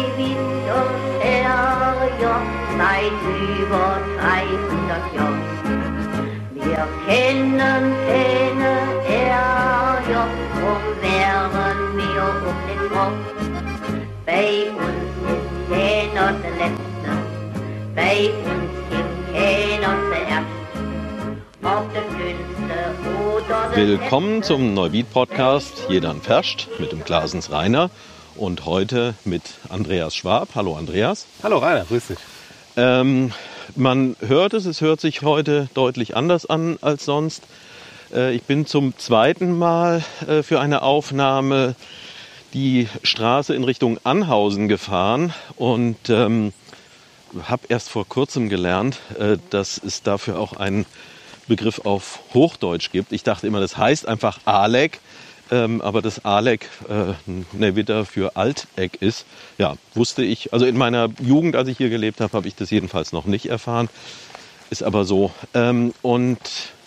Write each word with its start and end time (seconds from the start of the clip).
Neuwied 0.00 0.36
und 0.78 1.10
seit 2.78 3.18
über 3.58 4.00
300 4.18 5.14
Jahren. 5.14 5.42
Wir 6.54 6.88
kennen 7.06 7.84
keine 8.08 8.72
Herjord, 9.04 10.30
drum 10.54 10.84
wären 11.02 11.80
wir 11.96 12.24
um 12.48 12.58
den 12.66 12.82
Rock. 12.96 13.18
Bei 14.24 14.70
uns 14.70 15.12
ist 15.28 15.48
keiner 15.68 16.32
der 16.32 16.50
Letzte, 16.52 17.10
bei 17.94 18.30
uns 18.30 18.72
gibt 18.90 19.34
keiner 19.34 19.94
der 21.94 22.02
Dünnste 22.02 22.78
oder 23.26 23.70
der 23.74 23.86
Willkommen 23.88 24.42
zum 24.42 24.74
Neuwied-Podcast 24.74 25.86
Jedern 25.88 26.20
Ferscht 26.20 26.68
mit 26.78 26.92
dem 26.92 27.04
Glasens 27.04 27.50
Rainer 27.50 27.90
und 28.40 28.64
heute 28.64 29.14
mit 29.26 29.42
Andreas 29.68 30.16
Schwab. 30.16 30.50
Hallo 30.54 30.74
Andreas. 30.74 31.26
Hallo 31.42 31.58
Rainer, 31.58 31.84
grüß 31.84 32.06
dich. 32.06 32.18
Ähm, 32.74 33.32
man 33.76 34.16
hört 34.20 34.54
es, 34.54 34.64
es 34.64 34.80
hört 34.80 34.98
sich 35.00 35.20
heute 35.20 35.68
deutlich 35.74 36.16
anders 36.16 36.46
an 36.46 36.78
als 36.80 37.04
sonst. 37.04 37.42
Äh, 38.14 38.34
ich 38.34 38.42
bin 38.44 38.64
zum 38.64 38.96
zweiten 38.96 39.58
Mal 39.58 40.02
äh, 40.26 40.42
für 40.42 40.58
eine 40.58 40.80
Aufnahme 40.80 41.74
die 42.54 42.88
Straße 43.02 43.54
in 43.54 43.62
Richtung 43.62 43.98
Anhausen 44.04 44.68
gefahren 44.68 45.34
und 45.56 46.08
ähm, 46.08 46.54
habe 47.42 47.66
erst 47.68 47.90
vor 47.90 48.08
kurzem 48.08 48.48
gelernt, 48.48 49.00
äh, 49.18 49.36
dass 49.50 49.78
es 49.84 50.02
dafür 50.02 50.40
auch 50.40 50.54
einen 50.54 50.86
Begriff 51.46 51.80
auf 51.84 52.20
Hochdeutsch 52.32 52.90
gibt. 52.90 53.12
Ich 53.12 53.22
dachte 53.22 53.46
immer, 53.46 53.60
das 53.60 53.76
heißt 53.76 54.08
einfach 54.08 54.38
Alek, 54.46 55.00
ähm, 55.50 55.80
aber 55.80 56.02
das 56.02 56.24
Alek 56.24 56.68
äh, 56.88 57.14
ne 57.52 57.76
Witter 57.76 58.04
für 58.04 58.36
Alteck 58.36 59.00
ist. 59.00 59.26
Ja, 59.58 59.76
wusste 59.94 60.22
ich. 60.22 60.52
Also 60.52 60.66
in 60.66 60.76
meiner 60.76 61.08
Jugend, 61.20 61.56
als 61.56 61.68
ich 61.68 61.76
hier 61.76 61.90
gelebt 61.90 62.20
habe, 62.20 62.32
habe 62.32 62.48
ich 62.48 62.54
das 62.54 62.70
jedenfalls 62.70 63.12
noch 63.12 63.26
nicht 63.26 63.46
erfahren. 63.46 63.88
Ist 64.70 64.82
aber 64.82 65.04
so. 65.04 65.32
Ähm, 65.54 65.92
und 66.02 66.38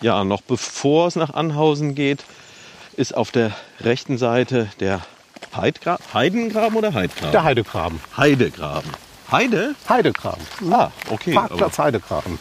ja, 0.02 0.24
noch 0.24 0.42
bevor 0.42 1.08
es 1.08 1.16
nach 1.16 1.34
Anhausen 1.34 1.96
geht, 1.96 2.24
ist 2.96 3.16
auf 3.16 3.32
der 3.32 3.52
rechten 3.82 4.18
Seite 4.18 4.70
der 4.80 5.02
Heidgra 5.56 6.00
Heidengraben 6.14 6.78
oder 6.78 6.94
Heidgraben? 6.94 7.32
Der 7.32 7.44
Heidegraben. 7.44 8.00
Heidegraben. 8.16 8.90
Heide? 9.32 9.76
Heidegraben. 9.90 10.44
Ah, 10.72 10.92
okay. 11.10 11.34
Parkplatz 11.34 11.80
Heidegraben. 11.80 12.40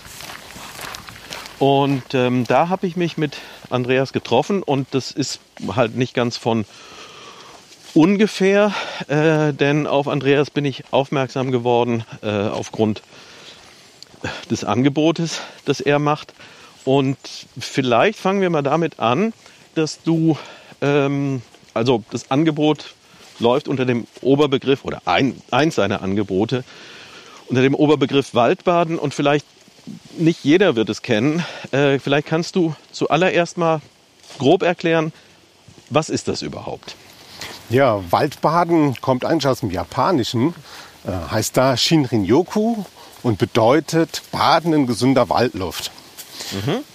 Und 1.59 2.15
ähm, 2.15 2.45
da 2.47 2.69
habe 2.69 2.87
ich 2.87 2.97
mich 2.97 3.17
mit 3.17 3.37
Andreas 3.73 4.13
getroffen 4.13 4.63
und 4.63 4.89
das 4.93 5.11
ist 5.11 5.41
halt 5.75 5.97
nicht 5.97 6.15
ganz 6.15 6.37
von 6.37 6.65
ungefähr, 7.95 8.73
äh, 9.09 9.53
denn 9.53 9.87
auf 9.87 10.09
Andreas 10.09 10.51
bin 10.51 10.65
ich 10.65 10.85
aufmerksam 10.91 11.51
geworden 11.51 12.05
äh, 12.23 12.29
aufgrund 12.29 13.03
des 14.51 14.65
Angebotes, 14.65 15.41
das 15.65 15.81
er 15.81 15.99
macht. 15.99 16.33
Und 16.85 17.19
vielleicht 17.59 18.19
fangen 18.19 18.41
wir 18.41 18.51
mal 18.51 18.63
damit 18.63 18.99
an, 18.99 19.33
dass 19.75 20.03
du, 20.03 20.37
ähm, 20.81 21.43
also 21.75 22.03
das 22.11 22.31
Angebot 22.31 22.95
läuft 23.39 23.69
unter 23.69 23.85
dem 23.85 24.07
Oberbegriff 24.21 24.85
oder 24.85 25.03
ein, 25.05 25.41
eins 25.51 25.77
seiner 25.77 26.03
Angebote 26.03 26.65
unter 27.49 27.63
dem 27.63 27.75
Oberbegriff 27.75 28.35
Waldbaden 28.35 28.99
und 28.99 29.13
vielleicht 29.13 29.45
nicht 30.19 30.45
jeder 30.45 30.77
wird 30.77 30.89
es 30.89 31.03
kennen. 31.03 31.45
Äh, 31.71 31.99
vielleicht 31.99 32.27
kannst 32.27 32.57
du 32.57 32.75
zuallererst 32.93 33.59
mal 33.59 33.81
grob 34.39 34.63
erklären, 34.63 35.13
was 35.91 36.09
ist 36.09 36.29
das 36.29 36.43
überhaupt? 36.43 36.95
Ja, 37.69 38.03
Waldbaden 38.11 39.01
kommt 39.01 39.25
eigentlich 39.25 39.47
aus 39.47 39.61
dem 39.61 39.71
Japanischen, 39.71 40.55
äh, 41.07 41.11
heißt 41.31 41.57
da 41.57 41.77
Shinrin-yoku 41.77 42.85
und 43.23 43.39
bedeutet 43.39 44.23
Baden 44.33 44.73
in 44.73 44.87
gesunder 44.87 45.29
Waldluft. 45.29 45.91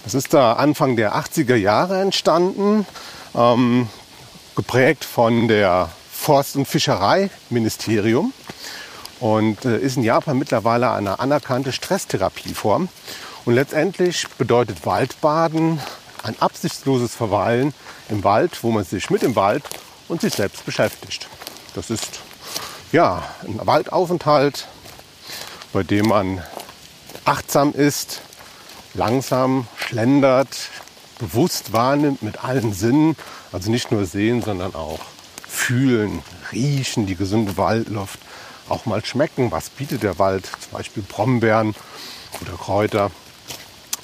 Das 0.04 0.14
ist 0.14 0.34
da 0.34 0.52
Anfang 0.52 0.96
der 0.96 1.16
80er 1.16 1.56
Jahre 1.56 2.00
entstanden, 2.00 2.86
ähm, 3.34 3.88
geprägt 4.54 5.04
von 5.04 5.48
der 5.48 5.90
Forst- 6.12 6.56
und 6.56 6.66
Fischereiministerium 6.66 8.32
und 9.20 9.64
äh, 9.64 9.78
ist 9.78 9.96
in 9.96 10.02
Japan 10.02 10.38
mittlerweile 10.38 10.92
eine 10.92 11.20
anerkannte 11.20 11.72
Stresstherapieform. 11.72 12.88
Und 13.44 13.54
letztendlich 13.54 14.28
bedeutet 14.36 14.84
Waldbaden 14.84 15.80
ein 16.22 16.36
absichtsloses 16.40 17.14
Verweilen 17.14 17.72
im 18.08 18.24
Wald, 18.24 18.62
wo 18.62 18.70
man 18.70 18.84
sich 18.84 19.10
mit 19.10 19.22
dem 19.22 19.36
Wald 19.36 19.64
und 20.08 20.20
sich 20.20 20.34
selbst 20.34 20.64
beschäftigt. 20.64 21.28
Das 21.74 21.90
ist 21.90 22.20
ja 22.92 23.22
ein 23.44 23.60
Waldaufenthalt, 23.66 24.66
bei 25.72 25.82
dem 25.82 26.08
man 26.08 26.42
achtsam 27.24 27.72
ist, 27.72 28.22
langsam 28.94 29.66
schlendert, 29.76 30.70
bewusst 31.18 31.72
wahrnimmt 31.72 32.22
mit 32.22 32.44
allen 32.44 32.72
Sinnen, 32.72 33.16
also 33.52 33.70
nicht 33.70 33.92
nur 33.92 34.06
sehen, 34.06 34.42
sondern 34.42 34.74
auch 34.74 35.00
fühlen, 35.46 36.22
riechen, 36.52 37.06
die 37.06 37.16
gesunde 37.16 37.56
Waldluft, 37.56 38.20
auch 38.68 38.86
mal 38.86 39.04
schmecken, 39.04 39.50
was 39.50 39.70
bietet 39.70 40.02
der 40.02 40.18
Wald, 40.18 40.46
zum 40.46 40.72
Beispiel 40.72 41.02
Brombeeren 41.02 41.74
oder 42.40 42.52
Kräuter. 42.52 43.10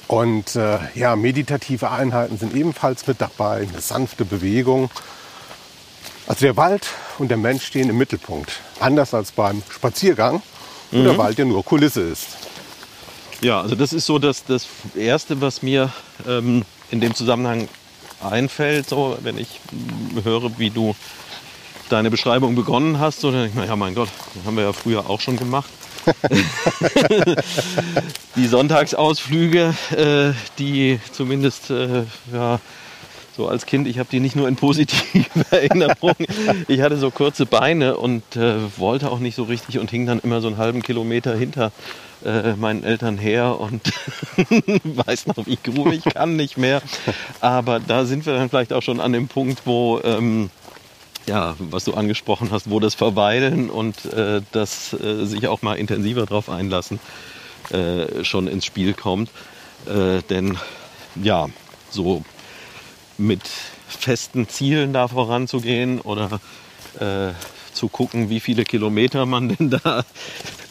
Und 0.07 0.55
äh, 0.55 0.77
ja, 0.93 1.15
meditative 1.15 1.89
Einheiten 1.89 2.37
sind 2.37 2.55
ebenfalls 2.55 3.07
mit 3.07 3.21
dabei, 3.21 3.67
eine 3.67 3.81
sanfte 3.81 4.25
Bewegung. 4.25 4.89
Also 6.27 6.45
der 6.45 6.57
Wald 6.57 6.87
und 7.17 7.29
der 7.29 7.37
Mensch 7.37 7.65
stehen 7.65 7.89
im 7.89 7.97
Mittelpunkt. 7.97 8.51
Anders 8.79 9.13
als 9.13 9.31
beim 9.31 9.63
Spaziergang, 9.69 10.41
wo 10.91 11.03
der 11.03 11.17
Wald 11.17 11.37
ja 11.37 11.45
nur 11.45 11.63
Kulisse 11.63 12.01
ist. 12.01 12.27
Ja, 13.41 13.61
also 13.61 13.75
das 13.75 13.93
ist 13.93 14.05
so 14.05 14.17
das, 14.17 14.43
das 14.45 14.67
Erste, 14.95 15.41
was 15.41 15.61
mir 15.61 15.91
ähm, 16.27 16.63
in 16.91 17.01
dem 17.01 17.13
Zusammenhang 17.13 17.67
einfällt, 18.23 18.89
so 18.89 19.17
wenn 19.21 19.37
ich 19.37 19.59
höre, 20.23 20.57
wie 20.57 20.69
du 20.69 20.95
deine 21.89 22.09
Beschreibung 22.09 22.55
begonnen 22.55 22.99
hast, 22.99 23.21
so 23.21 23.31
denke 23.31 23.47
ich 23.47 23.55
mir, 23.55 23.65
ja 23.65 23.75
mein 23.75 23.95
Gott, 23.95 24.09
das 24.33 24.45
haben 24.45 24.57
wir 24.57 24.63
ja 24.63 24.73
früher 24.73 25.09
auch 25.09 25.21
schon 25.21 25.37
gemacht. 25.37 25.69
die 28.35 28.47
Sonntagsausflüge, 28.47 29.73
äh, 29.95 30.33
die 30.59 30.99
zumindest 31.11 31.71
äh, 31.71 32.03
ja, 32.31 32.59
so 33.35 33.47
als 33.47 33.65
Kind, 33.65 33.87
ich 33.87 33.99
habe 33.99 34.07
die 34.11 34.19
nicht 34.19 34.35
nur 34.35 34.47
in 34.47 34.55
positiven 34.55 35.43
Erinnerungen. 35.51 36.27
Ich 36.67 36.81
hatte 36.81 36.97
so 36.97 37.11
kurze 37.11 37.45
Beine 37.45 37.97
und 37.97 38.35
äh, 38.35 38.55
wollte 38.77 39.11
auch 39.11 39.19
nicht 39.19 39.35
so 39.35 39.43
richtig 39.43 39.79
und 39.79 39.91
hing 39.91 40.05
dann 40.05 40.19
immer 40.19 40.41
so 40.41 40.47
einen 40.47 40.57
halben 40.57 40.81
Kilometer 40.81 41.35
hinter 41.35 41.71
äh, 42.23 42.53
meinen 42.53 42.83
Eltern 42.83 43.17
her 43.17 43.59
und 43.59 43.81
weiß 44.83 45.27
noch, 45.27 45.45
wie 45.45 45.57
ich 45.63 46.05
ich 46.05 46.13
kann 46.13 46.35
nicht 46.35 46.57
mehr. 46.57 46.81
Aber 47.41 47.79
da 47.79 48.05
sind 48.05 48.25
wir 48.25 48.33
dann 48.33 48.49
vielleicht 48.49 48.73
auch 48.73 48.81
schon 48.81 49.01
an 49.01 49.11
dem 49.11 49.27
Punkt, 49.27 49.61
wo 49.65 49.99
ähm, 50.03 50.49
ja, 51.27 51.55
was 51.59 51.85
du 51.85 51.93
angesprochen 51.93 52.49
hast, 52.51 52.69
wo 52.69 52.79
das 52.79 52.95
Verweilen 52.95 53.69
und 53.69 54.05
äh, 54.05 54.41
das 54.51 54.93
äh, 54.93 55.25
sich 55.25 55.47
auch 55.47 55.61
mal 55.61 55.75
intensiver 55.75 56.25
drauf 56.25 56.49
einlassen 56.49 56.99
äh, 57.71 58.23
schon 58.23 58.47
ins 58.47 58.65
Spiel 58.65 58.93
kommt. 58.93 59.29
Äh, 59.87 60.21
denn 60.29 60.57
ja, 61.15 61.47
so 61.89 62.23
mit 63.17 63.41
festen 63.87 64.47
Zielen 64.49 64.93
da 64.93 65.07
voranzugehen 65.07 66.01
oder 66.01 66.39
äh, 66.99 67.33
zu 67.73 67.87
gucken, 67.87 68.29
wie 68.29 68.39
viele 68.39 68.63
Kilometer 68.63 69.25
man 69.25 69.49
denn 69.57 69.69
da 69.69 70.03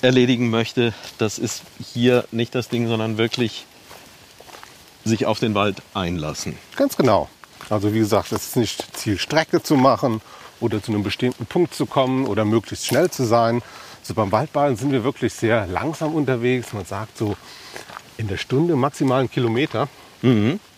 erledigen 0.02 0.50
möchte, 0.50 0.92
das 1.18 1.38
ist 1.38 1.62
hier 1.92 2.24
nicht 2.30 2.54
das 2.54 2.68
Ding, 2.68 2.88
sondern 2.88 3.18
wirklich 3.18 3.66
sich 5.04 5.26
auf 5.26 5.38
den 5.38 5.54
Wald 5.54 5.82
einlassen. 5.92 6.56
Ganz 6.76 6.96
genau. 6.96 7.28
Also 7.70 7.92
wie 7.94 7.98
gesagt, 7.98 8.32
es 8.32 8.48
ist 8.48 8.56
nicht 8.56 8.96
Ziel, 8.96 9.18
Strecke 9.18 9.62
zu 9.62 9.76
machen 9.76 10.20
oder 10.64 10.82
zu 10.82 10.92
einem 10.92 11.02
bestimmten 11.02 11.46
Punkt 11.46 11.74
zu 11.74 11.86
kommen 11.86 12.26
oder 12.26 12.44
möglichst 12.44 12.86
schnell 12.86 13.10
zu 13.10 13.24
sein. 13.24 13.62
So 14.02 14.14
beim 14.14 14.32
Waldbaden 14.32 14.76
sind 14.76 14.92
wir 14.92 15.04
wirklich 15.04 15.34
sehr 15.34 15.66
langsam 15.66 16.14
unterwegs. 16.14 16.72
Man 16.72 16.86
sagt 16.86 17.18
so 17.18 17.36
in 18.16 18.28
der 18.28 18.38
Stunde 18.38 18.74
maximal 18.74 19.20
einen 19.20 19.30
Kilometer. 19.30 19.88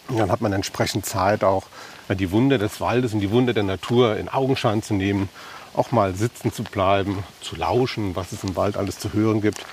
Und 0.09 0.19
dann 0.19 0.31
hat 0.31 0.41
man 0.41 0.53
entsprechend 0.53 1.07
Zeit, 1.07 1.45
auch 1.45 1.65
äh, 2.09 2.17
die 2.17 2.31
Wunder 2.31 2.59
des 2.59 2.81
Waldes 2.81 3.15
und 3.15 3.21
die 3.21 3.31
Wunder 3.31 3.53
der 3.53 3.63
Natur 3.63 4.17
in 4.17 4.29
Augenschein 4.29 4.83
zu 4.83 4.95
nehmen, 4.95 5.29
auch 5.75 5.93
mal 5.93 6.15
sitzen 6.15 6.53
zu 6.53 6.65
bleiben, 6.65 7.23
zu 7.41 7.57
lauschen, 7.57 8.17
was 8.17 8.33
es 8.33 8.45
im 8.45 8.57
Wald 8.57 8.77
alles 8.77 8.99
zu 8.99 9.13
hören 9.13 9.41
gibt. 9.41 9.65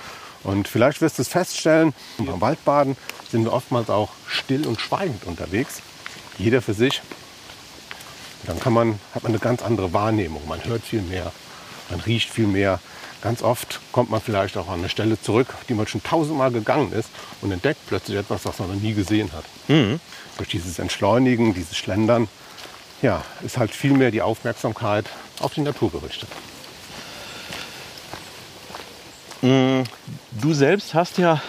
Und 0.42 0.68
vielleicht 0.68 1.00
wirst 1.00 1.18
du 1.18 1.22
es 1.22 1.28
feststellen, 1.28 1.94
beim 2.18 2.40
Waldbaden 2.40 2.96
sind 3.30 3.44
wir 3.44 3.52
oftmals 3.52 3.88
auch 3.88 4.10
still 4.28 4.66
und 4.66 4.80
schweigend 4.80 5.24
unterwegs. 5.24 5.80
Jeder 6.38 6.60
für 6.60 6.74
sich. 6.74 7.00
Dann 8.46 8.60
kann 8.60 8.72
man, 8.72 8.98
hat 9.14 9.22
man 9.22 9.32
eine 9.32 9.38
ganz 9.38 9.62
andere 9.62 9.92
Wahrnehmung. 9.92 10.46
Man 10.46 10.62
hört 10.64 10.82
viel 10.82 11.02
mehr, 11.02 11.32
man 11.90 12.00
riecht 12.00 12.30
viel 12.30 12.46
mehr. 12.46 12.80
Ganz 13.22 13.42
oft 13.42 13.80
kommt 13.90 14.10
man 14.10 14.20
vielleicht 14.20 14.56
auch 14.58 14.68
an 14.68 14.80
eine 14.80 14.90
Stelle 14.90 15.20
zurück, 15.20 15.48
die 15.68 15.74
man 15.74 15.86
schon 15.86 16.02
tausendmal 16.02 16.50
gegangen 16.50 16.92
ist 16.92 17.08
und 17.40 17.50
entdeckt 17.50 17.80
plötzlich 17.86 18.18
etwas, 18.18 18.44
was 18.44 18.58
man 18.58 18.68
noch 18.74 18.80
nie 18.80 18.92
gesehen 18.92 19.30
hat. 19.32 19.44
Durch 19.66 20.48
dieses 20.50 20.78
Entschleunigen, 20.78 21.54
dieses 21.54 21.74
Schlendern, 21.74 22.28
ja, 23.00 23.24
ist 23.42 23.56
halt 23.56 23.70
viel 23.70 23.92
mehr 23.92 24.10
die 24.10 24.20
Aufmerksamkeit 24.20 25.06
auf 25.40 25.54
die 25.54 25.62
Natur 25.62 25.90
gerichtet. 25.90 26.28
Du 29.40 30.52
selbst 30.52 30.92
hast 30.92 31.16
ja 31.16 31.42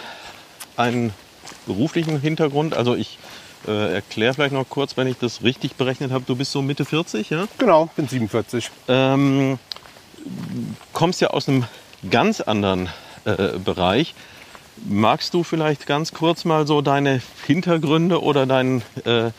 einen 0.77 1.13
beruflichen 1.65 2.19
Hintergrund. 2.21 2.73
Also 2.73 2.95
ich 2.95 3.19
äh, 3.67 3.93
erkläre 3.95 4.33
vielleicht 4.33 4.53
noch 4.53 4.67
kurz, 4.69 4.97
wenn 4.97 5.07
ich 5.07 5.17
das 5.17 5.43
richtig 5.43 5.75
berechnet 5.75 6.11
habe. 6.11 6.23
Du 6.25 6.35
bist 6.35 6.51
so 6.51 6.61
Mitte 6.61 6.85
40, 6.85 7.29
ja? 7.29 7.47
Genau, 7.57 7.89
bin 7.95 8.07
47. 8.07 8.69
Ähm, 8.87 9.59
kommst 10.93 11.21
ja 11.21 11.29
aus 11.29 11.47
einem 11.47 11.65
ganz 12.09 12.41
anderen 12.41 12.89
äh, 13.25 13.57
Bereich. 13.63 14.13
Magst 14.83 15.33
du 15.33 15.43
vielleicht 15.43 15.85
ganz 15.87 16.13
kurz 16.13 16.45
mal 16.45 16.67
so 16.67 16.81
deine 16.81 17.21
Hintergründe 17.45 18.21
oder 18.21 18.45
deinen 18.45 18.81
äh, 19.05 19.31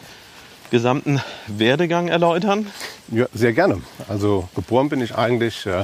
gesamten 0.70 1.20
Werdegang 1.46 2.08
erläutern? 2.08 2.66
Ja, 3.08 3.26
sehr 3.34 3.52
gerne. 3.52 3.82
Also 4.08 4.48
geboren 4.54 4.88
bin 4.88 5.00
ich 5.00 5.14
eigentlich 5.14 5.66
äh, 5.66 5.80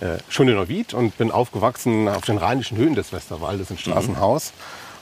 äh, 0.00 0.18
schon 0.28 0.48
in 0.48 0.54
Neuwied 0.54 0.94
und 0.94 1.16
bin 1.18 1.30
aufgewachsen 1.30 2.08
auf 2.08 2.24
den 2.24 2.38
rheinischen 2.38 2.76
Höhen 2.76 2.94
des 2.94 3.12
Westerwaldes 3.12 3.70
in 3.70 3.78
Straßenhaus. 3.78 4.52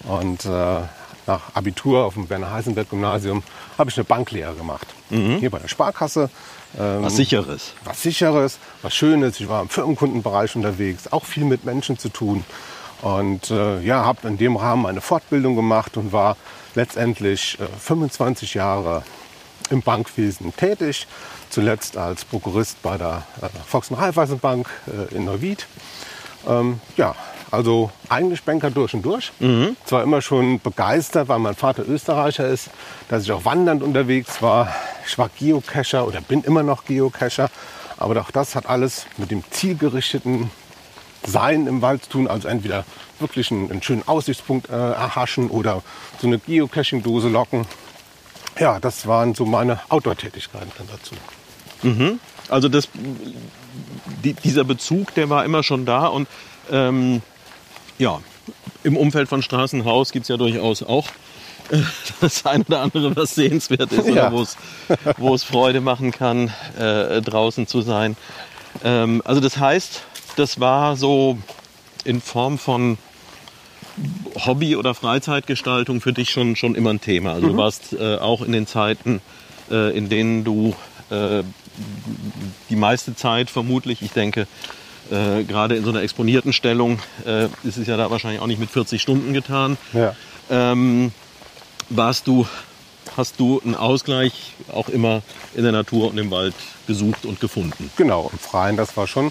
Und 0.04 0.44
äh, 0.44 0.80
nach 1.28 1.54
Abitur 1.54 2.04
auf 2.04 2.14
dem 2.14 2.28
Werner-Heisenberg-Gymnasium 2.28 3.42
habe 3.76 3.90
ich 3.90 3.96
eine 3.96 4.04
Banklehre 4.04 4.54
gemacht. 4.54 4.86
Hier 5.10 5.50
bei 5.50 5.58
der 5.58 5.68
Sparkasse. 5.68 6.30
Ähm, 6.78 7.02
Was 7.04 7.16
sicheres. 7.16 7.72
was 7.84 8.02
Sicheres, 8.02 8.58
was 8.82 8.94
Schönes. 8.94 9.38
Ich 9.40 9.48
war 9.48 9.62
im 9.62 9.68
Firmenkundenbereich 9.68 10.54
unterwegs, 10.56 11.10
auch 11.12 11.24
viel 11.24 11.44
mit 11.44 11.64
Menschen 11.64 11.98
zu 11.98 12.08
tun. 12.08 12.44
Und 13.00 13.50
äh, 13.50 13.80
ja, 13.80 14.04
habe 14.04 14.26
in 14.26 14.36
dem 14.38 14.56
Rahmen 14.56 14.84
eine 14.86 15.00
Fortbildung 15.00 15.54
gemacht 15.54 15.96
und 15.96 16.12
war 16.12 16.36
letztendlich 16.74 17.58
äh, 17.60 17.66
25 17.78 18.54
Jahre 18.54 19.02
im 19.70 19.82
Bankwesen 19.82 20.54
tätig. 20.56 21.06
Zuletzt 21.50 21.96
als 21.96 22.24
Prokurist 22.24 22.82
bei 22.82 22.98
der 22.98 23.22
äh, 23.40 23.46
Volks- 23.66 23.90
und 23.90 23.96
Raiffeisenbank 23.98 24.68
äh, 24.86 25.14
in 25.14 25.24
Neuwied. 25.24 25.66
Ähm, 26.46 26.80
ja, 26.96 27.14
also 27.50 27.90
eigentlich 28.08 28.42
Banker 28.42 28.70
durch 28.70 28.94
und 28.94 29.02
durch. 29.02 29.32
Zwar 29.84 30.02
immer 30.02 30.20
schon 30.20 30.60
begeistert, 30.60 31.28
weil 31.28 31.38
mein 31.38 31.54
Vater 31.54 31.88
Österreicher 31.88 32.46
ist, 32.46 32.70
dass 33.08 33.24
ich 33.24 33.32
auch 33.32 33.44
wandernd 33.44 33.82
unterwegs 33.82 34.42
war. 34.42 34.74
Ich 35.06 35.16
war 35.18 35.30
Geocacher 35.38 36.06
oder 36.06 36.20
bin 36.20 36.42
immer 36.42 36.62
noch 36.62 36.84
Geocacher. 36.84 37.50
Aber 37.96 38.20
auch 38.20 38.30
das 38.30 38.54
hat 38.54 38.66
alles 38.66 39.06
mit 39.16 39.30
dem 39.30 39.42
zielgerichteten 39.50 40.50
Sein 41.26 41.66
im 41.66 41.82
Wald 41.82 42.04
zu 42.04 42.10
tun. 42.10 42.28
Also 42.28 42.48
entweder 42.48 42.84
wirklich 43.18 43.50
einen, 43.50 43.70
einen 43.70 43.82
schönen 43.82 44.06
Aussichtspunkt 44.06 44.68
äh, 44.70 44.72
erhaschen 44.72 45.50
oder 45.50 45.82
so 46.20 46.26
eine 46.26 46.38
Geocaching-Dose 46.38 47.28
locken. 47.28 47.66
Ja, 48.58 48.78
das 48.78 49.06
waren 49.06 49.34
so 49.34 49.46
meine 49.46 49.80
Outdoor-Tätigkeiten 49.88 50.70
dann 50.78 50.88
dazu. 50.88 51.14
Also 52.48 52.68
das, 52.68 52.88
die, 54.24 54.34
dieser 54.34 54.64
Bezug, 54.64 55.14
der 55.14 55.30
war 55.30 55.44
immer 55.44 55.62
schon 55.62 55.86
da 55.86 56.06
und 56.06 56.28
ähm, 56.70 57.22
ja, 57.98 58.20
im 58.84 58.96
Umfeld 58.96 59.28
von 59.28 59.42
Straßenhaus 59.42 60.12
gibt 60.12 60.24
es 60.24 60.28
ja 60.28 60.36
durchaus 60.36 60.82
auch 60.82 61.06
äh, 61.70 61.78
das 62.20 62.46
ein 62.46 62.62
oder 62.62 62.80
andere, 62.80 63.14
was 63.16 63.34
sehenswert 63.34 63.92
ist 63.92 64.08
Ja. 64.08 64.30
oder 64.32 64.46
wo 65.18 65.34
es- 65.34 65.44
Freude 65.44 65.80
machen 65.80 66.10
kann, 66.12 66.52
äh, 66.78 67.20
draußen 67.20 67.66
zu 67.66 67.82
sein. 67.82 68.16
Ähm, 68.84 69.22
also 69.24 69.40
das 69.40 69.58
heißt, 69.58 70.02
das 70.36 70.60
war 70.60 70.96
so 70.96 71.38
in 72.04 72.20
Form 72.20 72.58
von 72.58 72.96
Hobby- 74.46 74.76
oder 74.76 74.94
Freizeitgestaltung 74.94 76.00
für 76.00 76.12
dich 76.12 76.30
schon, 76.30 76.54
schon 76.56 76.74
immer 76.76 76.90
ein 76.90 77.00
Thema. 77.00 77.32
Also 77.32 77.48
du 77.48 77.56
warst 77.56 77.92
äh, 77.94 78.16
auch 78.18 78.42
in 78.42 78.52
den 78.52 78.66
Zeiten, 78.66 79.20
äh, 79.70 79.96
in 79.96 80.08
denen 80.08 80.44
du 80.44 80.74
äh, 81.10 81.42
die 82.70 82.76
meiste 82.76 83.16
Zeit 83.16 83.50
vermutlich, 83.50 84.02
ich 84.02 84.12
denke, 84.12 84.46
äh, 85.10 85.44
gerade 85.44 85.76
in 85.76 85.84
so 85.84 85.90
einer 85.90 86.02
exponierten 86.02 86.52
Stellung 86.52 86.98
äh, 87.24 87.46
ist 87.64 87.76
es 87.76 87.86
ja 87.86 87.96
da 87.96 88.10
wahrscheinlich 88.10 88.40
auch 88.40 88.46
nicht 88.46 88.60
mit 88.60 88.70
40 88.70 89.00
Stunden 89.00 89.32
getan. 89.32 89.76
Ja. 89.92 90.14
Ähm, 90.50 91.12
warst 91.90 92.26
du, 92.26 92.46
hast 93.16 93.40
du 93.40 93.60
einen 93.64 93.74
Ausgleich 93.74 94.54
auch 94.72 94.88
immer 94.88 95.22
in 95.54 95.62
der 95.62 95.72
Natur 95.72 96.10
und 96.10 96.18
im 96.18 96.30
Wald 96.30 96.54
gesucht 96.86 97.24
und 97.24 97.40
gefunden? 97.40 97.90
Genau, 97.96 98.30
im 98.32 98.38
Freien, 98.38 98.76
das 98.76 98.96
war 98.96 99.06
schon, 99.06 99.28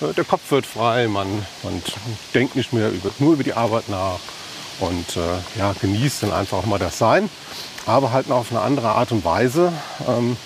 äh, 0.00 0.12
der 0.16 0.24
Kopf 0.24 0.50
wird 0.50 0.66
frei, 0.66 1.08
man, 1.08 1.26
man 1.62 1.82
denkt 2.34 2.56
nicht 2.56 2.72
mehr 2.72 2.90
über, 2.90 3.10
nur 3.18 3.34
über 3.34 3.44
die 3.44 3.54
Arbeit 3.54 3.88
nach 3.88 4.18
und 4.80 5.16
äh, 5.16 5.58
ja, 5.58 5.74
genießt 5.80 6.22
dann 6.22 6.32
einfach 6.32 6.64
mal 6.64 6.78
das 6.78 6.98
Sein, 6.98 7.28
aber 7.86 8.12
halt 8.12 8.28
noch 8.28 8.36
auf 8.36 8.50
eine 8.50 8.60
andere 8.60 8.90
Art 8.90 9.12
und 9.12 9.24
Weise. 9.24 9.72
Ähm, 10.06 10.36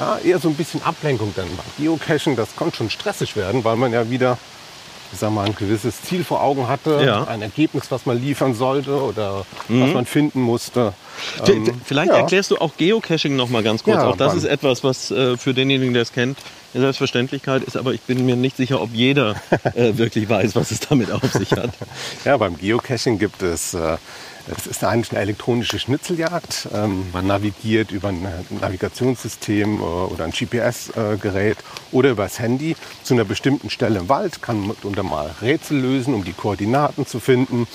ja, 0.00 0.18
eher 0.18 0.38
so 0.38 0.48
ein 0.48 0.54
bisschen 0.54 0.82
Ablenkung 0.82 1.32
dann. 1.36 1.46
Beim 1.46 1.66
Geocachen, 1.78 2.34
das 2.36 2.56
konnte 2.56 2.76
schon 2.78 2.90
stressig 2.90 3.36
werden, 3.36 3.62
weil 3.64 3.76
man 3.76 3.92
ja 3.92 4.08
wieder, 4.10 4.38
ich 5.12 5.18
sag 5.18 5.30
mal, 5.32 5.44
ein 5.46 5.54
gewisses 5.54 6.00
Ziel 6.02 6.24
vor 6.24 6.42
Augen 6.42 6.68
hatte, 6.68 7.02
Ja. 7.04 7.24
ein 7.24 7.42
Ergebnis, 7.42 7.90
was 7.90 8.06
man 8.06 8.20
liefern 8.20 8.54
sollte 8.54 8.92
oder 9.02 9.44
was 9.68 9.92
man 9.92 10.06
finden 10.06 10.40
musste. 10.40 10.94
Ähm, 11.46 11.70
Vielleicht 11.84 12.10
ja. 12.12 12.18
erklärst 12.18 12.50
du 12.50 12.56
auch 12.58 12.72
Geocaching 12.78 13.36
noch 13.36 13.50
mal 13.50 13.62
ganz 13.62 13.82
kurz. 13.84 13.96
Ja, 13.98 14.08
auch 14.08 14.16
das 14.16 14.34
ist 14.34 14.44
etwas, 14.44 14.82
was 14.82 15.10
äh, 15.10 15.36
für 15.36 15.52
denjenigen, 15.52 15.92
der 15.92 16.02
es 16.02 16.12
kennt, 16.12 16.38
eine 16.72 16.82
Selbstverständlichkeit 16.84 17.62
ist, 17.64 17.76
aber 17.76 17.92
ich 17.92 18.00
bin 18.02 18.24
mir 18.24 18.36
nicht 18.36 18.56
sicher, 18.56 18.80
ob 18.80 18.90
jeder 18.94 19.34
äh, 19.74 19.98
wirklich 19.98 20.28
weiß, 20.28 20.54
was 20.56 20.70
es 20.70 20.80
damit 20.80 21.10
auf 21.10 21.22
sich 21.32 21.50
hat. 21.52 21.70
Ja, 22.24 22.36
beim 22.36 22.56
Geocaching 22.56 23.18
gibt 23.18 23.42
es, 23.42 23.74
äh, 23.74 23.96
es 24.56 24.66
ist 24.66 24.84
eigentlich 24.84 25.10
eine 25.12 25.20
elektronische 25.20 25.78
Schnitzeljagd. 25.78 26.68
Ähm, 26.74 27.06
man 27.12 27.26
navigiert 27.26 27.90
über 27.90 28.08
ein 28.08 28.26
Navigationssystem 28.60 29.78
äh, 29.78 29.82
oder 29.82 30.24
ein 30.24 30.32
GPS-Gerät 30.32 31.58
oder 31.92 32.10
über 32.10 32.24
das 32.24 32.38
Handy 32.38 32.76
zu 33.02 33.14
einer 33.14 33.24
bestimmten 33.24 33.70
Stelle 33.70 34.00
im 34.00 34.08
Wald, 34.08 34.42
kann 34.42 34.66
mitunter 34.66 35.02
mal 35.02 35.30
Rätsel 35.42 35.78
lösen, 35.78 36.14
um 36.14 36.24
die 36.24 36.32
Koordinaten 36.32 37.06
zu 37.06 37.20
finden. 37.20 37.66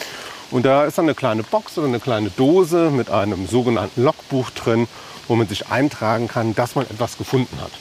Und 0.52 0.66
da 0.66 0.86
ist 0.86 0.98
dann 0.98 1.06
eine 1.06 1.16
kleine 1.16 1.44
Box 1.44 1.78
oder 1.78 1.88
eine 1.88 2.00
kleine 2.00 2.30
Dose 2.30 2.92
mit 2.92 3.10
einem 3.10 3.48
sogenannten 3.48 4.04
Logbuch 4.04 4.50
drin, 4.52 4.88
wo 5.28 5.36
man 5.36 5.48
sich 5.48 5.68
eintragen 5.68 6.28
kann, 6.28 6.54
dass 6.56 6.76
man 6.76 6.86
etwas 6.86 7.18
gefunden 7.18 7.58
hat. 7.62 7.72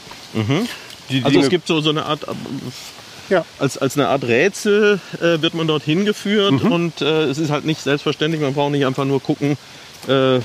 Die 1.11 1.23
Also 1.23 1.29
Dinge- 1.31 1.45
es 1.45 1.51
gibt 1.51 1.67
so, 1.67 1.81
so 1.81 1.91
eine 1.91 2.07
Art, 2.07 2.23
äh, 2.25 2.33
ja, 3.31 3.45
als, 3.59 3.79
als 3.79 3.97
eine 3.97 4.09
Art 4.09 4.25
Rätsel 4.25 5.01
äh, 5.21 5.41
wird 5.43 5.55
man 5.55 5.67
dorthin 5.67 6.05
geführt 6.05 6.63
Mhm. 6.63 6.73
und 6.73 7.01
äh, 7.01 7.25
es 7.25 7.39
ist 7.39 7.51
halt 7.51 7.65
nicht 7.65 7.81
selbstverständlich, 7.83 8.41
man 8.43 8.55
braucht 8.55 8.73
nicht 8.73 8.87
einfach 8.87 9.05
nur 9.05 9.23
gucken, 9.23 9.57
äh, 10.09 10.41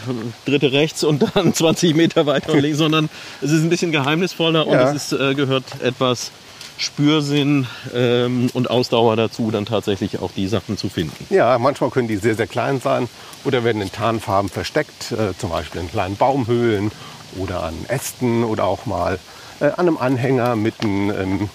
dritte 0.45 0.71
rechts 0.71 1.03
und 1.03 1.23
dann 1.35 1.53
20 1.53 1.95
Meter 1.95 2.25
weiter 2.25 2.53
links, 2.59 2.77
sondern 2.77 3.09
es 3.41 3.51
ist 3.51 3.61
ein 3.63 3.69
bisschen 3.69 3.91
geheimnisvoller 3.91 4.65
und 4.67 4.73
Ja. 4.73 4.91
es 4.93 5.11
ist, 5.11 5.19
äh, 5.19 5.35
gehört 5.35 5.65
etwas 5.83 6.31
Spürsinn 6.77 7.67
ähm, 7.93 8.49
und 8.53 8.69
Ausdauer 8.69 9.17
dazu, 9.17 9.51
dann 9.51 9.65
tatsächlich 9.65 10.19
auch 10.19 10.31
die 10.36 10.48
Sachen 10.48 10.77
zu 10.77 10.88
finden. 10.88 11.27
Ja, 11.29 11.57
manchmal 11.59 11.89
können 11.89 12.07
die 12.07 12.15
sehr, 12.15 12.36
sehr 12.36 12.48
klein 12.48 12.79
sein 12.79 13.09
oder 13.43 13.65
werden 13.65 13.81
in 13.81 13.91
Tarnfarben 13.91 14.50
versteckt, 14.50 15.12
äh, 15.12 15.38
zum 15.38 15.50
Beispiel 15.50 15.81
in 15.81 15.89
kleinen 15.89 16.15
Baumhöhlen 16.15 16.91
oder 17.38 17.63
an 17.63 17.74
Ästen 17.89 18.45
oder 18.45 18.63
auch 18.63 18.86
mal 18.86 19.19
äh, 19.59 19.65
an 19.65 19.74
einem 19.88 19.98
Anhänger 19.98 20.55
mitten 20.55 21.09
im, 21.09 21.50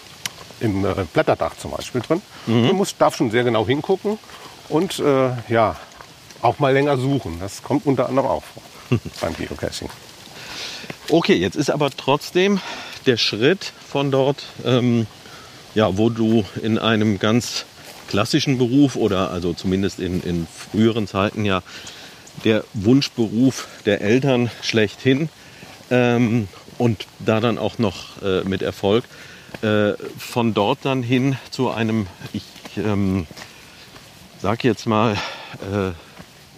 im 0.64 0.84
äh, 0.84 0.94
Blätterdach 1.12 1.56
zum 1.56 1.72
Beispiel 1.72 2.00
drin. 2.00 2.22
Man 2.46 2.76
muss, 2.76 2.96
darf 2.96 3.16
schon 3.16 3.30
sehr 3.30 3.44
genau 3.44 3.66
hingucken 3.66 4.18
und 4.68 4.98
äh, 4.98 5.30
ja, 5.48 5.76
auch 6.42 6.58
mal 6.58 6.72
länger 6.72 6.96
suchen. 6.96 7.38
Das 7.40 7.62
kommt 7.62 7.86
unter 7.86 8.08
anderem 8.08 8.28
auch 8.28 8.42
vor 8.42 8.62
beim 9.20 9.34
Geocaching. 9.36 9.88
Okay, 11.10 11.34
jetzt 11.34 11.56
ist 11.56 11.70
aber 11.70 11.90
trotzdem 11.90 12.60
der 13.06 13.16
Schritt 13.16 13.72
von 13.88 14.10
dort, 14.10 14.44
ähm, 14.64 15.06
ja, 15.74 15.96
wo 15.98 16.08
du 16.08 16.44
in 16.62 16.78
einem 16.78 17.18
ganz 17.18 17.66
klassischen 18.08 18.58
Beruf 18.58 18.96
oder 18.96 19.30
also 19.30 19.52
zumindest 19.52 19.98
in, 19.98 20.22
in 20.22 20.46
früheren 20.46 21.06
Zeiten 21.06 21.44
ja 21.44 21.62
der 22.44 22.64
Wunschberuf 22.72 23.68
der 23.86 24.00
Eltern 24.00 24.50
schlechthin 24.62 25.28
ähm, 25.90 26.48
und 26.78 27.06
da 27.18 27.40
dann 27.40 27.58
auch 27.58 27.78
noch 27.78 28.22
äh, 28.22 28.42
mit 28.44 28.62
Erfolg. 28.62 29.04
Äh, 29.62 29.94
von 30.18 30.54
dort 30.54 30.80
dann 30.82 31.02
hin 31.02 31.36
zu 31.50 31.70
einem, 31.70 32.06
ich 32.32 32.44
ähm, 32.76 33.26
sag 34.40 34.64
jetzt 34.64 34.86
mal, 34.86 35.14
äh, 35.14 35.92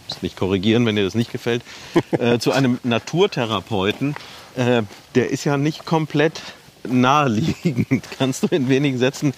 muss 0.08 0.22
mich 0.22 0.36
korrigieren, 0.36 0.86
wenn 0.86 0.96
dir 0.96 1.04
das 1.04 1.14
nicht 1.14 1.32
gefällt, 1.32 1.62
äh, 2.12 2.38
zu 2.40 2.52
einem 2.52 2.78
Naturtherapeuten, 2.82 4.14
äh, 4.56 4.82
der 5.14 5.30
ist 5.30 5.44
ja 5.44 5.56
nicht 5.56 5.84
komplett 5.84 6.40
naheliegend. 6.84 8.04
Kannst 8.18 8.42
du 8.42 8.46
in 8.48 8.68
wenigen 8.68 8.98
Sätzen 8.98 9.34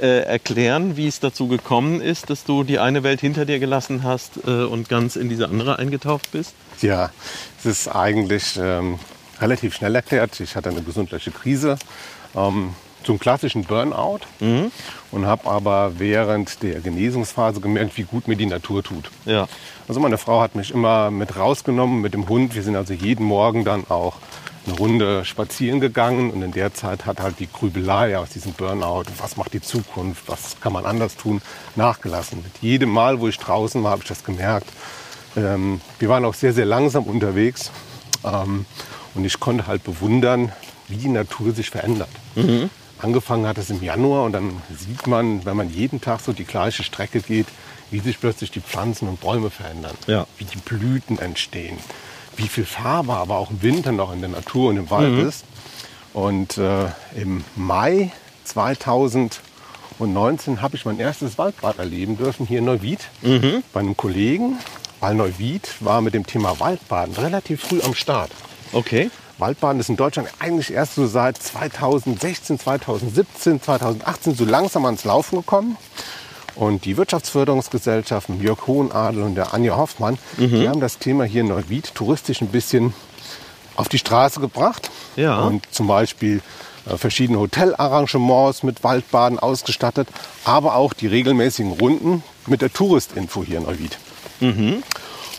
äh, 0.00 0.22
erklären, 0.24 0.96
wie 0.96 1.06
es 1.06 1.20
dazu 1.20 1.48
gekommen 1.48 2.00
ist, 2.00 2.30
dass 2.30 2.44
du 2.44 2.64
die 2.64 2.78
eine 2.78 3.02
Welt 3.02 3.20
hinter 3.20 3.44
dir 3.44 3.58
gelassen 3.58 4.02
hast 4.02 4.38
äh, 4.46 4.64
und 4.64 4.88
ganz 4.88 5.16
in 5.16 5.28
diese 5.28 5.48
andere 5.48 5.78
eingetaucht 5.78 6.30
bist? 6.32 6.54
Ja, 6.80 7.10
es 7.58 7.66
ist 7.66 7.88
eigentlich 7.88 8.58
ähm, 8.60 8.98
relativ 9.40 9.74
schnell 9.74 9.94
erklärt. 9.94 10.40
Ich 10.40 10.56
hatte 10.56 10.70
eine 10.70 10.82
gesundheitliche 10.82 11.30
Krise, 11.30 11.78
ähm, 12.34 12.74
zum 13.04 13.18
klassischen 13.18 13.64
Burnout 13.64 14.20
und 15.10 15.26
habe 15.26 15.48
aber 15.48 15.92
während 15.98 16.62
der 16.62 16.80
Genesungsphase 16.80 17.60
gemerkt, 17.60 17.96
wie 17.96 18.04
gut 18.04 18.28
mir 18.28 18.36
die 18.36 18.46
Natur 18.46 18.82
tut. 18.82 19.10
Ja. 19.24 19.48
Also 19.88 20.00
meine 20.00 20.18
Frau 20.18 20.40
hat 20.40 20.54
mich 20.54 20.70
immer 20.72 21.10
mit 21.10 21.36
rausgenommen 21.36 22.00
mit 22.00 22.14
dem 22.14 22.28
Hund. 22.28 22.54
Wir 22.54 22.62
sind 22.62 22.76
also 22.76 22.94
jeden 22.94 23.26
Morgen 23.26 23.64
dann 23.64 23.84
auch 23.88 24.16
eine 24.66 24.76
Runde 24.76 25.24
spazieren 25.24 25.80
gegangen 25.80 26.30
und 26.30 26.42
in 26.42 26.52
der 26.52 26.72
Zeit 26.72 27.04
hat 27.04 27.20
halt 27.20 27.40
die 27.40 27.48
Grübelei 27.50 28.16
aus 28.16 28.30
diesem 28.30 28.52
Burnout, 28.52 29.04
was 29.18 29.36
macht 29.36 29.52
die 29.54 29.60
Zukunft, 29.60 30.28
was 30.28 30.60
kann 30.60 30.72
man 30.72 30.86
anders 30.86 31.16
tun, 31.16 31.42
nachgelassen. 31.74 32.42
Mit 32.42 32.52
jedem 32.60 32.90
Mal, 32.90 33.20
wo 33.20 33.28
ich 33.28 33.38
draußen 33.38 33.82
war, 33.82 33.92
habe 33.92 34.02
ich 34.02 34.08
das 34.08 34.24
gemerkt. 34.24 34.68
Ähm, 35.36 35.80
wir 35.98 36.08
waren 36.08 36.24
auch 36.24 36.34
sehr, 36.34 36.52
sehr 36.52 36.66
langsam 36.66 37.04
unterwegs 37.04 37.72
ähm, 38.24 38.66
und 39.14 39.24
ich 39.24 39.40
konnte 39.40 39.66
halt 39.66 39.82
bewundern, 39.82 40.52
wie 40.88 40.96
die 40.96 41.08
Natur 41.08 41.52
sich 41.52 41.70
verändert. 41.70 42.10
Mhm. 42.34 42.70
Angefangen 43.02 43.46
hat 43.46 43.58
es 43.58 43.68
im 43.68 43.82
Januar 43.82 44.24
und 44.24 44.32
dann 44.32 44.62
sieht 44.74 45.06
man, 45.06 45.44
wenn 45.44 45.56
man 45.56 45.68
jeden 45.70 46.00
Tag 46.00 46.20
so 46.20 46.32
die 46.32 46.44
gleiche 46.44 46.82
Strecke 46.84 47.20
geht, 47.20 47.46
wie 47.90 47.98
sich 48.00 48.18
plötzlich 48.20 48.50
die 48.52 48.60
Pflanzen 48.60 49.08
und 49.08 49.20
Bäume 49.20 49.50
verändern, 49.50 49.96
Ja. 50.06 50.26
wie 50.38 50.44
die 50.44 50.56
Blüten 50.58 51.18
entstehen, 51.18 51.76
wie 52.36 52.48
viel 52.48 52.64
Farbe 52.64 53.14
aber 53.14 53.36
auch 53.36 53.50
im 53.50 53.60
Winter 53.62 53.92
noch 53.92 54.12
in 54.12 54.20
der 54.20 54.30
Natur 54.30 54.70
und 54.70 54.76
im 54.78 54.88
Wald 54.90 55.18
ist. 55.28 55.44
Und 56.14 56.58
äh, 56.58 56.86
im 57.16 57.44
Mai 57.56 58.12
2019 58.44 60.62
habe 60.62 60.76
ich 60.76 60.84
mein 60.84 60.98
erstes 60.98 61.38
Waldbad 61.38 61.78
erleben 61.78 62.16
dürfen 62.16 62.46
hier 62.46 62.58
in 62.60 62.64
Neuwied 62.66 63.00
bei 63.72 63.80
einem 63.80 63.96
Kollegen, 63.96 64.58
weil 65.00 65.14
Neuwied 65.14 65.68
war 65.80 66.00
mit 66.00 66.14
dem 66.14 66.26
Thema 66.26 66.58
Waldbaden 66.60 67.14
relativ 67.16 67.62
früh 67.62 67.80
am 67.82 67.94
Start. 67.94 68.30
Okay. 68.72 69.10
Waldbaden 69.42 69.80
ist 69.80 69.88
in 69.88 69.96
Deutschland 69.96 70.28
eigentlich 70.38 70.72
erst 70.72 70.94
so 70.94 71.06
seit 71.06 71.36
2016, 71.36 72.60
2017, 72.60 73.60
2018 73.60 74.36
so 74.36 74.44
langsam 74.44 74.84
ans 74.84 75.04
Laufen 75.04 75.38
gekommen. 75.38 75.76
Und 76.54 76.84
die 76.84 76.96
Wirtschaftsförderungsgesellschaften, 76.96 78.40
Jörg 78.40 78.66
Hohenadel 78.68 79.22
und 79.22 79.34
der 79.34 79.52
Anja 79.52 79.76
Hoffmann, 79.76 80.18
die 80.36 80.68
haben 80.68 80.80
das 80.80 80.98
Thema 80.98 81.24
hier 81.24 81.40
in 81.40 81.48
Neuwied 81.48 81.92
touristisch 81.94 82.40
ein 82.40 82.48
bisschen 82.48 82.94
auf 83.74 83.88
die 83.88 83.98
Straße 83.98 84.38
gebracht. 84.38 84.90
Ja. 85.16 85.40
Und 85.40 85.66
zum 85.72 85.88
Beispiel 85.88 86.40
äh, 86.86 86.96
verschiedene 86.96 87.40
Hotelarrangements 87.40 88.62
mit 88.62 88.84
Waldbaden 88.84 89.38
ausgestattet, 89.40 90.08
aber 90.44 90.76
auch 90.76 90.92
die 90.92 91.06
regelmäßigen 91.08 91.72
Runden 91.72 92.22
mit 92.46 92.62
der 92.62 92.72
Touristinfo 92.72 93.42
hier 93.42 93.58
in 93.58 93.64
Neuwied. 93.64 93.98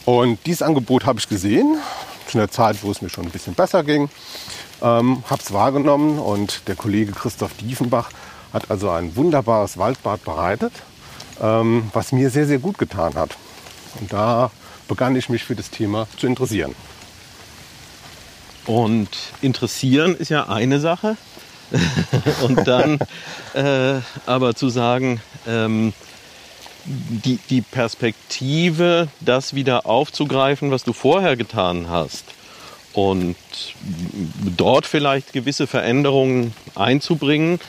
Und 0.06 0.40
dieses 0.46 0.62
Angebot 0.62 1.06
habe 1.06 1.20
ich 1.20 1.30
gesehen, 1.30 1.78
zu 2.34 2.40
einer 2.40 2.50
Zeit, 2.50 2.82
wo 2.82 2.90
es 2.90 3.02
mir 3.02 3.10
schon 3.10 3.26
ein 3.26 3.32
bisschen 3.32 3.54
besser 3.54 3.84
ging. 3.84 4.10
Ähm, 4.82 5.24
habe 5.30 5.42
es 5.42 5.54
wahrgenommen 5.54 6.18
und 6.18 6.68
der 6.68 6.76
Kollege 6.76 7.12
Christoph 7.12 7.54
Diefenbach 7.62 8.10
hat 8.52 8.72
also 8.72 8.90
ein 8.90 9.16
wunderbares 9.16 9.78
Waldbad 9.78 10.24
bereitet, 10.24 10.74
ähm, 11.40 11.92
was 11.94 12.12
mir 12.12 12.32
sehr, 12.32 12.48
sehr 12.48 12.58
gut 12.58 12.80
getan 12.80 13.14
hat. 13.14 13.38
Und 14.00 14.12
da 14.12 14.50
begann 14.88 15.16
ich 15.16 15.30
mich 15.30 15.44
für 15.44 15.56
das 15.56 15.70
Thema 15.70 16.08
zu 16.18 16.26
interessieren. 16.26 16.74
Und 18.66 19.10
interessieren 19.42 20.16
ist 20.16 20.30
ja 20.30 20.50
eine 20.50 20.80
Sache. 20.80 21.18
und 22.44 22.68
dann 22.68 23.00
äh, 23.54 24.00
aber 24.26 24.56
zu 24.56 24.70
sagen, 24.70 25.22
ähm, 25.48 25.94
die, 26.86 27.40
die 27.50 27.62
Perspektive, 27.62 29.08
das 29.22 29.54
wieder 29.54 29.86
aufzugreifen, 29.86 30.72
was 30.72 30.84
du 30.84 30.94
vorher 30.94 31.36
getan 31.36 31.90
hast 31.90 32.26
und 32.94 33.36
dort 34.58 34.86
vielleicht 34.86 35.34
gewisse 35.34 35.68
Veränderungen 35.68 36.54
einzubringen, 36.76 37.60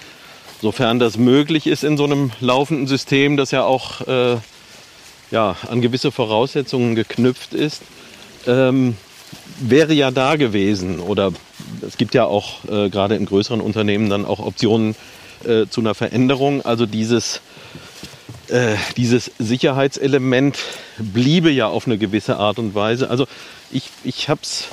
sofern 0.61 0.99
das 0.99 1.17
möglich 1.17 1.67
ist 1.67 1.85
in 1.85 1.97
so 1.97 2.05
einem 2.05 2.33
laufenden 2.41 2.87
System, 2.87 3.37
das 3.37 3.51
ja 3.51 3.65
auch 3.65 4.07
äh, 4.07 4.37
ja, 5.31 5.57
an 5.69 5.81
gewisse 5.81 6.13
Voraussetzungen 6.13 6.95
geknüpft 6.95 7.55
ist. 7.55 7.83
Ähm, 8.47 8.97
wäre 9.59 9.95
ja 9.95 10.11
da 10.11 10.37
gewesen. 10.37 11.01
Oder 11.01 11.33
es 11.87 11.97
gibt 11.97 12.15
ja 12.15 12.25
auch 12.25 12.65
äh, 12.65 12.89
gerade 12.91 13.17
in 13.17 13.27
größeren 13.27 13.61
Unternehmen 13.61 14.11
dann 14.11 14.25
auch 14.25 14.39
Optionen 14.39 14.95
äh, 15.45 15.67
zu 15.69 15.81
einer 15.81 15.95
Veränderung. 15.95 16.63
Also 16.65 16.87
dieses, 16.87 17.41
äh, 18.49 18.77
dieses 18.97 19.31
Sicherheitselement 19.39 20.59
bliebe 20.99 21.51
ja 21.51 21.67
auf 21.67 21.87
eine 21.87 21.99
gewisse 21.99 22.37
Art 22.37 22.59
und 22.59 22.75
Weise. 22.75 23.11
Also 23.11 23.27
ich, 23.71 23.91
ich 24.05 24.29
habe 24.29 24.41
es 24.43 24.69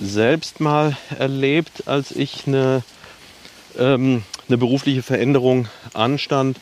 selbst 0.00 0.60
mal 0.60 0.96
erlebt, 1.18 1.86
als 1.86 2.10
ich 2.10 2.46
eine, 2.46 2.82
ähm, 3.78 4.22
eine 4.48 4.58
berufliche 4.58 5.02
Veränderung 5.02 5.68
anstand. 5.94 6.58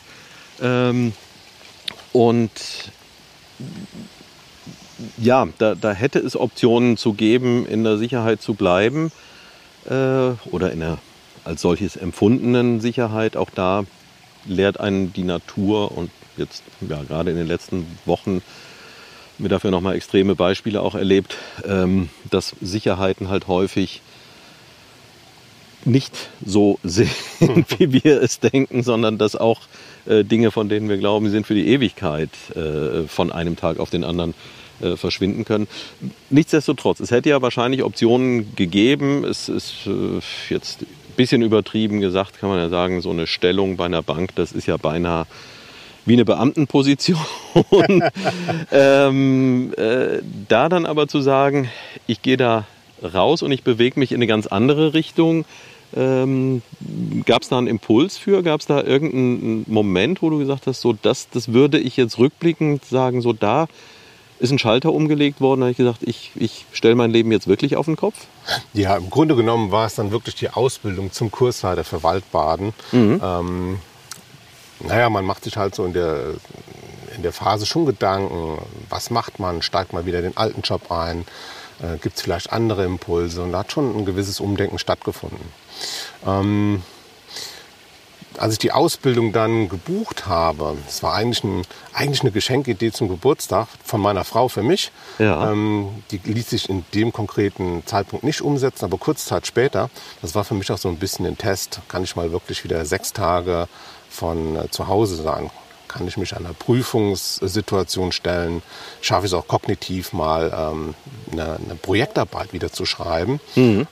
Ähm, 0.61 1.13
und 2.13 2.51
ja, 5.17 5.47
da, 5.57 5.75
da 5.75 5.91
hätte 5.91 6.19
es 6.19 6.35
Optionen 6.35 6.97
zu 6.97 7.13
geben, 7.13 7.65
in 7.67 7.83
der 7.83 7.97
Sicherheit 7.97 8.41
zu 8.41 8.53
bleiben 8.53 9.11
äh, 9.85 10.31
oder 10.51 10.71
in 10.71 10.79
der 10.79 10.97
als 11.43 11.61
solches 11.61 11.95
empfundenen 11.95 12.81
Sicherheit. 12.81 13.37
Auch 13.37 13.49
da 13.53 13.85
lehrt 14.45 14.79
einen 14.79 15.13
die 15.13 15.23
Natur 15.23 15.97
und 15.97 16.11
jetzt 16.37 16.63
ja 16.81 17.01
gerade 17.03 17.31
in 17.31 17.37
den 17.37 17.47
letzten 17.47 17.85
Wochen 18.05 18.41
mir 19.37 19.49
dafür 19.49 19.71
nochmal 19.71 19.95
extreme 19.95 20.35
Beispiele 20.35 20.81
auch 20.81 20.95
erlebt, 20.95 21.35
ähm, 21.67 22.09
dass 22.29 22.55
Sicherheiten 22.61 23.29
halt 23.29 23.47
häufig 23.47 24.01
nicht 25.83 26.29
so 26.43 26.79
sind, 26.83 27.09
wie 27.77 28.03
wir 28.03 28.21
es 28.21 28.39
denken, 28.39 28.83
sondern 28.83 29.17
dass 29.17 29.35
auch 29.35 29.61
äh, 30.05 30.23
Dinge, 30.23 30.51
von 30.51 30.69
denen 30.69 30.89
wir 30.89 30.97
glauben, 30.97 31.29
sind 31.29 31.45
für 31.45 31.55
die 31.55 31.67
Ewigkeit 31.67 32.29
äh, 32.55 33.07
von 33.07 33.31
einem 33.31 33.55
Tag 33.55 33.79
auf 33.79 33.89
den 33.89 34.03
anderen 34.03 34.33
äh, 34.81 34.95
verschwinden 34.95 35.45
können. 35.45 35.67
Nichtsdestotrotz, 36.29 36.99
es 36.99 37.11
hätte 37.11 37.29
ja 37.29 37.41
wahrscheinlich 37.41 37.83
Optionen 37.83 38.55
gegeben. 38.55 39.23
Es 39.23 39.47
ist 39.47 39.87
jetzt 40.49 40.85
bisschen 41.15 41.41
übertrieben 41.41 42.01
gesagt, 42.01 42.39
kann 42.39 42.49
man 42.49 42.59
ja 42.59 42.69
sagen, 42.69 43.01
so 43.01 43.11
eine 43.11 43.27
Stellung 43.27 43.77
bei 43.77 43.85
einer 43.85 44.01
Bank, 44.01 44.35
das 44.35 44.51
ist 44.51 44.67
ja 44.67 44.77
beinahe 44.77 45.25
wie 46.05 46.13
eine 46.13 46.25
Beamtenposition. 46.25 47.17
ähm, 48.71 49.73
äh, 49.75 50.21
da 50.47 50.69
dann 50.69 50.85
aber 50.85 51.07
zu 51.07 51.21
sagen, 51.21 51.69
ich 52.07 52.21
gehe 52.21 52.37
da 52.37 52.65
raus 53.03 53.41
und 53.41 53.51
ich 53.51 53.63
bewege 53.63 53.99
mich 53.99 54.11
in 54.11 54.17
eine 54.17 54.27
ganz 54.27 54.47
andere 54.47 54.93
Richtung. 54.93 55.45
Ähm, 55.95 56.61
Gab 57.25 57.41
es 57.41 57.49
da 57.49 57.57
einen 57.57 57.67
Impuls 57.67 58.17
für? 58.17 58.43
Gab 58.43 58.59
es 58.59 58.67
da 58.67 58.81
irgendeinen 58.81 59.65
Moment, 59.67 60.21
wo 60.21 60.29
du 60.29 60.37
gesagt 60.37 60.67
hast, 60.67 60.81
so 60.81 60.93
das, 60.93 61.29
das 61.29 61.53
würde 61.53 61.79
ich 61.79 61.97
jetzt 61.97 62.17
rückblickend 62.17 62.85
sagen, 62.85 63.21
so 63.21 63.33
da 63.33 63.67
ist 64.39 64.51
ein 64.51 64.59
Schalter 64.59 64.91
umgelegt 64.91 65.41
worden, 65.41 65.61
da 65.61 65.65
habe 65.65 65.71
ich 65.71 65.77
gesagt, 65.77 66.03
ich, 66.03 66.31
ich 66.35 66.65
stelle 66.71 66.95
mein 66.95 67.11
Leben 67.11 67.31
jetzt 67.31 67.47
wirklich 67.47 67.75
auf 67.75 67.85
den 67.85 67.95
Kopf? 67.95 68.15
Ja, 68.73 68.97
im 68.97 69.09
Grunde 69.09 69.35
genommen 69.35 69.71
war 69.71 69.85
es 69.85 69.95
dann 69.95 70.11
wirklich 70.11 70.35
die 70.35 70.49
Ausbildung 70.49 71.11
zum 71.11 71.31
Kursleiter 71.31 71.83
für 71.83 72.03
Waldbaden. 72.03 72.73
Ähm, 73.23 73.79
naja, 74.81 75.09
man 75.09 75.25
macht 75.25 75.43
sich 75.43 75.57
halt 75.57 75.75
so 75.75 75.85
in 75.85 75.93
der, 75.93 76.33
in 77.15 77.23
der 77.23 77.31
Phase 77.31 77.65
schon 77.65 77.85
Gedanken, 77.85 78.57
was 78.89 79.09
macht 79.09 79.39
man, 79.39 79.61
steigt 79.61 79.93
man 79.93 80.05
wieder 80.05 80.21
den 80.21 80.35
alten 80.35 80.61
Job 80.61 80.91
ein, 80.91 81.25
äh, 81.81 81.97
gibt 81.97 82.17
es 82.17 82.21
vielleicht 82.21 82.51
andere 82.51 82.83
Impulse 82.83 83.41
und 83.41 83.51
da 83.51 83.59
hat 83.59 83.71
schon 83.71 83.95
ein 83.95 84.05
gewisses 84.05 84.39
Umdenken 84.39 84.79
stattgefunden. 84.79 85.47
Ähm, 86.25 86.83
als 88.39 88.53
ich 88.53 88.59
die 88.59 88.71
Ausbildung 88.71 89.31
dann 89.31 89.69
gebucht 89.69 90.27
habe, 90.27 90.77
das 90.85 91.03
war 91.03 91.13
eigentlich, 91.13 91.43
ein, 91.43 91.63
eigentlich 91.93 92.21
eine 92.21 92.31
Geschenkidee 92.31 92.91
zum 92.91 93.07
Geburtstag 93.07 93.67
von 93.83 94.01
meiner 94.01 94.23
Frau 94.23 94.47
für 94.47 94.63
mich. 94.63 94.91
Ja. 95.19 95.51
Ähm, 95.51 96.03
die 96.11 96.17
ließ 96.17 96.49
sich 96.49 96.69
in 96.69 96.85
dem 96.93 97.11
konkreten 97.11 97.83
Zeitpunkt 97.85 98.23
nicht 98.23 98.41
umsetzen, 98.41 98.85
aber 98.85 98.97
kurz 98.97 99.25
Zeit 99.25 99.47
später, 99.47 99.89
das 100.21 100.35
war 100.35 100.43
für 100.43 100.53
mich 100.53 100.71
auch 100.71 100.77
so 100.77 100.89
ein 100.89 100.97
bisschen 100.97 101.25
ein 101.25 101.37
Test, 101.37 101.81
kann 101.87 102.03
ich 102.03 102.15
mal 102.15 102.31
wirklich 102.31 102.63
wieder 102.63 102.85
sechs 102.85 103.13
Tage 103.13 103.67
von 104.09 104.55
äh, 104.55 104.69
zu 104.69 104.87
Hause 104.87 105.15
sein. 105.15 105.49
Kann 105.95 106.09
ich 106.09 106.17
mich 106.17 106.35
einer 106.35 106.51
Prüfungssituation 106.53 108.11
stellen? 108.11 108.61
Schaffe 108.99 109.27
ich 109.27 109.31
es 109.31 109.33
auch 109.33 109.47
kognitiv 109.47 110.11
mal 110.11 110.51
ähm, 110.53 110.93
eine, 111.31 111.55
eine 111.55 111.75
Projektarbeit 111.75 112.51
wieder 112.51 112.69
zu 112.69 112.85
schreiben? 112.85 113.39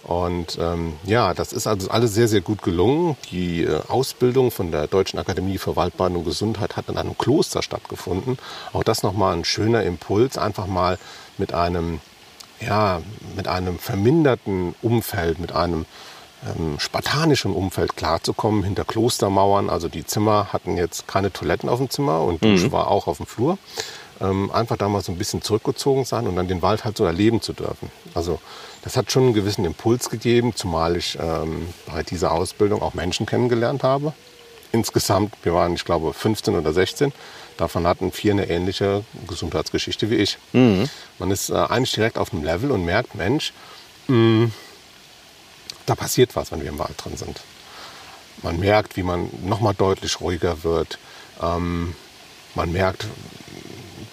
Und 0.04 0.58
ähm, 0.60 0.94
ja, 1.06 1.34
das 1.34 1.54
ist 1.54 1.66
also 1.66 1.90
alles 1.90 2.14
sehr, 2.14 2.28
sehr 2.28 2.42
gut 2.42 2.62
gelungen. 2.62 3.16
Die 3.32 3.64
äh, 3.64 3.80
Ausbildung 3.88 4.52
von 4.52 4.70
der 4.72 4.88
Deutschen 4.88 5.18
Akademie 5.18 5.58
für 5.58 5.78
Waldbaden 5.78 6.18
und 6.18 6.26
Gesundheit 6.26 6.76
hat 6.76 6.90
in 6.90 6.98
einem 6.98 7.18
Kloster 7.18 7.62
stattgefunden. 7.62 8.38
Auch 8.74 8.84
das 8.84 9.02
nochmal 9.02 9.38
ein 9.38 9.46
schöner 9.46 9.84
Impuls, 9.84 10.38
einfach 10.38 10.68
mal 10.68 11.00
mit 11.38 11.54
einem, 11.54 12.02
ja, 12.60 13.02
mit 13.38 13.48
einem 13.48 13.80
verminderten 13.80 14.76
Umfeld, 14.82 15.40
mit 15.40 15.54
einem 15.54 15.86
ähm, 16.48 16.80
spartanischen 16.80 17.54
Umfeld 17.54 17.96
klarzukommen, 17.96 18.64
hinter 18.64 18.86
Klostermauern. 18.86 19.70
Also 19.70 19.88
die 19.88 20.06
Zimmer 20.06 20.48
hatten 20.52 20.78
jetzt 20.78 21.08
keine 21.08 21.32
Toiletten 21.32 21.70
auf 21.70 21.80
dem 21.80 21.90
Zimmer 21.90 22.22
und 22.22 22.44
Dusche 22.44 22.72
war 22.72 22.90
auch 22.90 23.08
auf 23.08 23.18
dem 23.18 23.26
Flur. 23.26 23.58
Ähm, 24.22 24.52
einfach 24.52 24.78
da 24.78 24.88
mal 24.90 25.02
so 25.02 25.12
ein 25.12 25.18
bisschen 25.18 25.42
zurückgezogen 25.42 26.06
sein 26.06 26.28
und 26.28 26.36
dann 26.36 26.48
den 26.48 26.62
Wald 26.62 26.86
halt 26.86 26.98
so 26.98 27.06
erleben 27.06 27.42
zu 27.42 27.54
dürfen. 27.54 27.92
Also 28.14 28.40
das 28.84 28.96
hat 28.96 29.12
schon 29.12 29.24
einen 29.24 29.34
gewissen 29.34 29.66
Impuls 29.66 30.10
gegeben, 30.10 30.56
zumal 30.56 30.96
ich 30.96 31.18
ähm, 31.20 31.68
bei 31.88 32.04
dieser 32.04 32.32
Ausbildung 32.32 32.82
auch 32.82 32.94
Menschen 32.94 33.26
kennengelernt 33.26 33.84
habe. 33.84 34.14
Insgesamt, 34.72 35.36
wir 35.44 35.54
waren, 35.54 35.74
ich 35.74 35.86
glaube, 35.86 36.14
15 36.14 36.56
oder 36.56 36.74
16. 36.74 37.14
Davon 37.58 37.86
hatten 37.86 38.12
vier 38.12 38.32
eine 38.32 38.50
ähnliche 38.50 39.04
Gesundheitsgeschichte 39.28 40.10
wie 40.10 40.16
ich. 40.16 40.38
Man 41.20 41.32
ist 41.32 41.50
äh, 41.50 41.54
eigentlich 41.54 41.94
direkt 41.94 42.18
auf 42.18 42.34
einem 42.34 42.44
Level 42.44 42.72
und 42.72 42.84
merkt, 42.84 43.16
Mensch, 43.16 43.54
mh, 44.08 44.50
da 45.86 45.96
passiert 45.96 46.36
was, 46.36 46.52
wenn 46.52 46.62
wir 46.62 46.70
im 46.70 46.80
Wald 46.80 46.96
drin 47.04 47.18
sind. 47.18 47.42
Man 48.42 48.60
merkt, 48.60 48.98
wie 48.98 49.04
man 49.04 49.30
nochmal 49.44 49.74
deutlich 49.74 50.20
ruhiger 50.20 50.64
wird. 50.64 50.98
Ähm, 51.42 51.96
man 52.56 52.72
merkt, 52.72 53.06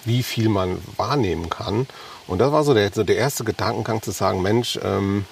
wie 0.05 0.23
viel 0.23 0.49
man 0.49 0.77
wahrnehmen 0.97 1.49
kann. 1.49 1.87
Und 2.27 2.39
das 2.39 2.51
war 2.51 2.63
so 2.63 2.73
der, 2.73 2.91
so 2.93 3.03
der 3.03 3.17
erste 3.17 3.43
Gedankengang 3.43 4.01
zu 4.01 4.11
sagen, 4.11 4.41
Mensch, 4.41 4.79
ähm, 4.81 5.25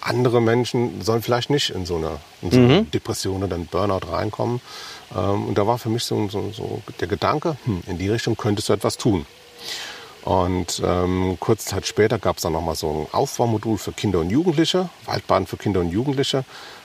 andere 0.00 0.42
Menschen 0.42 1.00
sollen 1.00 1.22
vielleicht 1.22 1.48
nicht 1.48 1.70
in 1.70 1.86
so 1.86 1.96
eine, 1.96 2.18
in 2.42 2.50
so 2.50 2.58
eine 2.58 2.80
mhm. 2.80 2.90
Depression 2.90 3.42
oder 3.42 3.54
einen 3.54 3.66
Burnout 3.66 4.06
reinkommen. 4.10 4.60
Ähm, 5.16 5.46
und 5.46 5.56
da 5.56 5.66
war 5.66 5.78
für 5.78 5.88
mich 5.88 6.04
so, 6.04 6.28
so, 6.28 6.52
so 6.52 6.82
der 7.00 7.08
Gedanke, 7.08 7.56
hm, 7.64 7.82
in 7.86 7.98
die 7.98 8.08
Richtung 8.08 8.36
könntest 8.36 8.68
du 8.68 8.74
etwas 8.74 8.98
tun. 8.98 9.24
Und 10.24 10.80
ähm, 10.82 11.36
kurze 11.38 11.66
Zeit 11.66 11.86
später 11.86 12.18
gab 12.18 12.38
es 12.38 12.42
dann 12.42 12.54
nochmal 12.54 12.76
so 12.76 12.90
ein 12.90 13.06
Aufbaumodul 13.12 13.76
für 13.76 13.92
Kinder 13.92 14.20
und 14.20 14.30
Jugendliche, 14.30 14.88
Waldbaden 15.04 15.46
für 15.46 15.58
Kinder 15.58 15.80
und 15.80 15.90
Jugendliche. 15.90 16.44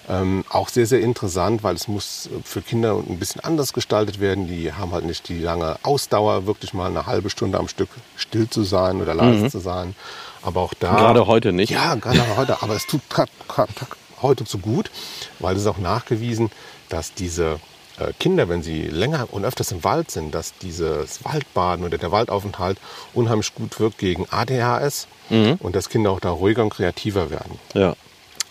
Ähm, 0.10 0.44
auch 0.50 0.68
sehr, 0.68 0.86
sehr 0.86 1.00
interessant, 1.00 1.64
weil 1.64 1.76
es 1.76 1.88
muss 1.88 2.30
für 2.44 2.62
Kinder 2.62 2.96
ein 2.96 3.18
bisschen 3.18 3.42
anders 3.42 3.72
gestaltet 3.72 4.20
werden. 4.20 4.48
Die 4.48 4.74
haben 4.74 4.92
halt 4.92 5.06
nicht 5.06 5.30
die 5.30 5.40
lange 5.40 5.78
Ausdauer, 5.84 6.48
wirklich 6.48 6.74
mal 6.74 6.88
eine 6.88 7.06
halbe 7.06 7.30
Stunde 7.30 7.60
am 7.60 7.70
Stück 7.70 7.90
still 8.18 8.50
zu 8.50 8.64
sein 8.64 9.02
oder 9.02 9.14
leise 9.14 9.46
mhm. 9.46 9.50
zu 9.50 9.60
sein. 9.60 9.96
Aber 10.42 10.60
auch 10.60 10.74
da. 10.74 10.96
Gerade 10.96 11.26
heute 11.26 11.54
nicht. 11.54 11.70
Ja, 11.70 11.96
gerade 11.96 12.36
heute. 12.36 12.62
Aber 12.62 12.76
es 12.76 12.88
tut 12.88 13.02
heute 14.22 14.44
zu 14.44 14.58
gut, 14.58 14.92
weil 15.40 15.56
es 15.56 15.62
ist 15.62 15.68
auch 15.68 15.78
nachgewiesen, 15.78 16.52
dass 16.90 17.14
diese 17.14 17.60
Kinder, 18.20 18.50
wenn 18.50 18.64
sie 18.64 18.84
länger 18.84 19.28
und 19.32 19.46
öfters 19.46 19.72
im 19.72 19.84
Wald 19.84 20.12
sind, 20.12 20.34
dass 20.34 20.54
dieses 20.58 21.24
Waldbaden 21.24 21.86
oder 21.86 21.98
der 21.98 22.12
Waldaufenthalt 22.12 22.78
unheimlich 23.14 23.54
gut 23.56 23.80
wirkt 23.80 23.98
gegen 23.98 24.26
ADHS 24.30 25.08
mhm. 25.30 25.58
und 25.60 25.76
dass 25.76 25.90
Kinder 25.90 26.12
auch 26.12 26.20
da 26.20 26.32
ruhiger 26.32 26.64
und 26.64 26.70
kreativer 26.70 27.30
werden. 27.30 27.60
Ja. 27.74 27.96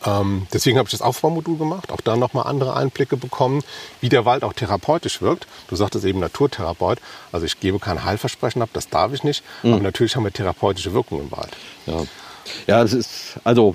Ähm, 0.05 0.47
deswegen 0.53 0.79
habe 0.79 0.87
ich 0.87 0.93
das 0.93 1.03
Aufbaumodul 1.03 1.59
gemacht, 1.59 1.91
auch 1.91 2.01
da 2.01 2.17
nochmal 2.17 2.47
andere 2.47 2.77
Einblicke 2.77 3.17
bekommen, 3.17 3.63
wie 4.01 4.09
der 4.09 4.25
Wald 4.25 4.45
auch 4.45 4.53
therapeutisch 4.53 5.21
wirkt. 5.21 5.47
Du 5.67 5.77
sagtest 5.77 6.05
eben 6.05 6.21
Naturtherapeut, 6.21 6.99
also 7.33 7.47
ich 7.47 7.59
gebe 7.59 7.79
kein 7.79 8.05
Heilversprechen 8.05 8.63
ab, 8.63 8.71
das 8.73 8.89
darf 8.89 9.13
ich 9.13 9.25
nicht, 9.25 9.43
mhm. 9.63 9.75
aber 9.75 9.83
natürlich 9.83 10.15
haben 10.15 10.25
wir 10.25 10.33
therapeutische 10.33 10.93
Wirkung 10.93 11.21
im 11.21 11.33
Wald. 11.33 11.51
Ja, 11.87 12.05
ja 12.67 12.83
das 12.83 12.93
ist, 12.93 13.39
also 13.43 13.75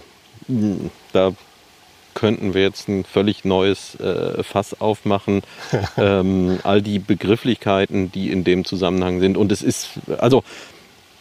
da 1.12 1.34
könnten 2.14 2.54
wir 2.54 2.62
jetzt 2.62 2.88
ein 2.88 3.04
völlig 3.04 3.46
neues 3.46 3.96
äh, 4.00 4.44
Fass 4.44 4.80
aufmachen. 4.80 5.42
ähm, 5.98 6.60
all 6.64 6.82
die 6.82 7.00
Begrifflichkeiten, 7.00 8.12
die 8.12 8.32
in 8.32 8.44
dem 8.44 8.66
Zusammenhang 8.66 9.20
sind. 9.20 9.38
Und 9.38 9.52
es 9.52 9.62
ist, 9.62 9.90
also 10.18 10.44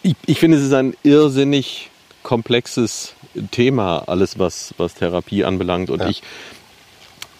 ich, 0.03 0.17
ich 0.27 0.39
finde, 0.39 0.59
es 0.59 0.65
ist 0.65 0.73
ein 0.73 0.95
irrsinnig 1.03 1.91
komplexes 2.23 3.15
Thema, 3.51 4.05
alles 4.07 4.39
was, 4.39 4.75
was 4.77 4.95
Therapie 4.95 5.45
anbelangt. 5.45 5.91
Und 5.91 6.01
ja. 6.01 6.09
ich, 6.09 6.23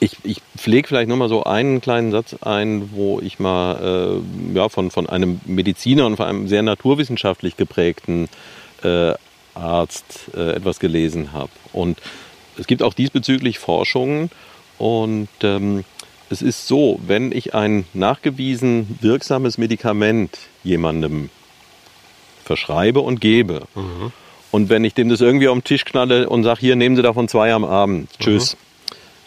ich, 0.01 0.17
ich 0.25 0.43
pflege 0.57 0.89
vielleicht 0.89 1.09
nur 1.09 1.17
mal 1.17 1.29
so 1.29 1.45
einen 1.45 1.81
kleinen 1.81 2.11
Satz 2.11 2.35
ein, 2.41 2.91
wo 2.93 3.21
ich 3.21 3.39
mal 3.39 4.21
äh, 4.21 4.57
ja, 4.57 4.69
von, 4.69 4.91
von 4.91 5.09
einem 5.09 5.41
Mediziner 5.47 6.07
und 6.07 6.17
von 6.17 6.27
einem 6.27 6.49
sehr 6.49 6.63
naturwissenschaftlich 6.63 7.57
geprägten 7.57 8.29
äh, 8.83 9.15
Arzt 9.55 10.31
äh, 10.35 10.55
etwas 10.55 10.81
gelesen 10.81 11.33
habe. 11.33 11.51
Und 11.73 11.99
es 12.59 12.67
gibt 12.67 12.83
auch 12.83 12.95
diesbezüglich 12.95 13.59
Forschungen 13.59 14.31
und 14.79 15.29
ähm, 15.43 15.85
es 16.31 16.43
ist 16.43 16.67
so, 16.67 16.99
wenn 17.07 17.33
ich 17.33 17.55
ein 17.55 17.85
nachgewiesen 17.93 18.99
wirksames 19.01 19.59
Medikament 19.59 20.39
jemandem 20.65 21.31
verschreibe 22.45 23.01
und 23.01 23.21
gebe 23.21 23.63
mhm. 23.75 24.13
und 24.51 24.69
wenn 24.69 24.85
ich 24.85 24.95
dem 24.95 25.09
das 25.09 25.21
irgendwie 25.21 25.49
auf 25.49 25.57
den 25.57 25.65
Tisch 25.65 25.85
knalle 25.85 26.29
und 26.29 26.45
sage, 26.45 26.61
hier 26.61 26.77
nehmen 26.77 26.97
Sie 26.97 27.03
davon 27.03 27.29
zwei 27.29 27.53
am 27.53 27.65
Abend, 27.65 28.09
tschüss. 28.19 28.57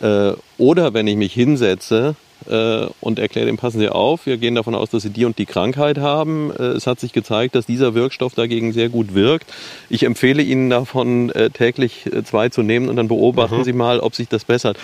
Mhm. 0.01 0.05
Äh, 0.07 0.33
oder 0.57 0.93
wenn 0.93 1.07
ich 1.07 1.15
mich 1.15 1.33
hinsetze 1.33 2.15
äh, 2.49 2.87
und 3.01 3.19
erkläre 3.19 3.47
dem, 3.47 3.57
passen 3.57 3.79
Sie 3.79 3.89
auf, 3.89 4.25
wir 4.25 4.37
gehen 4.37 4.55
davon 4.55 4.75
aus, 4.75 4.89
dass 4.89 5.03
Sie 5.03 5.09
die 5.09 5.25
und 5.25 5.37
die 5.37 5.45
Krankheit 5.45 5.97
haben. 5.97 6.51
Äh, 6.51 6.63
es 6.63 6.87
hat 6.87 6.99
sich 6.99 7.13
gezeigt, 7.13 7.55
dass 7.55 7.65
dieser 7.65 7.95
Wirkstoff 7.95 8.35
dagegen 8.35 8.73
sehr 8.73 8.89
gut 8.89 9.15
wirkt. 9.15 9.51
Ich 9.89 10.03
empfehle 10.03 10.43
Ihnen 10.43 10.69
davon 10.69 11.29
äh, 11.31 11.49
täglich 11.49 12.09
zwei 12.23 12.49
zu 12.49 12.61
nehmen 12.61 12.89
und 12.89 12.95
dann 12.95 13.07
beobachten 13.07 13.59
mhm. 13.59 13.63
Sie 13.63 13.73
mal, 13.73 13.99
ob 13.99 14.15
sich 14.15 14.27
das 14.27 14.45
bessert. 14.45 14.77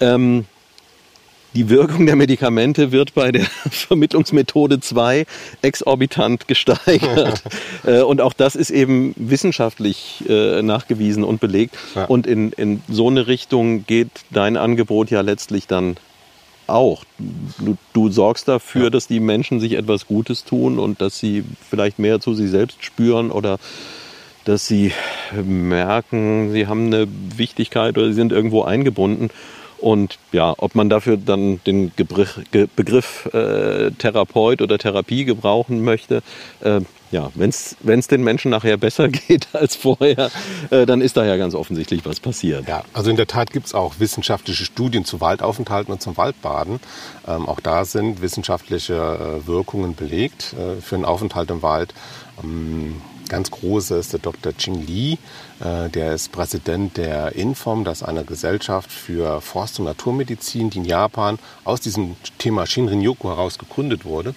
Ähm, 0.00 0.44
die 1.54 1.70
Wirkung 1.70 2.04
der 2.04 2.14
Medikamente 2.14 2.92
wird 2.92 3.14
bei 3.14 3.32
der 3.32 3.44
Vermittlungsmethode 3.70 4.80
2 4.80 5.24
exorbitant 5.62 6.46
gesteigert. 6.46 7.42
und 8.06 8.20
auch 8.20 8.34
das 8.34 8.54
ist 8.54 8.68
eben 8.68 9.14
wissenschaftlich 9.16 10.22
nachgewiesen 10.28 11.24
und 11.24 11.40
belegt. 11.40 11.74
Ja. 11.94 12.04
Und 12.04 12.26
in, 12.26 12.52
in 12.52 12.82
so 12.86 13.08
eine 13.08 13.26
Richtung 13.26 13.86
geht 13.86 14.10
dein 14.30 14.58
Angebot 14.58 15.10
ja 15.10 15.22
letztlich 15.22 15.66
dann 15.66 15.96
auch. 16.68 17.04
Du, 17.58 17.76
du 17.92 18.10
sorgst 18.10 18.48
dafür, 18.48 18.84
ja. 18.84 18.90
dass 18.90 19.06
die 19.06 19.20
Menschen 19.20 19.60
sich 19.60 19.72
etwas 19.74 20.06
Gutes 20.06 20.44
tun 20.44 20.78
und 20.78 21.00
dass 21.00 21.18
sie 21.18 21.44
vielleicht 21.68 21.98
mehr 21.98 22.20
zu 22.20 22.34
sich 22.34 22.50
selbst 22.50 22.84
spüren 22.84 23.30
oder 23.30 23.58
dass 24.44 24.66
sie 24.66 24.92
merken, 25.44 26.52
sie 26.52 26.66
haben 26.66 26.86
eine 26.86 27.06
Wichtigkeit 27.36 27.98
oder 27.98 28.08
sie 28.08 28.14
sind 28.14 28.32
irgendwo 28.32 28.62
eingebunden. 28.62 29.30
Und 29.78 30.18
ja, 30.32 30.54
ob 30.56 30.74
man 30.74 30.88
dafür 30.88 31.16
dann 31.16 31.60
den 31.64 31.92
Begriff, 31.94 32.40
Begriff 32.74 33.26
äh, 33.32 33.90
Therapeut 33.92 34.60
oder 34.60 34.76
Therapie 34.78 35.24
gebrauchen 35.24 35.84
möchte, 35.84 36.22
äh, 36.60 36.80
ja, 37.10 37.30
wenn 37.34 37.50
es 37.50 38.06
den 38.08 38.22
Menschen 38.22 38.50
nachher 38.50 38.76
besser 38.76 39.08
geht 39.28 39.48
als 39.52 39.76
vorher, 39.76 40.30
äh, 40.70 40.86
dann 40.86 41.00
ist 41.00 41.16
da 41.16 41.24
ja 41.24 41.36
ganz 41.36 41.54
offensichtlich 41.54 42.04
was 42.04 42.20
passiert. 42.20 42.68
Ja, 42.68 42.84
also 42.92 43.10
in 43.10 43.16
der 43.16 43.26
Tat 43.26 43.52
gibt 43.52 43.66
es 43.66 43.74
auch 43.74 43.94
wissenschaftliche 43.98 44.64
Studien 44.64 45.04
zu 45.04 45.20
Waldaufenthalten 45.20 45.92
und 45.92 46.02
zum 46.02 46.16
Waldbaden. 46.16 46.80
Ähm, 47.26 47.48
auch 47.48 47.60
da 47.60 47.84
sind 47.84 48.20
wissenschaftliche 48.20 48.94
äh, 48.94 49.46
Wirkungen 49.46 49.94
belegt 49.94 50.54
äh, 50.54 50.80
für 50.80 50.96
einen 50.96 51.04
Aufenthalt 51.04 51.50
im 51.50 51.62
Wald. 51.62 51.94
Ähm, 52.42 53.00
ganz 53.28 53.50
große 53.50 53.96
ist 53.96 54.12
der 54.12 54.20
Dr. 54.20 54.56
Ching 54.56 54.86
Li, 54.86 55.18
äh, 55.60 55.88
der 55.90 56.14
ist 56.14 56.32
Präsident 56.32 56.96
der 56.96 57.34
Inform, 57.34 57.84
das 57.84 58.00
ist 58.00 58.06
eine 58.06 58.24
Gesellschaft 58.24 58.90
für 58.90 59.40
Forst- 59.40 59.78
und 59.78 59.84
Naturmedizin, 59.84 60.70
die 60.70 60.78
in 60.78 60.84
Japan 60.84 61.38
aus 61.64 61.80
diesem 61.80 62.16
Thema 62.38 62.66
Shinrin-yoku 62.66 63.28
heraus 63.28 63.58
gegründet 63.58 64.04
wurde 64.04 64.34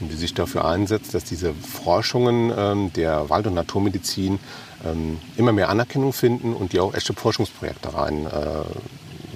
und 0.00 0.10
die 0.10 0.16
sich 0.16 0.34
dafür 0.34 0.64
einsetzt, 0.64 1.14
dass 1.14 1.24
diese 1.24 1.52
Forschungen 1.54 2.52
ähm, 2.56 2.92
der 2.94 3.28
Wald- 3.28 3.46
und 3.46 3.54
Naturmedizin 3.54 4.38
ähm, 4.84 5.18
immer 5.36 5.52
mehr 5.52 5.68
Anerkennung 5.68 6.12
finden 6.12 6.54
und 6.54 6.72
die 6.72 6.80
auch 6.80 6.94
echte 6.94 7.12
Forschungsprojekte 7.12 7.94
rein 7.94 8.26
äh, 8.26 8.30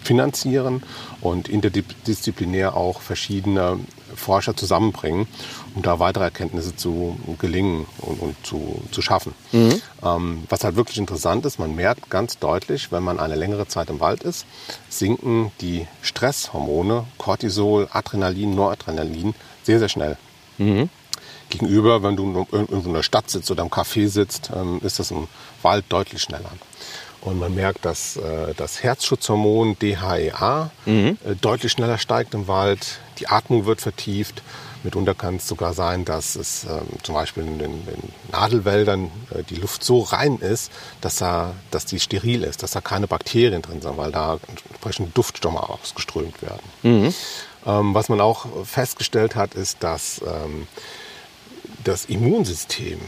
finanzieren 0.03 0.83
und 1.21 1.49
interdisziplinär 1.49 2.77
auch 2.77 3.01
verschiedene 3.01 3.79
Forscher 4.15 4.57
zusammenbringen, 4.57 5.27
um 5.75 5.83
da 5.83 5.99
weitere 5.99 6.25
Erkenntnisse 6.25 6.77
zu 6.77 7.19
gelingen 7.39 7.87
und, 7.99 8.21
und 8.21 8.37
zu, 8.47 8.81
zu 8.93 9.03
schaffen. 9.03 9.35
Mhm. 9.53 9.81
Ähm, 10.05 10.43
was 10.49 10.63
halt 10.63 10.77
wirklich 10.77 10.99
interessant 10.99 11.45
ist, 11.47 11.59
man 11.59 11.75
merkt 11.75 12.11
ganz 12.11 12.39
deutlich, 12.39 12.93
wenn 12.93 13.03
man 13.03 13.19
eine 13.19 13.35
längere 13.35 13.67
Zeit 13.67 13.91
im 13.91 14.01
Wald 14.01 14.23
ist, 14.23 14.47
sinken 14.89 15.51
die 15.61 15.87
Stresshormone, 16.03 17.07
Cortisol, 17.19 17.89
Adrenalin, 17.91 18.55
Noradrenalin 18.55 19.35
sehr, 19.63 19.79
sehr 19.79 19.89
schnell. 19.89 20.17
Mhm. 20.59 20.89
Gegenüber, 21.51 22.03
wenn 22.03 22.17
du 22.17 22.47
in 22.53 22.87
einer 22.87 23.03
Stadt 23.03 23.31
sitzt 23.31 23.51
oder 23.51 23.63
im 23.63 23.69
Café 23.69 24.09
sitzt, 24.09 24.51
ähm, 24.55 24.81
ist 24.83 24.99
das 24.99 25.11
im 25.11 25.29
Wald 25.63 25.85
deutlich 25.89 26.23
schneller. 26.23 26.51
Und 27.21 27.39
man 27.39 27.55
merkt, 27.55 27.85
dass 27.85 28.17
äh, 28.17 28.55
das 28.57 28.83
Herzschutzhormon 28.83 29.79
DHEA 29.79 30.71
mhm. 30.85 31.19
äh, 31.25 31.35
deutlich 31.41 31.73
schneller 31.73 31.99
steigt 31.99 32.35
im 32.35 32.49
Wald. 32.49 32.99
Die 33.19 33.29
Atmung 33.29 33.65
wird 33.67 33.81
vertieft. 33.81 34.43
Mitunter 34.85 35.15
kann 35.15 35.37
es 35.37 35.49
sogar 35.49 35.73
sein, 35.73 36.05
dass 36.05 36.37
es 36.37 36.65
ähm, 36.65 36.87
zum 37.03 37.15
Beispiel 37.15 37.45
in 37.45 37.59
den, 37.59 37.73
in 37.73 38.33
Nadelwäldern 38.33 39.11
äh, 39.31 39.43
die 39.43 39.57
Luft 39.57 39.83
so 39.83 40.01
rein 40.01 40.39
ist, 40.39 40.71
dass, 41.01 41.17
da, 41.17 41.55
dass 41.71 41.87
die 41.87 42.01
steril 42.01 42.43
ist, 42.45 42.63
dass 42.63 42.73
da 42.73 42.81
keine 42.81 43.07
Bakterien 43.07 43.63
drin 43.63 43.81
sind, 43.81 43.97
weil 43.97 44.13
da 44.13 44.39
entsprechend 44.49 45.17
Duftstoffe 45.17 45.57
ausgeströmt 45.57 46.43
werden. 46.43 46.63
Mhm. 46.83 47.15
Ähm, 47.67 47.95
was 47.95 48.09
man 48.09 48.21
auch 48.21 48.47
festgestellt 48.65 49.35
hat, 49.37 49.55
ist, 49.55 49.83
dass 49.83 50.21
ähm, 50.23 50.67
das 51.83 52.05
Immunsystem 52.05 53.01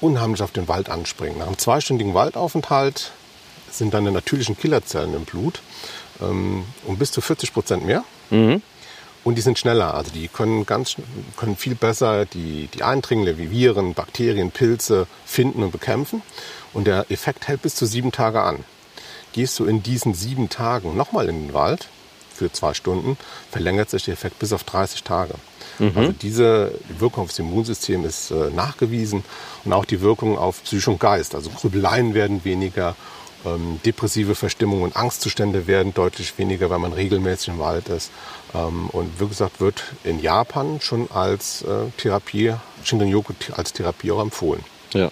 unheimlich 0.00 0.42
auf 0.42 0.52
den 0.52 0.68
Wald 0.68 0.88
anspringt. 0.88 1.38
Nach 1.38 1.46
einem 1.46 1.58
zweistündigen 1.58 2.14
Waldaufenthalt 2.14 3.12
sind 3.70 3.94
dann 3.94 4.04
die 4.04 4.10
natürlichen 4.10 4.56
Killerzellen 4.56 5.14
im 5.14 5.24
Blut 5.24 5.62
ähm, 6.22 6.64
um 6.86 6.96
bis 6.96 7.12
zu 7.12 7.20
40 7.20 7.52
Prozent 7.52 7.84
mehr. 7.84 8.04
Mhm. 8.30 8.62
Und 9.24 9.36
die 9.36 9.42
sind 9.42 9.58
schneller, 9.58 9.94
also 9.94 10.10
die 10.10 10.26
können 10.26 10.66
ganz 10.66 10.96
können 11.36 11.56
viel 11.56 11.76
besser 11.76 12.24
die, 12.24 12.68
die 12.74 12.82
Eindringlinge 12.82 13.38
wie 13.38 13.50
Viren, 13.50 13.94
Bakterien, 13.94 14.50
Pilze 14.50 15.06
finden 15.24 15.62
und 15.62 15.70
bekämpfen. 15.70 16.22
Und 16.72 16.86
der 16.86 17.10
Effekt 17.10 17.46
hält 17.46 17.62
bis 17.62 17.76
zu 17.76 17.86
sieben 17.86 18.10
Tage 18.10 18.42
an. 18.42 18.64
Gehst 19.32 19.58
du 19.58 19.64
in 19.64 19.82
diesen 19.82 20.14
sieben 20.14 20.48
Tagen 20.48 20.96
nochmal 20.96 21.28
in 21.28 21.46
den 21.46 21.54
Wald 21.54 21.88
für 22.34 22.50
zwei 22.50 22.74
Stunden, 22.74 23.16
verlängert 23.50 23.90
sich 23.90 24.04
der 24.04 24.14
Effekt 24.14 24.38
bis 24.38 24.52
auf 24.52 24.64
30 24.64 25.04
Tage. 25.04 25.34
Mhm. 25.78 25.92
Also 25.94 26.12
diese 26.12 26.72
Wirkung 26.98 27.24
aufs 27.24 27.38
Immunsystem 27.38 28.04
ist 28.04 28.30
äh, 28.30 28.50
nachgewiesen 28.50 29.22
und 29.64 29.72
auch 29.72 29.84
die 29.84 30.00
Wirkung 30.00 30.36
auf 30.36 30.64
Psyche 30.64 30.90
und 30.90 30.98
Geist. 30.98 31.34
Also 31.34 31.50
Grübeleien 31.50 32.14
werden 32.14 32.44
weniger 32.44 32.96
Ähm, 33.44 33.80
depressive 33.84 34.36
Verstimmungen 34.36 34.84
und 34.84 34.96
Angstzustände 34.96 35.66
werden 35.66 35.92
deutlich 35.92 36.38
weniger, 36.38 36.70
wenn 36.70 36.80
man 36.80 36.92
regelmäßig 36.92 37.48
im 37.48 37.58
Wald 37.58 37.88
ist. 37.88 38.12
Ähm, 38.54 38.88
und 38.90 39.20
wie 39.20 39.28
gesagt, 39.28 39.60
wird 39.60 39.82
in 40.04 40.20
Japan 40.20 40.80
schon 40.80 41.10
als 41.10 41.62
äh, 41.62 41.90
Therapie, 41.96 42.54
Shinrin-yoku 42.84 43.32
als 43.52 43.72
Therapie 43.72 44.10
auch 44.12 44.20
empfohlen. 44.20 44.64
Ja. 44.92 45.10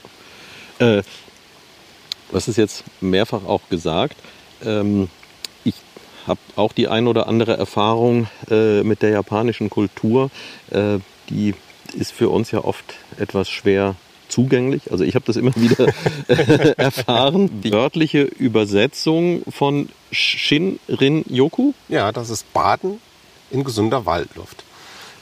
Äh, 0.78 1.02
was 2.30 2.48
ist 2.48 2.56
jetzt 2.56 2.84
mehrfach 3.00 3.44
auch 3.44 3.62
gesagt? 3.70 4.16
Ähm, 4.64 5.08
ich 5.64 5.74
habe 6.26 6.40
auch 6.56 6.72
die 6.72 6.88
ein 6.88 7.06
oder 7.06 7.26
andere 7.26 7.56
Erfahrung 7.56 8.28
äh, 8.50 8.82
mit 8.82 9.02
der 9.02 9.10
japanischen 9.10 9.70
Kultur. 9.70 10.30
Äh, 10.70 10.98
die 11.28 11.54
ist 11.94 12.12
für 12.12 12.28
uns 12.28 12.50
ja 12.50 12.62
oft 12.64 12.94
etwas 13.18 13.48
schwer 13.48 13.96
zugänglich. 14.28 14.92
Also 14.92 15.02
ich 15.02 15.14
habe 15.16 15.24
das 15.26 15.36
immer 15.36 15.52
wieder 15.56 15.88
äh, 16.28 16.74
erfahren. 16.76 17.62
Die 17.62 17.72
örtliche 17.72 18.22
Übersetzung 18.22 19.42
von 19.50 19.88
Shinrin-yoku? 20.12 21.72
Ja, 21.88 22.12
das 22.12 22.30
ist 22.30 22.52
Baden 22.52 23.00
in 23.50 23.64
gesunder 23.64 24.06
Waldluft. 24.06 24.64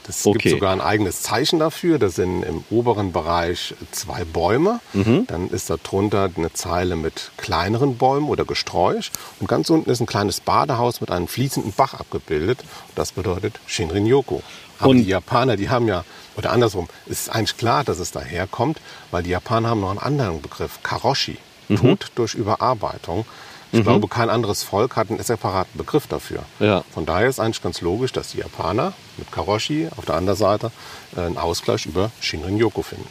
Es 0.09 0.25
okay. 0.25 0.39
gibt 0.39 0.55
sogar 0.55 0.73
ein 0.73 0.81
eigenes 0.81 1.21
Zeichen 1.21 1.59
dafür. 1.59 1.99
Das 1.99 2.15
sind 2.15 2.41
im 2.41 2.63
oberen 2.71 3.11
Bereich 3.11 3.75
zwei 3.91 4.23
Bäume. 4.25 4.79
Mhm. 4.93 5.27
Dann 5.27 5.49
ist 5.49 5.69
da 5.69 5.77
drunter 5.77 6.31
eine 6.35 6.51
Zeile 6.51 6.95
mit 6.95 7.31
kleineren 7.37 7.97
Bäumen 7.97 8.27
oder 8.27 8.43
Gesträuch. 8.43 9.11
Und 9.39 9.47
ganz 9.47 9.69
unten 9.69 9.89
ist 9.89 9.99
ein 9.99 10.07
kleines 10.07 10.39
Badehaus 10.41 10.99
mit 10.99 11.11
einem 11.11 11.27
fließenden 11.27 11.73
Bach 11.73 11.93
abgebildet. 11.93 12.59
Das 12.95 13.11
bedeutet 13.11 13.59
Shinrin-yoku. 13.67 14.41
Aber 14.79 14.89
und 14.89 14.97
die 14.97 15.03
Japaner, 15.03 15.57
die 15.57 15.69
haben 15.69 15.87
ja, 15.87 16.03
oder 16.35 16.51
andersrum, 16.51 16.87
es 17.05 17.21
ist 17.21 17.29
eigentlich 17.29 17.57
klar, 17.57 17.83
dass 17.83 17.99
es 17.99 18.11
daherkommt, 18.11 18.79
weil 19.11 19.23
die 19.23 19.29
Japaner 19.29 19.69
haben 19.69 19.81
noch 19.81 19.89
einen 19.89 19.99
anderen 19.99 20.41
Begriff, 20.41 20.79
Karoshi, 20.81 21.37
mhm. 21.67 21.77
Tod 21.77 22.11
durch 22.15 22.33
Überarbeitung. 22.33 23.25
Ich 23.71 23.79
mhm. 23.79 23.83
glaube, 23.83 24.07
kein 24.07 24.29
anderes 24.29 24.63
Volk 24.63 24.95
hat 24.95 25.09
einen 25.09 25.21
separaten 25.21 25.77
Begriff 25.77 26.07
dafür. 26.07 26.43
Ja. 26.59 26.83
Von 26.91 27.05
daher 27.05 27.27
ist 27.27 27.39
eigentlich 27.39 27.61
ganz 27.61 27.81
logisch, 27.81 28.11
dass 28.11 28.31
die 28.31 28.39
Japaner 28.39 28.93
mit 29.17 29.31
Karoshi 29.31 29.89
auf 29.95 30.05
der 30.05 30.15
anderen 30.15 30.37
Seite 30.37 30.71
äh, 31.15 31.21
einen 31.21 31.37
Ausgleich 31.37 31.85
über 31.85 32.11
Shinrin-yoku 32.19 32.81
finden. 32.81 33.07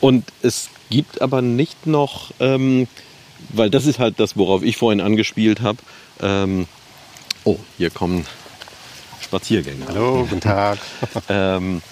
Und 0.00 0.24
es 0.42 0.68
gibt 0.90 1.22
aber 1.22 1.42
nicht 1.42 1.86
noch, 1.86 2.32
ähm, 2.40 2.88
weil 3.50 3.70
das 3.70 3.86
ist 3.86 3.98
halt 3.98 4.18
das, 4.18 4.36
worauf 4.36 4.62
ich 4.62 4.76
vorhin 4.76 5.00
angespielt 5.00 5.60
habe. 5.60 5.78
Ähm, 6.20 6.66
oh, 7.44 7.58
hier 7.78 7.90
kommen 7.90 8.26
Spaziergänger. 9.20 9.86
Hallo, 9.88 10.26
guten 10.28 10.40
Tag. 10.40 10.78
ähm, 11.28 11.82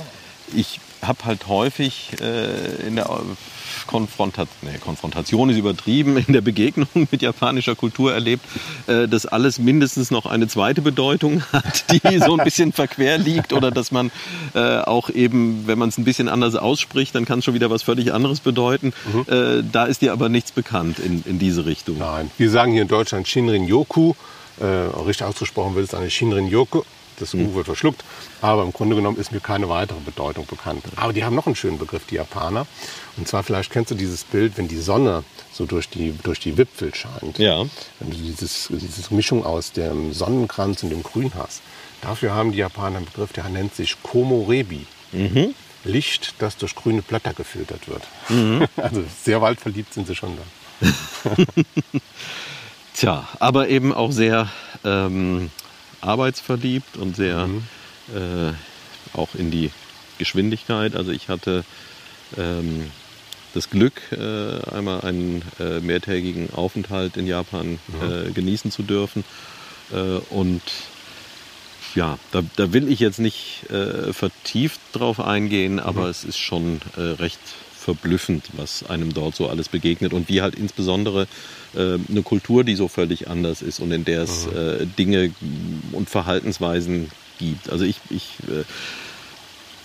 ich 0.55 0.81
habe 1.03 1.25
halt 1.25 1.47
häufig 1.47 2.11
äh, 2.21 2.87
in 2.87 2.97
der 2.97 3.11
Konfrontation, 3.92 4.57
nee, 4.62 4.78
Konfrontation 4.78 5.50
ist 5.50 5.59
übertrieben, 5.59 6.16
in 6.16 6.33
der 6.33 6.40
Begegnung 6.40 6.88
mit 7.11 7.20
japanischer 7.20 7.74
Kultur 7.74 8.14
erlebt, 8.14 8.42
äh, 8.87 9.07
dass 9.07 9.26
alles 9.26 9.59
mindestens 9.59 10.11
noch 10.11 10.24
eine 10.24 10.48
zweite 10.48 10.81
Bedeutung 10.81 11.42
hat, 11.52 11.85
die 11.92 12.18
so 12.18 12.38
ein 12.38 12.42
bisschen 12.42 12.72
verquer 12.72 13.18
liegt 13.18 13.52
oder 13.52 13.70
dass 13.70 13.92
man 13.92 14.11
äh, 14.55 14.78
auch 14.78 15.11
eben, 15.11 15.66
wenn 15.66 15.78
man 15.78 15.90
es 15.90 15.98
ein 15.98 16.05
bisschen 16.05 16.31
anders 16.31 16.55
ausspricht, 16.57 17.14
dann 17.14 17.26
kann 17.26 17.40
es 17.40 17.44
schon 17.44 17.52
wieder 17.52 17.68
was 17.68 17.83
völlig 17.83 18.14
anderes 18.14 18.40
bedeuten. 18.40 18.94
Mhm. 19.12 19.26
Äh, 19.31 19.62
da 19.70 19.85
ist 19.85 20.00
dir 20.00 20.14
aber 20.14 20.31
nichts 20.31 20.52
bekannt 20.52 20.98
in, 20.98 21.22
in 21.26 21.38
diese 21.38 21.66
Richtung. 21.66 21.98
Nein, 21.98 22.31
wir 22.38 22.48
sagen 22.48 22.72
hier 22.72 22.83
in 22.83 22.88
Deutschland 22.88 23.28
Shinrin-yoku. 23.28 24.14
Äh, 24.59 24.64
richtig 25.05 25.26
ausgesprochen 25.26 25.74
wird 25.74 25.88
es 25.88 25.94
eine 25.94 26.09
Shinrin-yoku 26.09 26.83
das 27.23 27.35
U 27.35 27.55
wird 27.55 27.67
verschluckt. 27.67 28.05
Aber 28.41 28.63
im 28.63 28.73
Grunde 28.73 28.97
genommen 28.97 29.19
ist 29.19 29.33
mir 29.33 29.41
keine 29.41 29.69
weitere 29.69 30.01
Bedeutung 30.01 30.47
bekannt. 30.47 30.85
Aber 30.97 31.13
die 31.13 31.25
haben 31.25 31.35
noch 31.35 31.47
einen 31.47 31.57
schönen 31.57 31.79
Begriff, 31.79 32.05
die 32.07 32.17
Japaner. 32.17 32.67
Und 33.17 33.29
zwar 33.29 33.43
vielleicht 33.43 33.71
kennst 33.71 33.91
du 33.91 33.95
dieses 33.95 34.25
Bild, 34.25 34.57
wenn 34.57 34.69
die 34.69 34.81
Sonne 34.81 35.25
so 35.53 35.67
durch 35.67 35.89
die, 35.89 36.13
durch 36.23 36.41
die 36.41 36.59
Wipfel 36.59 36.95
scheint. 36.95 37.39
Ja. 37.39 37.65
Wenn 38.01 38.11
du 38.11 38.17
dieses, 38.17 38.69
diese 38.71 39.15
Mischung 39.15 39.45
aus 39.45 39.73
dem 39.73 40.13
Sonnenkranz 40.13 40.83
und 40.83 40.91
dem 40.91 41.03
Grün 41.03 41.33
hast. 41.35 41.63
Dafür 42.01 42.35
haben 42.35 42.53
die 42.53 42.59
Japaner 42.59 42.97
einen 42.99 43.07
Begriff, 43.07 43.33
der 43.33 43.49
nennt 43.49 43.75
sich 43.75 43.97
Komorebi. 44.03 44.87
Mhm. 45.13 45.55
Licht, 45.85 46.35
das 46.39 46.57
durch 46.57 46.75
grüne 46.75 47.03
Blätter 47.03 47.35
gefiltert 47.35 47.89
wird. 47.89 48.03
Mhm. 48.29 48.67
Also 48.77 49.03
sehr 49.23 49.41
waldverliebt 49.41 49.93
sind 49.95 50.07
sie 50.07 50.15
schon 50.15 50.37
da. 50.37 51.31
Tja, 52.95 53.29
aber 53.39 53.69
eben 53.69 53.93
auch 53.93 54.13
sehr 54.13 54.49
ähm, 54.85 55.51
arbeitsverliebt 56.03 56.97
und 56.97 57.17
sehr 57.17 57.47
mhm. 57.47 57.62
äh, 58.15 58.53
auch 59.17 59.35
in 59.35 59.51
die 59.51 59.71
Geschwindigkeit. 60.19 60.95
Also 60.95 61.11
ich 61.11 61.29
hatte 61.29 61.65
ähm, 62.37 62.91
das 63.55 63.71
Glück, 63.71 64.01
äh, 64.12 64.71
einmal 64.71 65.03
einen 65.03 65.43
äh, 65.61 65.81
mehrtägigen 65.81 66.53
Aufenthalt 66.53 67.17
in 67.17 67.27
Japan 67.27 67.79
mhm. 67.88 68.29
Äh, 68.29 68.31
genießen 68.33 68.71
zu 68.71 68.83
dürfen. 68.83 69.25
Äh, 69.93 70.21
und 70.31 70.62
ja, 71.95 72.19
da, 72.31 72.43
da, 72.57 72.73
will 72.73 72.91
ich 72.91 73.01
jetzt 73.01 73.19
nicht 73.19 73.71
äh, 73.71 74.12
vertieft 74.12 74.81
drauf 74.93 75.21
eingehen, 75.21 75.79
aber 75.79 76.03
mhm. 76.03 76.11
es 76.11 76.25
ist 76.25 76.38
schon 76.38 76.81
recht 76.97 77.41
verblüffend, 77.83 78.45
was 78.57 78.85
einem 78.88 79.12
dort 79.12 79.37
so 79.37 79.49
alles 79.49 79.68
begegnet 79.68 80.12
und 80.12 80.29
wie 80.29 80.40
halt 80.40 80.55
insbesondere 80.55 81.27
äh, 81.75 81.99
eine 82.09 82.23
Kultur, 82.23 82.64
die 82.64 82.77
so 82.77 82.88
völlig 82.88 83.29
anders 83.29 83.61
ist 83.61 83.81
und 83.81 83.92
in 83.92 84.05
der 84.05 84.23
es 84.23 84.47
mhm. 84.47 84.57
äh, 84.57 84.87
Dinge 84.87 85.35
und 85.92 86.09
Verhaltensweisen 86.09 87.11
gibt. 87.38 87.71
Also 87.71 87.85
ich, 87.85 87.97
ich 88.11 88.38
äh, 88.49 88.64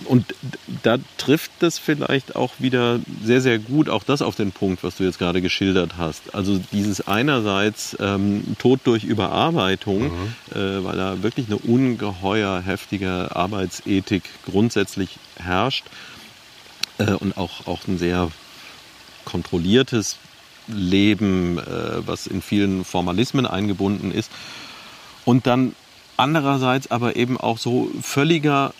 und 0.06 0.36
da 0.84 0.98
trifft 1.18 1.52
das 1.60 1.80
vielleicht 1.80 2.36
auch 2.36 2.54
wieder 2.60 3.00
sehr, 3.24 3.42
sehr 3.42 3.58
gut 3.58 3.90
auch 3.90 4.04
das 4.04 4.22
auf 4.22 4.36
den 4.36 4.52
Punkt, 4.52 4.84
was 4.84 4.98
du 4.98 5.04
jetzt 5.04 5.18
gerade 5.18 5.42
geschildert 5.42 5.94
hast. 5.98 6.36
Also 6.36 6.62
dieses 6.72 7.08
einerseits 7.08 7.98
ähm, 8.00 8.44
Tod 8.60 8.82
durch 8.84 9.04
Überarbeitung, 9.04 10.04
mhm. 10.04 10.36
äh, 10.54 10.84
weil 10.84 10.98
da 10.98 11.24
wirklich 11.24 11.48
eine 11.48 11.58
ungeheuer 11.58 12.62
heftige 12.64 13.36
Arbeitsethik 13.36 14.24
grundsätzlich 14.46 15.18
herrscht 15.36 15.86
äh, 16.98 17.14
und 17.14 17.38
auch, 17.38 17.68
auch 17.68 17.88
ein 17.88 17.98
sehr 17.98 18.32
kontrolliertes 19.26 20.18
Leben, 20.68 21.58
äh, 21.58 22.08
was 22.08 22.28
in 22.28 22.42
vielen 22.42 22.86
Formalismen 22.86 23.46
eingebunden 23.46 24.12
ist. 24.12 24.32
Und 25.26 25.48
dann 25.48 25.76
andererseits 26.18 26.90
aber 26.92 27.16
eben 27.16 27.38
auch 27.38 27.58
so 27.58 27.90
völliger 28.02 28.74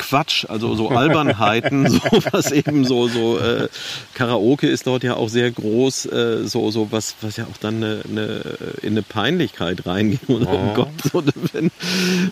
Quatsch, 0.00 0.46
also 0.48 0.74
so 0.74 0.88
Albernheiten, 0.88 1.88
so 1.90 2.00
was 2.32 2.50
eben 2.52 2.86
so 2.86 3.06
so 3.06 3.38
äh, 3.38 3.68
Karaoke 4.14 4.66
ist 4.66 4.86
dort 4.86 5.04
ja 5.04 5.14
auch 5.14 5.28
sehr 5.28 5.50
groß, 5.50 6.06
äh, 6.06 6.44
so 6.44 6.70
so 6.70 6.90
was 6.90 7.16
was 7.20 7.36
ja 7.36 7.44
auch 7.44 7.58
dann 7.58 7.76
eine, 7.76 8.00
eine 8.08 8.40
in 8.82 8.94
eine 8.94 9.02
Peinlichkeit 9.02 9.86
reingeht. 9.86 10.20
Und, 10.26 10.46
oh. 10.46 10.50
oh 10.50 10.74
Gott, 10.74 10.88
so, 11.12 11.22
wenn, 11.52 11.70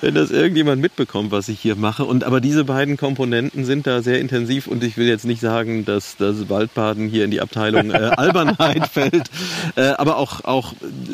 wenn 0.01 0.15
das 0.15 0.31
irgendjemand 0.31 0.81
mitbekommt, 0.81 1.31
was 1.31 1.49
ich 1.49 1.61
hier 1.61 1.77
mache. 1.77 2.05
Und 2.05 2.25
aber 2.25 2.41
diese 2.41 2.65
beiden 2.65 2.97
Komponenten 2.97 3.67
sind 3.67 3.87
da 3.87 4.01
sehr 4.03 4.19
intensiv 4.19 4.67
und 4.67 4.83
ich 4.83 4.97
will 4.97 5.07
jetzt 5.07 5.27
nicht 5.27 5.41
sagen, 5.41 5.85
dass 5.85 6.17
das 6.17 6.49
Waldbaden 6.49 7.09
hier 7.09 7.25
in 7.25 7.31
die 7.31 7.43
Abteilung 7.43 7.91
äh, 7.91 7.97
Albernheit 8.17 8.89
fällt, 8.89 9.31
äh, 9.77 9.89
aber 9.99 10.17
auch 10.17 10.45
auch 10.45 10.73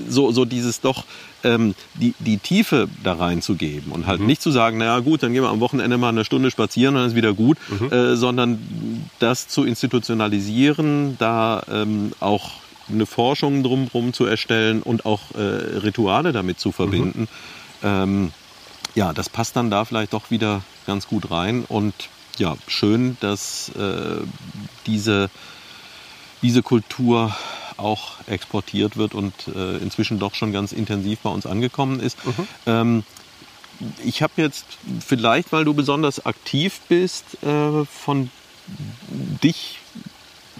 so 0.08 0.30
so 0.30 0.44
dieses 0.44 0.80
doch 0.80 1.04
ähm, 1.44 1.74
die, 1.94 2.14
die 2.18 2.38
Tiefe 2.38 2.88
da 3.02 3.14
reinzugeben 3.14 3.92
und 3.92 4.06
halt 4.06 4.20
mhm. 4.20 4.26
nicht 4.26 4.42
zu 4.42 4.50
sagen, 4.50 4.78
naja 4.78 4.98
gut, 5.00 5.22
dann 5.22 5.32
gehen 5.32 5.42
wir 5.42 5.50
am 5.50 5.60
Wochenende 5.60 5.98
mal 5.98 6.08
eine 6.08 6.24
Stunde 6.24 6.43
spazieren 6.50 6.94
und 6.94 7.02
dann 7.02 7.10
ist 7.10 7.16
wieder 7.16 7.34
gut, 7.34 7.58
mhm. 7.68 7.92
äh, 7.92 8.16
sondern 8.16 8.58
das 9.18 9.48
zu 9.48 9.64
institutionalisieren, 9.64 11.16
da 11.18 11.62
ähm, 11.70 12.12
auch 12.20 12.52
eine 12.88 13.06
Forschung 13.06 13.62
drumherum 13.62 14.12
zu 14.12 14.26
erstellen 14.26 14.82
und 14.82 15.06
auch 15.06 15.34
äh, 15.34 15.38
Rituale 15.38 16.32
damit 16.32 16.60
zu 16.60 16.72
verbinden. 16.72 17.28
Mhm. 17.82 17.88
Ähm, 17.88 18.32
ja, 18.94 19.12
das 19.12 19.28
passt 19.28 19.56
dann 19.56 19.70
da 19.70 19.84
vielleicht 19.84 20.12
doch 20.12 20.30
wieder 20.30 20.62
ganz 20.86 21.06
gut 21.08 21.30
rein 21.30 21.64
und 21.68 21.94
ja, 22.38 22.56
schön, 22.66 23.16
dass 23.20 23.70
äh, 23.70 24.20
diese, 24.86 25.30
diese 26.42 26.62
Kultur 26.62 27.34
auch 27.76 28.12
exportiert 28.26 28.96
wird 28.96 29.14
und 29.14 29.32
äh, 29.54 29.76
inzwischen 29.78 30.18
doch 30.18 30.34
schon 30.34 30.52
ganz 30.52 30.72
intensiv 30.72 31.20
bei 31.20 31.30
uns 31.30 31.46
angekommen 31.46 32.00
ist. 32.00 32.24
Mhm. 32.24 32.48
Ähm, 32.66 33.04
ich 34.04 34.22
habe 34.22 34.34
jetzt 34.36 34.64
vielleicht, 35.00 35.52
weil 35.52 35.64
du 35.64 35.74
besonders 35.74 36.24
aktiv 36.24 36.80
bist, 36.88 37.42
äh, 37.42 37.84
von 37.84 38.30
dich 39.42 39.78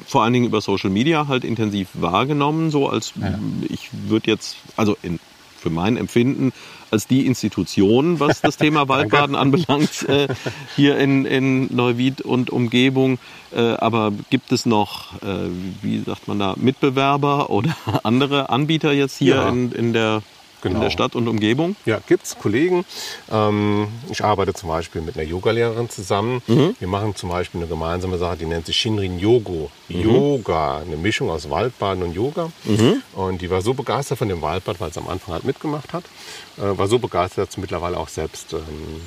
vor 0.07 0.23
allen 0.23 0.33
Dingen 0.33 0.47
über 0.47 0.61
Social 0.61 0.91
Media 0.91 1.29
halt 1.29 1.45
intensiv 1.45 1.89
wahrgenommen, 1.95 2.71
so 2.71 2.89
als 2.89 3.13
ja. 3.21 3.39
ich 3.69 3.91
würde 4.09 4.31
jetzt, 4.31 4.57
also 4.77 4.97
in, 5.03 5.21
für 5.57 5.71
mein 5.71 5.97
Empfinden 5.97 6.53
als 6.91 7.07
die 7.07 7.27
Institution, 7.27 8.21
was 8.21 8.41
das 8.41 8.57
Thema 8.57 8.89
Waldbaden 8.89 9.35
anbelangt, 9.35 10.09
äh, 10.09 10.29
hier 10.77 10.99
in, 10.99 11.25
in 11.25 11.75
Neuwied 11.75 12.21
und 12.21 12.51
Umgebung. 12.51 13.19
Äh, 13.53 13.61
aber 13.61 14.13
gibt 14.31 14.53
es 14.53 14.67
noch, 14.67 15.15
äh, 15.23 15.49
wie 15.83 16.01
sagt 16.01 16.29
man 16.29 16.39
da, 16.39 16.55
Mitbewerber 16.57 17.51
oder 17.51 17.75
andere 18.03 18.51
Anbieter 18.51 18.93
jetzt 18.93 19.17
hier 19.17 19.37
ja. 19.37 19.49
in, 19.49 19.73
in 19.73 19.93
der 19.93 20.23
in 20.65 20.81
der 20.81 20.91
Stadt 20.91 21.15
und 21.15 21.29
Umgebung? 21.29 21.77
Ja, 21.85 22.01
gibt 22.07 22.25
es 22.25 22.39
Kollegen. 22.39 22.85
Ähm, 23.31 23.89
ich 24.11 24.25
arbeite 24.25 24.55
zum 24.55 24.69
Beispiel 24.69 25.03
mit 25.03 25.17
einer 25.17 25.27
Yogalehrerin 25.27 25.89
zusammen. 25.91 26.43
Mhm. 26.47 26.77
Wir 26.79 26.89
machen 26.89 27.15
zum 27.17 27.31
Beispiel 27.31 27.61
eine 27.61 27.69
gemeinsame 27.69 28.19
Sache, 28.19 28.37
die 28.37 28.47
nennt 28.47 28.67
sich 28.67 28.77
Shinrin 28.77 29.19
Yogo. 29.19 29.71
Yoga, 29.89 30.79
eine 30.79 30.97
Mischung 30.97 31.31
aus 31.31 31.51
Waldbaden 31.51 32.03
und 32.03 32.15
Yoga. 32.15 32.51
Und 33.15 33.43
die 33.43 33.51
war 33.51 33.61
so 33.63 33.75
begeistert 33.75 34.19
von 34.19 34.29
dem 34.29 34.43
Waldbad, 34.43 34.81
weil 34.81 34.93
sie 34.93 35.01
am 35.01 35.09
Anfang 35.09 35.35
halt 35.35 35.45
mitgemacht 35.45 35.93
hat. 35.93 36.05
Äh, 36.59 36.79
war 36.79 36.89
so 36.89 36.99
begeistert, 36.99 37.49
dass 37.49 37.55
sie 37.55 37.61
mittlerweile 37.61 37.99
auch 37.99 38.09
selbst 38.09 38.53
ähm, 38.53 38.61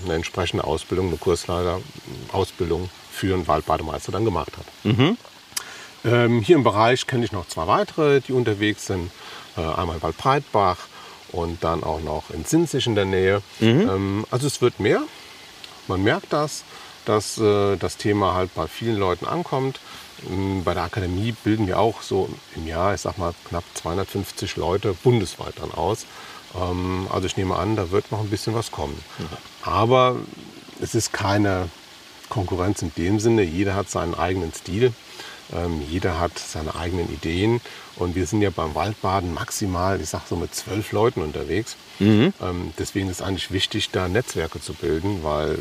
eine 0.06 0.16
entsprechende 0.16 0.64
Ausbildung, 0.64 1.08
eine 1.08 1.18
Kursleiter-Ausbildung 1.18 2.90
für 3.12 3.34
einen 3.34 3.48
Waldbademeister 3.48 4.12
dann 4.12 4.26
gemacht 4.26 4.52
hat. 4.58 4.66
Ähm, 6.06 6.42
hier 6.42 6.56
im 6.56 6.64
Bereich 6.64 7.08
kenne 7.08 7.26
ich 7.26 7.32
noch 7.32 7.48
zwei 7.48 7.68
weitere, 7.68 8.22
die 8.22 8.34
unterwegs 8.34 8.86
sind. 8.88 9.12
Äh, 9.58 9.62
einmal 9.62 10.02
Waldbreitbach 10.02 10.78
und 11.32 11.64
dann 11.64 11.84
auch 11.84 12.00
noch 12.02 12.30
in 12.32 12.46
Sinzig 12.46 12.88
in 12.88 12.96
der 12.96 13.06
Nähe. 13.06 13.42
Ähm, 13.90 14.26
also 14.32 14.48
es 14.48 14.62
wird 14.62 14.80
mehr. 14.80 15.02
Man 15.88 16.04
merkt 16.04 16.34
das, 16.34 16.64
dass 17.06 17.38
äh, 17.38 17.78
das 17.78 17.98
Thema 17.98 18.34
halt 18.34 18.54
bei 18.56 18.68
vielen 18.68 18.98
Leuten 18.98 19.26
ankommt. 19.26 19.80
Ähm, 20.30 20.64
Bei 20.64 20.74
der 20.74 20.84
Akademie 20.84 21.34
bilden 21.44 21.68
wir 21.68 21.80
auch 21.80 22.02
so 22.02 22.30
im 22.56 22.68
Jahr, 22.68 22.94
ich 22.96 23.02
sag 23.02 23.18
mal, 23.18 23.34
knapp 23.48 23.64
250 23.76 24.56
Leute 24.58 24.94
bundesweit 25.04 25.54
dann 25.62 25.72
aus. 25.72 26.06
Ähm, 26.60 27.08
Also 27.12 27.28
ich 27.28 27.38
nehme 27.38 27.56
an, 27.56 27.76
da 27.76 27.92
wird 27.92 28.12
noch 28.12 28.20
ein 28.20 28.30
bisschen 28.30 28.54
was 28.56 28.72
kommen. 28.72 28.98
Aber 29.64 30.16
es 30.82 30.96
ist 30.96 31.14
keine 31.14 31.70
Konkurrenz 32.30 32.82
in 32.82 32.92
dem 32.98 33.20
Sinne. 33.20 33.44
Jeder 33.44 33.76
hat 33.76 33.90
seinen 33.90 34.14
eigenen 34.16 34.54
Stil. 34.54 34.92
Ähm, 35.54 35.82
jeder 35.90 36.20
hat 36.20 36.38
seine 36.38 36.76
eigenen 36.76 37.12
Ideen. 37.14 37.62
Und 37.96 38.16
wir 38.16 38.26
sind 38.28 38.42
ja 38.42 38.50
beim 38.50 38.76
Waldbaden 38.76 39.34
maximal, 39.34 40.00
ich 40.00 40.10
sag 40.10 40.28
so 40.28 40.36
mit 40.36 40.54
zwölf 40.54 40.92
Leuten 40.92 41.22
unterwegs. 41.22 41.76
Ähm, 42.42 42.74
deswegen 42.78 43.10
ist 43.10 43.22
eigentlich 43.22 43.52
wichtig, 43.52 43.90
da 43.92 44.08
Netzwerke 44.08 44.62
zu 44.62 44.74
bilden, 44.74 45.24
weil 45.24 45.58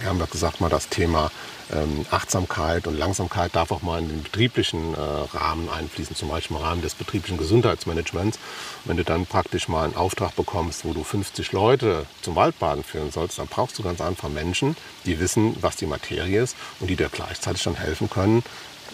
wir 0.00 0.08
haben 0.08 0.18
ja 0.18 0.26
gesagt, 0.26 0.60
mal 0.60 0.70
das 0.70 0.88
Thema 0.88 1.30
ähm, 1.72 2.04
Achtsamkeit 2.10 2.86
und 2.86 2.98
Langsamkeit 2.98 3.54
darf 3.54 3.70
auch 3.70 3.82
mal 3.82 3.98
in 3.98 4.08
den 4.08 4.22
betrieblichen 4.22 4.94
äh, 4.94 4.98
Rahmen 4.98 5.68
einfließen, 5.68 6.16
zum 6.16 6.28
Beispiel 6.28 6.56
im 6.56 6.62
Rahmen 6.62 6.82
des 6.82 6.94
betrieblichen 6.94 7.38
Gesundheitsmanagements. 7.38 8.38
Wenn 8.84 8.96
du 8.96 9.04
dann 9.04 9.26
praktisch 9.26 9.68
mal 9.68 9.84
einen 9.84 9.96
Auftrag 9.96 10.34
bekommst, 10.36 10.84
wo 10.84 10.92
du 10.92 11.04
50 11.04 11.52
Leute 11.52 12.06
zum 12.22 12.36
Waldbaden 12.36 12.84
führen 12.84 13.10
sollst, 13.10 13.38
dann 13.38 13.46
brauchst 13.46 13.78
du 13.78 13.82
ganz 13.82 14.00
einfach 14.00 14.28
Menschen, 14.28 14.76
die 15.06 15.20
wissen, 15.20 15.56
was 15.60 15.76
die 15.76 15.86
Materie 15.86 16.42
ist 16.42 16.56
und 16.80 16.88
die 16.88 16.96
dir 16.96 17.08
gleichzeitig 17.10 17.62
dann 17.62 17.76
helfen 17.76 18.10
können, 18.10 18.42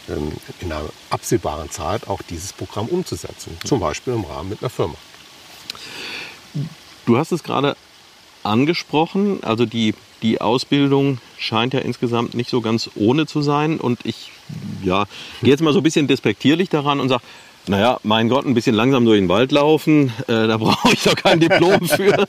ähm, 0.08 0.32
in 0.60 0.72
einer 0.72 0.84
absehbaren 1.10 1.70
Zeit 1.70 2.08
auch 2.08 2.22
dieses 2.22 2.52
Programm 2.52 2.86
umzusetzen. 2.88 3.56
Zum 3.64 3.80
Beispiel 3.80 4.14
im 4.14 4.24
Rahmen 4.24 4.50
mit 4.50 4.62
einer 4.62 4.70
Firma. 4.70 4.94
Du 7.06 7.16
hast 7.16 7.32
es 7.32 7.42
gerade 7.42 7.76
angesprochen, 8.42 9.42
also 9.42 9.66
die, 9.66 9.94
die 10.22 10.40
Ausbildung 10.40 11.18
scheint 11.38 11.74
ja 11.74 11.80
insgesamt 11.80 12.34
nicht 12.34 12.50
so 12.50 12.60
ganz 12.60 12.90
ohne 12.94 13.26
zu 13.26 13.42
sein. 13.42 13.78
Und 13.78 14.00
ich 14.04 14.32
ja, 14.82 15.06
gehe 15.42 15.50
jetzt 15.50 15.62
mal 15.62 15.72
so 15.72 15.80
ein 15.80 15.84
bisschen 15.84 16.06
despektierlich 16.06 16.68
daran 16.68 17.00
und 17.00 17.08
sage, 17.08 17.22
naja, 17.68 17.98
mein 18.04 18.28
Gott, 18.28 18.46
ein 18.46 18.54
bisschen 18.54 18.76
langsam 18.76 19.04
durch 19.04 19.18
den 19.18 19.28
Wald 19.28 19.50
laufen, 19.50 20.12
äh, 20.28 20.46
da 20.46 20.56
brauche 20.58 20.92
ich 20.92 21.02
doch 21.02 21.16
kein 21.16 21.40
Diplom 21.40 21.88
für. 21.88 22.26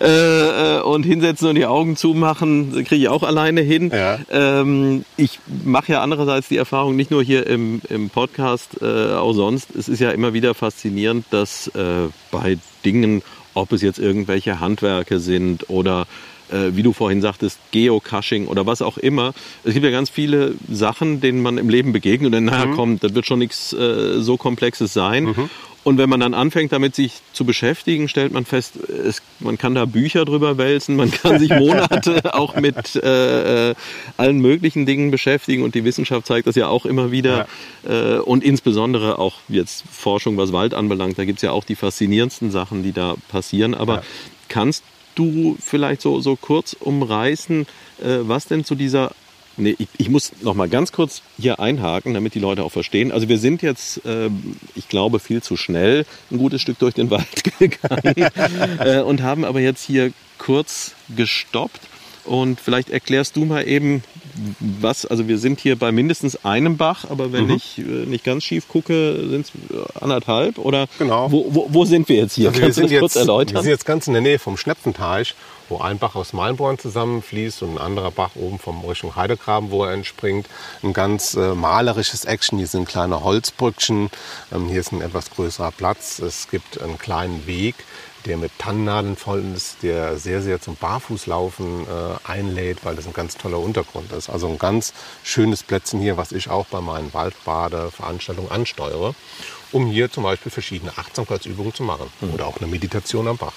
äh, 0.00 0.76
äh, 0.76 0.80
und 0.82 1.02
hinsetzen 1.04 1.48
und 1.48 1.56
die 1.56 1.66
Augen 1.66 1.96
zumachen, 1.96 2.72
kriege 2.72 2.96
ich 2.96 3.08
auch 3.08 3.22
alleine 3.22 3.62
hin. 3.62 3.90
Ja. 3.92 4.18
Ähm, 4.30 5.04
ich 5.16 5.40
mache 5.64 5.92
ja 5.92 6.02
andererseits 6.02 6.48
die 6.48 6.56
Erfahrung, 6.56 6.94
nicht 6.96 7.10
nur 7.10 7.22
hier 7.22 7.46
im, 7.46 7.80
im 7.88 8.10
Podcast, 8.10 8.80
äh, 8.80 9.14
auch 9.14 9.32
sonst. 9.32 9.74
Es 9.74 9.88
ist 9.88 10.00
ja 10.00 10.10
immer 10.10 10.32
wieder 10.34 10.54
faszinierend, 10.54 11.26
dass 11.30 11.68
äh, 11.68 12.08
bei 12.30 12.58
Dingen, 12.84 13.22
ob 13.54 13.72
es 13.72 13.82
jetzt 13.82 13.98
irgendwelche 13.98 14.60
Handwerke 14.60 15.18
sind 15.18 15.68
oder 15.68 16.06
wie 16.50 16.82
du 16.82 16.92
vorhin 16.92 17.20
sagtest, 17.20 17.58
Geocaching 17.72 18.46
oder 18.46 18.66
was 18.66 18.82
auch 18.82 18.98
immer. 18.98 19.34
Es 19.64 19.72
gibt 19.74 19.84
ja 19.84 19.90
ganz 19.90 20.10
viele 20.10 20.54
Sachen, 20.70 21.20
denen 21.20 21.42
man 21.42 21.58
im 21.58 21.68
Leben 21.68 21.92
begegnet 21.92 22.26
und 22.26 22.32
dann, 22.32 22.44
naja, 22.44 22.72
komm, 22.74 22.98
das 23.00 23.14
wird 23.14 23.26
schon 23.26 23.38
nichts 23.40 23.72
äh, 23.72 24.20
so 24.20 24.36
Komplexes 24.36 24.92
sein. 24.92 25.34
Und 25.82 25.98
wenn 25.98 26.08
man 26.08 26.18
dann 26.18 26.34
anfängt, 26.34 26.72
damit 26.72 26.96
sich 26.96 27.12
zu 27.32 27.44
beschäftigen, 27.44 28.08
stellt 28.08 28.32
man 28.32 28.44
fest, 28.44 28.74
es, 28.88 29.22
man 29.38 29.56
kann 29.56 29.76
da 29.76 29.84
Bücher 29.84 30.24
drüber 30.24 30.58
wälzen, 30.58 30.96
man 30.96 31.12
kann 31.12 31.38
sich 31.38 31.50
Monate 31.58 32.34
auch 32.34 32.56
mit 32.56 32.96
äh, 32.96 33.70
äh, 33.70 33.74
allen 34.16 34.40
möglichen 34.40 34.84
Dingen 34.84 35.12
beschäftigen 35.12 35.62
und 35.62 35.76
die 35.76 35.84
Wissenschaft 35.84 36.26
zeigt 36.26 36.48
das 36.48 36.56
ja 36.56 36.66
auch 36.66 36.86
immer 36.86 37.12
wieder. 37.12 37.46
Äh, 37.88 38.16
und 38.16 38.42
insbesondere 38.42 39.20
auch 39.20 39.34
jetzt 39.48 39.84
Forschung, 39.88 40.36
was 40.36 40.52
Wald 40.52 40.74
anbelangt, 40.74 41.18
da 41.18 41.24
gibt's 41.24 41.42
ja 41.42 41.52
auch 41.52 41.62
die 41.62 41.76
faszinierendsten 41.76 42.50
Sachen, 42.50 42.82
die 42.82 42.90
da 42.92 43.14
passieren. 43.28 43.72
Aber 43.72 43.96
Ja. 43.96 44.02
kannst 44.48 44.82
du 45.16 45.56
vielleicht 45.60 46.00
so, 46.00 46.20
so 46.20 46.36
kurz 46.36 46.74
umreißen, 46.78 47.62
äh, 48.00 48.18
was 48.22 48.46
denn 48.46 48.64
zu 48.64 48.76
dieser 48.76 49.12
Nee, 49.58 49.74
ich, 49.78 49.88
ich 49.96 50.10
muss 50.10 50.32
noch 50.42 50.54
mal 50.54 50.68
ganz 50.68 50.92
kurz 50.92 51.22
hier 51.38 51.60
einhaken, 51.60 52.12
damit 52.12 52.34
die 52.34 52.40
Leute 52.40 52.62
auch 52.62 52.72
verstehen. 52.72 53.10
Also 53.10 53.30
wir 53.30 53.38
sind 53.38 53.62
jetzt, 53.62 54.02
ähm, 54.04 54.56
ich 54.74 54.88
glaube, 54.88 55.18
viel 55.18 55.42
zu 55.42 55.56
schnell 55.56 56.04
ein 56.30 56.36
gutes 56.36 56.60
Stück 56.60 56.78
durch 56.78 56.92
den 56.92 57.10
Wald 57.10 57.42
gegangen 57.58 58.30
äh, 58.78 59.00
und 59.00 59.22
haben 59.22 59.46
aber 59.46 59.60
jetzt 59.60 59.82
hier 59.82 60.12
kurz 60.36 60.94
gestoppt. 61.16 61.80
Und 62.26 62.60
vielleicht 62.60 62.90
erklärst 62.90 63.36
du 63.36 63.44
mal 63.44 63.66
eben, 63.66 64.02
was, 64.60 65.06
also 65.06 65.28
wir 65.28 65.38
sind 65.38 65.60
hier 65.60 65.76
bei 65.78 65.92
mindestens 65.92 66.44
einem 66.44 66.76
Bach, 66.76 67.04
aber 67.08 67.32
wenn 67.32 67.48
ich 67.50 67.78
äh, 67.78 67.82
nicht 67.82 68.24
ganz 68.24 68.44
schief 68.44 68.68
gucke, 68.68 69.28
sind 69.30 69.46
es 69.46 70.02
anderthalb 70.02 70.58
oder 70.58 70.86
Genau. 70.98 71.30
wo, 71.32 71.46
wo, 71.50 71.66
wo 71.70 71.84
sind 71.84 72.08
wir 72.08 72.16
jetzt 72.16 72.34
hier? 72.34 72.48
Also 72.48 72.58
wir, 72.60 72.66
Kannst 72.66 72.76
sind 72.76 72.90
das 72.92 72.98
kurz 73.00 73.14
jetzt, 73.14 73.26
wir 73.26 73.32
erläutern? 73.32 73.62
sind 73.62 73.70
jetzt 73.70 73.86
ganz 73.86 74.06
in 74.08 74.12
der 74.12 74.22
Nähe 74.22 74.38
vom 74.38 74.56
Schnepfenteich, 74.56 75.34
wo 75.68 75.78
ein 75.78 75.98
Bach 75.98 76.14
aus 76.16 76.32
Mainborn 76.32 76.78
zusammenfließt 76.78 77.62
und 77.62 77.74
ein 77.76 77.78
anderer 77.78 78.10
Bach 78.10 78.30
oben 78.36 78.58
vom 78.58 78.84
Richtung 78.84 79.16
Heidegraben, 79.16 79.70
wo 79.70 79.84
er 79.84 79.92
entspringt. 79.92 80.46
Ein 80.82 80.92
ganz 80.92 81.34
äh, 81.34 81.54
malerisches 81.54 82.24
Action. 82.24 82.58
Hier 82.58 82.68
sind 82.68 82.86
kleine 82.88 83.24
Holzbrückchen. 83.24 84.10
Ähm, 84.52 84.68
hier 84.68 84.80
ist 84.80 84.92
ein 84.92 85.00
etwas 85.00 85.30
größerer 85.30 85.70
Platz. 85.72 86.18
Es 86.18 86.48
gibt 86.50 86.80
einen 86.80 86.98
kleinen 86.98 87.46
Weg, 87.46 87.74
der 88.26 88.36
mit 88.36 88.52
Tannennadeln 88.58 89.16
voll 89.16 89.44
ist, 89.54 89.82
der 89.82 90.18
sehr, 90.18 90.42
sehr 90.42 90.60
zum 90.60 90.76
Barfußlaufen 90.76 91.86
äh, 91.86 92.30
einlädt, 92.30 92.84
weil 92.84 92.96
das 92.96 93.06
ein 93.06 93.12
ganz 93.12 93.36
toller 93.36 93.58
Untergrund 93.58 94.12
ist. 94.12 94.28
Also 94.28 94.48
ein 94.48 94.58
ganz 94.58 94.92
schönes 95.22 95.62
Plätzchen 95.62 96.00
hier, 96.00 96.16
was 96.16 96.32
ich 96.32 96.50
auch 96.50 96.66
bei 96.66 96.80
meinen 96.80 97.14
Waldbadeveranstaltungen 97.14 98.50
ansteuere, 98.50 99.14
um 99.72 99.86
hier 99.86 100.10
zum 100.10 100.24
Beispiel 100.24 100.50
verschiedene 100.52 100.92
Achtsamkeitsübungen 100.96 101.72
zu 101.74 101.82
machen 101.82 102.10
oder 102.34 102.46
auch 102.46 102.58
eine 102.58 102.66
Meditation 102.66 103.28
am 103.28 103.36
Bach. 103.36 103.54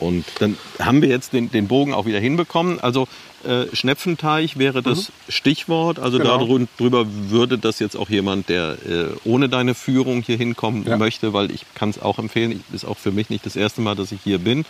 Und 0.00 0.24
dann 0.40 0.58
haben 0.80 1.02
wir 1.02 1.08
jetzt 1.08 1.32
den, 1.32 1.50
den 1.50 1.68
Bogen 1.68 1.94
auch 1.94 2.04
wieder 2.04 2.18
hinbekommen. 2.18 2.80
Also 2.80 3.06
äh, 3.44 3.64
Schnepfenteich 3.74 4.58
wäre 4.58 4.82
das 4.82 5.12
Stichwort. 5.28 5.98
Also 5.98 6.18
Genau. 6.18 6.38
darüber 6.78 7.06
würde 7.08 7.58
das 7.58 7.78
jetzt 7.78 7.96
auch 7.96 8.08
jemand, 8.10 8.48
der 8.48 8.76
äh, 8.88 9.06
ohne 9.24 9.48
deine 9.48 9.74
Führung 9.74 10.22
hier 10.22 10.36
hinkommen 10.36 10.84
Ja. 10.86 10.96
möchte, 10.96 11.32
weil 11.32 11.50
ich 11.52 11.64
kann 11.74 11.90
es 11.90 12.00
auch 12.02 12.18
empfehlen. 12.18 12.52
Ich, 12.68 12.74
ist 12.74 12.84
auch 12.84 12.98
für 12.98 13.12
mich 13.12 13.30
nicht 13.30 13.46
das 13.46 13.54
erste 13.56 13.80
Mal, 13.82 13.94
dass 13.94 14.10
ich 14.12 14.20
hier 14.24 14.38
bin. 14.38 14.64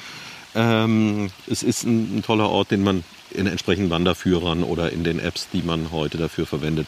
Ähm, 0.55 1.31
es 1.51 1.63
ist 1.63 1.85
ein, 1.85 2.19
ein 2.19 2.23
toller 2.23 2.49
Ort, 2.51 2.71
den 2.71 2.83
man 2.85 3.03
in 3.31 3.47
entsprechenden 3.47 3.91
Wanderführern 3.91 4.63
oder 4.63 4.93
in 4.93 5.03
den 5.05 5.19
Apps, 5.19 5.49
die 5.53 5.63
man 5.63 5.91
heute 5.91 6.19
dafür 6.19 6.47
verwendet, 6.47 6.87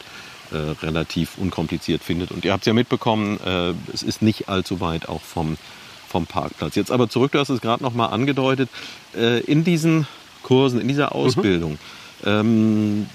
äh, 0.51 0.55
relativ 0.85 1.37
unkompliziert 1.37 2.01
findet. 2.03 2.31
Und 2.31 2.45
ihr 2.45 2.53
habt 2.53 2.61
es 2.63 2.67
ja 2.67 2.73
mitbekommen, 2.73 3.39
äh, 3.45 3.73
es 3.93 4.03
ist 4.03 4.21
nicht 4.21 4.47
allzu 4.47 4.79
weit 4.79 5.09
auch 5.09 5.21
vom, 5.21 5.57
vom 6.07 6.25
Parkplatz. 6.25 6.75
Jetzt 6.75 6.91
aber 6.91 7.09
zurück, 7.09 7.31
du 7.31 7.39
hast 7.39 7.49
es 7.49 7.61
gerade 7.61 7.83
noch 7.83 7.93
mal 7.93 8.07
angedeutet, 8.07 8.69
äh, 9.15 9.39
in 9.41 9.63
diesen 9.63 10.07
Kursen, 10.43 10.79
in 10.79 10.87
dieser 10.87 11.13
Ausbildung, 11.13 11.77
ähm, 12.25 13.07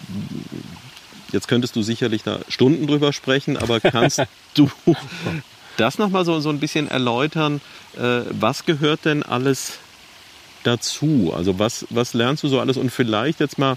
jetzt 1.33 1.49
könntest 1.49 1.75
du 1.77 1.83
sicherlich 1.83 2.23
da 2.23 2.41
Stunden 2.49 2.87
drüber 2.87 3.13
sprechen, 3.13 3.57
aber 3.57 3.81
kannst 3.81 4.23
du 4.55 4.71
das 5.77 5.99
noch 5.99 6.11
mal 6.11 6.25
so, 6.25 6.41
so 6.41 6.51
ein 6.51 6.61
bisschen 6.61 6.89
erläutern, 6.89 7.61
äh, 7.97 8.21
was 8.31 8.65
gehört 8.65 9.05
denn 9.05 9.23
alles 9.23 9.79
dazu? 10.63 11.33
Also 11.35 11.59
was, 11.59 11.87
was 11.91 12.15
lernst 12.15 12.43
du 12.45 12.49
so 12.49 12.61
alles 12.61 12.77
und 12.77 12.91
vielleicht 12.91 13.41
jetzt 13.41 13.59
mal 13.59 13.77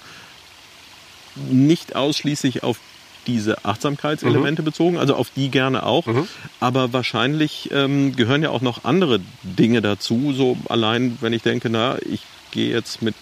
nicht 1.49 1.95
ausschließlich 1.95 2.63
auf 2.63 2.79
diese 3.27 3.65
Achtsamkeitselemente 3.65 4.63
bezogen, 4.63 4.97
also 4.97 5.15
auf 5.15 5.29
die 5.35 5.49
gerne 5.49 5.85
auch, 5.85 6.05
aber 6.59 6.93
wahrscheinlich 6.93 7.69
ähm, 7.71 8.15
gehören 8.15 8.43
ja 8.43 8.49
auch 8.49 8.61
noch 8.61 8.83
andere 8.83 9.19
Dinge 9.43 9.81
dazu. 9.81 10.33
So 10.33 10.57
allein, 10.69 11.17
wenn 11.21 11.33
ich 11.33 11.41
denke, 11.41 11.69
na, 11.69 11.97
ich 12.09 12.21
gehe 12.51 12.69
jetzt 12.69 13.01
mit 13.01 13.15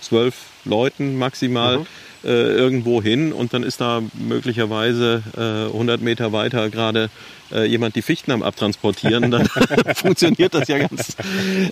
zwölf 0.00 0.34
Leuten 0.64 1.16
maximal 1.16 1.86
äh, 2.24 2.28
irgendwo 2.28 3.02
hin 3.02 3.32
und 3.32 3.52
dann 3.52 3.62
ist 3.62 3.80
da 3.80 4.02
möglicherweise 4.14 5.22
äh, 5.36 5.72
100 5.72 6.00
Meter 6.00 6.32
weiter 6.32 6.70
gerade 6.70 7.10
äh, 7.52 7.64
jemand 7.64 7.96
die 7.96 8.02
Fichten 8.02 8.30
am 8.30 8.42
Abtransportieren, 8.42 9.30
dann 9.30 9.46
funktioniert 9.94 10.54
das 10.54 10.68
ja 10.68 10.78
ganz 10.78 11.16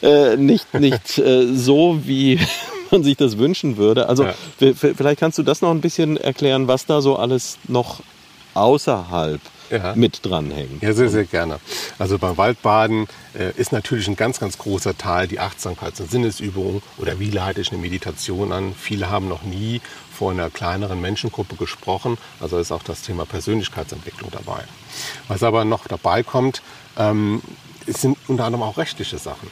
äh, 0.03 0.37
nicht, 0.37 0.75
nicht 0.75 1.19
äh, 1.19 1.47
so, 1.55 2.01
wie 2.05 2.41
man 2.91 3.03
sich 3.03 3.17
das 3.17 3.39
wünschen 3.39 3.77
würde. 3.77 4.09
Also 4.09 4.25
Ja. 4.25 4.35
vielleicht 4.75 5.21
kannst 5.21 5.39
du 5.39 5.43
das 5.43 5.61
noch 5.63 5.71
ein 5.71 5.81
bisschen 5.81 6.17
erklären, 6.17 6.69
was 6.69 6.87
da 6.87 7.01
so 7.01 7.17
alles 7.17 7.59
noch 7.69 8.01
außerhalb 8.55 9.41
Ja. 9.71 9.95
mit 9.95 10.27
dranhängen. 10.27 10.79
Ja, 10.81 10.93
sehr, 10.93 11.09
sehr 11.09 11.25
gerne. 11.25 11.61
Also 11.99 12.19
beim 12.19 12.37
Waldbaden 12.37 13.07
äh, 13.39 13.53
ist 13.57 13.71
natürlich 13.73 14.09
ein 14.09 14.17
ganz, 14.17 14.41
ganz 14.41 14.59
großer 14.59 14.99
Teil 14.99 15.29
die 15.29 15.39
Achtsamkeits- 15.39 16.01
und 16.01 16.11
Sinnesübung 16.11 16.83
oder 16.99 17.21
wie 17.21 17.31
leite 17.31 17.61
ich 17.61 17.71
eine 17.71 17.81
Meditation 17.81 18.51
an. 18.51 18.75
Viele 18.77 19.11
haben 19.11 19.29
noch 19.29 19.43
nie 19.43 19.81
vor 20.13 20.33
einer 20.33 20.51
kleineren 20.51 21.01
Menschengruppe 21.01 21.55
gesprochen. 21.55 22.19
Also 22.41 22.59
ist 22.59 22.73
auch 22.73 22.83
das 22.83 23.03
Thema 23.03 23.25
Persönlichkeitsentwicklung 23.25 24.31
dabei. 24.33 24.65
Was 25.29 25.43
aber 25.45 25.65
noch 25.65 25.87
dabei 25.87 26.25
kommt, 26.25 26.63
ähm, 26.99 27.41
es 27.87 28.01
sind 28.03 28.19
unter 28.27 28.45
anderem 28.45 28.65
auch 28.65 28.77
rechtliche 28.77 29.19
Sachen. 29.19 29.49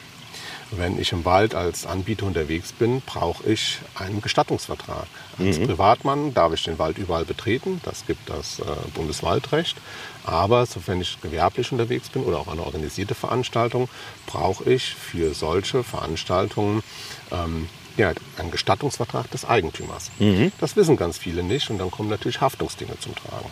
Wenn 0.71 0.99
ich 0.99 1.11
im 1.13 1.25
Wald 1.25 1.55
als 1.55 1.85
Anbieter 1.85 2.25
unterwegs 2.25 2.73
bin, 2.73 3.01
brauche 3.01 3.49
ich 3.49 3.79
einen 3.95 4.21
Gestattungsvertrag. 4.21 5.07
Als 5.39 5.57
Privatmann 5.59 6.33
darf 6.33 6.53
ich 6.53 6.63
den 6.63 6.77
Wald 6.77 6.97
überall 6.97 7.25
betreten, 7.25 7.81
das 7.83 8.05
gibt 8.05 8.29
das 8.29 8.59
äh, 8.59 8.63
Bundeswaldrecht. 8.93 9.77
Aber 10.25 10.65
sofern 10.65 11.01
ich 11.01 11.19
gewerblich 11.21 11.71
unterwegs 11.71 12.09
bin 12.09 12.23
oder 12.23 12.37
auch 12.37 12.47
eine 12.47 12.63
organisierte 12.63 13.15
Veranstaltung, 13.15 13.89
brauche 14.27 14.69
ich 14.69 14.93
für 14.93 15.33
solche 15.33 15.83
Veranstaltungen 15.83 16.83
ähm, 17.31 17.67
ja, 17.99 18.13
einen 18.37 18.49
Gestattungsvertrag 18.49 19.29
des 19.29 19.45
Eigentümers. 19.45 20.09
Das 20.59 20.75
wissen 20.75 20.97
ganz 20.97 21.17
viele 21.17 21.43
nicht 21.43 21.69
und 21.69 21.77
dann 21.77 21.91
kommen 21.91 22.09
natürlich 22.09 22.41
Haftungsdinge 22.41 22.99
zum 22.99 23.13
Tragen. 23.13 23.49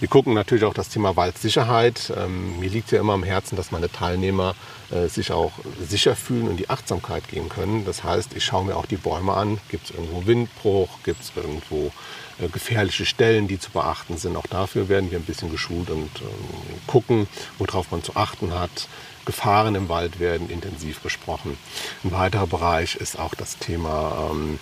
Wir 0.00 0.08
gucken 0.08 0.34
natürlich 0.34 0.64
auch 0.64 0.74
das 0.74 0.88
Thema 0.88 1.14
Waldsicherheit. 1.14 2.12
Ähm, 2.16 2.58
mir 2.58 2.68
liegt 2.68 2.90
ja 2.90 3.00
immer 3.00 3.12
am 3.12 3.22
Herzen, 3.22 3.54
dass 3.54 3.70
meine 3.70 3.90
Teilnehmer 3.92 4.56
äh, 4.90 5.06
sich 5.08 5.30
auch 5.30 5.52
sicher 5.80 6.16
fühlen 6.16 6.48
und 6.48 6.56
die 6.56 6.68
Achtsamkeit 6.70 7.28
gehen 7.28 7.48
können. 7.48 7.84
Das 7.84 8.02
heißt, 8.02 8.34
ich 8.34 8.44
schaue 8.44 8.64
mir 8.64 8.76
auch 8.76 8.86
die 8.86 8.96
Bäume 8.96 9.34
an. 9.34 9.58
Gibt 9.68 9.90
es 9.90 9.90
irgendwo 9.92 10.26
Windbruch? 10.26 10.88
Gibt 11.04 11.22
es 11.22 11.32
irgendwo 11.36 11.92
äh, 12.40 12.48
gefährliche 12.48 13.06
Stellen, 13.06 13.46
die 13.46 13.58
zu 13.58 13.70
beachten 13.70 14.16
sind? 14.16 14.36
Auch 14.36 14.46
dafür 14.46 14.88
werden 14.88 15.10
wir 15.10 15.18
ein 15.18 15.24
bisschen 15.24 15.50
geschult 15.50 15.90
und 15.90 16.10
ähm, 16.20 16.80
gucken, 16.86 17.28
worauf 17.58 17.90
man 17.90 18.02
zu 18.02 18.16
achten 18.16 18.52
hat. 18.52 18.88
Gefahren 19.24 19.74
im 19.74 19.88
Wald 19.88 20.20
werden 20.20 20.50
intensiv 20.50 21.00
besprochen. 21.00 21.56
Ein 22.04 22.12
weiterer 22.12 22.46
Bereich 22.46 22.96
ist 22.96 23.18
auch 23.18 23.34
das 23.34 23.58
Thema, 23.58 24.30
ähm, 24.30 24.58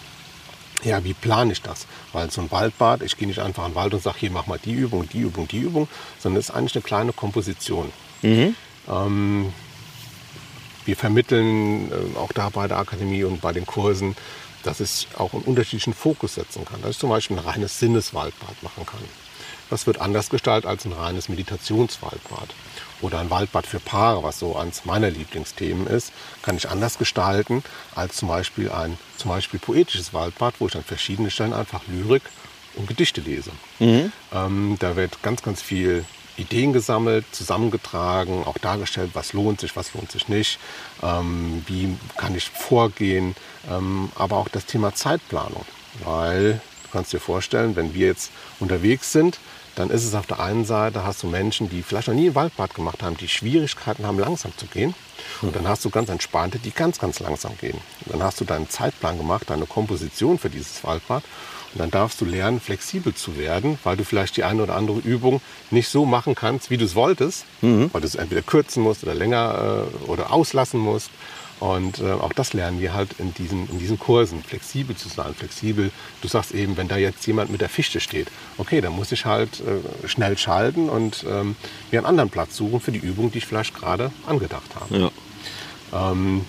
ja, 0.82 1.04
wie 1.04 1.14
plane 1.14 1.52
ich 1.52 1.62
das? 1.62 1.86
Weil 2.12 2.30
so 2.30 2.40
ein 2.40 2.50
Waldbad, 2.50 3.02
ich 3.02 3.16
gehe 3.16 3.28
nicht 3.28 3.40
einfach 3.40 3.64
in 3.66 3.72
den 3.72 3.76
Wald 3.76 3.94
und 3.94 4.02
sage, 4.02 4.18
hier 4.20 4.30
mach 4.30 4.46
mal 4.46 4.58
die 4.62 4.72
Übung, 4.72 5.08
die 5.08 5.20
Übung, 5.20 5.48
die 5.48 5.58
Übung, 5.58 5.88
sondern 6.18 6.40
es 6.40 6.48
ist 6.48 6.54
eigentlich 6.54 6.74
eine 6.74 6.82
kleine 6.82 7.12
Komposition. 7.12 7.92
Ähm, 8.88 9.52
wir 10.84 10.96
vermitteln 10.96 11.90
äh, 11.92 12.18
auch 12.18 12.32
da 12.32 12.48
bei 12.48 12.66
der 12.66 12.78
Akademie 12.78 13.24
und 13.24 13.40
bei 13.40 13.52
den 13.52 13.66
Kursen, 13.66 14.16
dass 14.62 14.80
es 14.80 15.06
auch 15.16 15.32
einen 15.32 15.42
unterschiedlichen 15.42 15.94
Fokus 15.94 16.34
setzen 16.34 16.64
kann. 16.64 16.82
Dass 16.82 16.92
ich 16.92 16.98
zum 16.98 17.10
Beispiel 17.10 17.38
ein 17.38 17.44
reines 17.44 17.78
Sinneswaldbad 17.78 18.62
machen 18.62 18.86
kann. 18.86 19.00
Das 19.68 19.86
wird 19.86 20.00
anders 20.00 20.30
gestaltet 20.30 20.68
als 20.68 20.84
ein 20.84 20.92
reines 20.92 21.28
Meditationswaldbad. 21.28 22.48
Oder 23.00 23.18
ein 23.20 23.30
Waldbad 23.30 23.66
für 23.66 23.80
Paare, 23.80 24.22
was 24.22 24.38
so 24.38 24.56
eines 24.56 24.84
meiner 24.84 25.10
Lieblingsthemen 25.10 25.86
ist, 25.86 26.12
kann 26.42 26.56
ich 26.56 26.68
anders 26.68 26.98
gestalten 26.98 27.62
als 27.94 28.16
zum 28.16 28.28
Beispiel 28.28 28.70
ein 28.70 28.98
zum 29.16 29.30
Beispiel 29.30 29.60
poetisches 29.60 30.12
Waldbad, 30.12 30.54
wo 30.58 30.66
ich 30.66 30.76
an 30.76 30.84
verschiedenen 30.84 31.30
Stellen 31.30 31.52
einfach 31.52 31.82
Lyrik 31.88 32.22
und 32.76 32.86
Gedichte 32.86 33.20
lese. 33.20 33.50
Ähm, 34.32 34.76
da 34.78 34.96
wird 34.96 35.22
ganz, 35.22 35.42
ganz 35.42 35.62
viel 35.62 36.04
Ideen 36.36 36.72
gesammelt, 36.72 37.26
zusammengetragen, 37.32 38.44
auch 38.44 38.58
dargestellt, 38.58 39.10
was 39.14 39.32
lohnt 39.32 39.60
sich, 39.60 39.76
was 39.76 39.92
lohnt 39.94 40.10
sich 40.10 40.28
nicht, 40.28 40.58
ähm, 41.02 41.62
wie 41.66 41.96
kann 42.16 42.34
ich 42.34 42.48
vorgehen, 42.48 43.34
ähm, 43.70 44.10
aber 44.14 44.36
auch 44.36 44.48
das 44.48 44.64
Thema 44.66 44.94
Zeitplanung, 44.94 45.64
weil 46.04 46.54
du 46.84 46.88
kannst 46.92 47.12
dir 47.12 47.20
vorstellen, 47.20 47.76
wenn 47.76 47.94
wir 47.94 48.06
jetzt 48.06 48.30
unterwegs 48.58 49.12
sind, 49.12 49.38
dann 49.80 49.90
ist 49.90 50.04
es 50.04 50.14
auf 50.14 50.26
der 50.26 50.40
einen 50.40 50.64
Seite, 50.64 51.04
hast 51.04 51.22
du 51.22 51.26
Menschen, 51.26 51.70
die 51.70 51.82
vielleicht 51.82 52.08
noch 52.08 52.14
nie 52.14 52.28
ein 52.28 52.34
Waldbad 52.34 52.74
gemacht 52.74 53.02
haben, 53.02 53.16
die 53.16 53.28
Schwierigkeiten 53.28 54.06
haben, 54.06 54.18
langsam 54.18 54.52
zu 54.56 54.66
gehen. 54.66 54.94
Und 55.40 55.56
dann 55.56 55.66
hast 55.66 55.84
du 55.84 55.90
ganz 55.90 56.10
entspannte, 56.10 56.58
die 56.58 56.70
ganz, 56.70 56.98
ganz 56.98 57.18
langsam 57.18 57.56
gehen. 57.58 57.78
Und 58.04 58.14
dann 58.14 58.22
hast 58.22 58.40
du 58.40 58.44
deinen 58.44 58.68
Zeitplan 58.68 59.16
gemacht, 59.16 59.48
deine 59.48 59.66
Komposition 59.66 60.38
für 60.38 60.50
dieses 60.50 60.84
Waldbad. 60.84 61.24
Und 61.72 61.80
dann 61.80 61.90
darfst 61.90 62.20
du 62.20 62.24
lernen, 62.24 62.60
flexibel 62.60 63.14
zu 63.14 63.38
werden, 63.38 63.78
weil 63.84 63.96
du 63.96 64.04
vielleicht 64.04 64.36
die 64.36 64.44
eine 64.44 64.62
oder 64.64 64.76
andere 64.76 64.98
Übung 64.98 65.40
nicht 65.70 65.88
so 65.88 66.04
machen 66.04 66.34
kannst, 66.34 66.68
wie 66.68 66.76
du 66.76 66.84
es 66.84 66.94
wolltest, 66.94 67.44
weil 67.92 68.00
du 68.00 68.06
es 68.06 68.16
entweder 68.16 68.42
kürzen 68.42 68.82
musst 68.82 69.02
oder 69.02 69.14
länger 69.14 69.86
äh, 70.06 70.10
oder 70.10 70.32
auslassen 70.32 70.80
musst. 70.80 71.10
Und 71.60 72.00
äh, 72.00 72.10
auch 72.12 72.32
das 72.32 72.54
lernen 72.54 72.80
wir 72.80 72.94
halt 72.94 73.10
in 73.18 73.34
diesen, 73.34 73.68
in 73.68 73.78
diesen 73.78 73.98
Kursen, 73.98 74.42
flexibel 74.42 74.96
zu 74.96 75.10
sein, 75.10 75.34
flexibel. 75.34 75.90
Du 76.22 76.28
sagst 76.28 76.52
eben, 76.52 76.78
wenn 76.78 76.88
da 76.88 76.96
jetzt 76.96 77.26
jemand 77.26 77.50
mit 77.50 77.60
der 77.60 77.68
Fichte 77.68 78.00
steht, 78.00 78.28
okay, 78.56 78.80
dann 78.80 78.94
muss 78.94 79.12
ich 79.12 79.26
halt 79.26 79.60
äh, 79.60 80.08
schnell 80.08 80.38
schalten 80.38 80.88
und 80.88 81.24
ähm, 81.28 81.56
mir 81.90 81.98
einen 81.98 82.06
anderen 82.06 82.30
Platz 82.30 82.56
suchen 82.56 82.80
für 82.80 82.92
die 82.92 82.98
Übung, 82.98 83.30
die 83.30 83.38
ich 83.38 83.46
vielleicht 83.46 83.74
gerade 83.74 84.10
angedacht 84.26 84.70
habe. 84.74 85.10
Ja. 85.92 86.12
Ähm, 86.12 86.46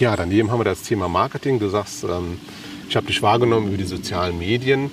ja, 0.00 0.16
daneben 0.16 0.50
haben 0.50 0.58
wir 0.58 0.64
das 0.64 0.82
Thema 0.82 1.08
Marketing. 1.08 1.60
Du 1.60 1.68
sagst, 1.68 2.02
ähm, 2.02 2.40
ich 2.88 2.96
habe 2.96 3.06
dich 3.06 3.22
wahrgenommen 3.22 3.68
über 3.68 3.76
die 3.76 3.84
sozialen 3.84 4.38
Medien. 4.38 4.90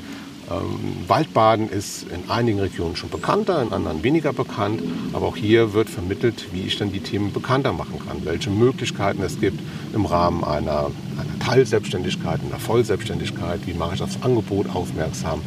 Ähm, 0.50 1.04
Waldbaden 1.08 1.70
ist 1.70 2.04
in 2.04 2.30
einigen 2.30 2.60
Regionen 2.60 2.96
schon 2.96 3.10
bekannter, 3.10 3.62
in 3.62 3.74
anderen 3.74 4.04
weniger 4.04 4.34
bekannt. 4.34 4.82
Aber 5.14 5.28
auch 5.28 5.36
hier 5.36 5.74
wird 5.74 5.90
vermittelt, 5.90 6.48
wie 6.54 6.62
ich 6.62 6.78
dann 6.78 6.92
die 6.92 7.02
Themen 7.02 7.34
bekannter 7.34 7.74
machen 7.74 8.00
kann, 8.06 8.26
welche 8.26 8.50
Möglichkeiten 8.50 9.22
es 9.24 9.40
gibt 9.40 9.60
im 9.94 10.06
Rahmen 10.06 10.44
einer, 10.44 10.92
einer 11.18 11.40
Teilselbstständigkeit, 11.46 12.40
einer 12.48 12.60
Vollselbstständigkeit, 12.60 13.62
wie 13.66 13.74
mache 13.74 13.96
ich 13.96 14.02
aufs 14.02 14.22
Angebot 14.22 14.74
aufmerksam. 14.74 15.42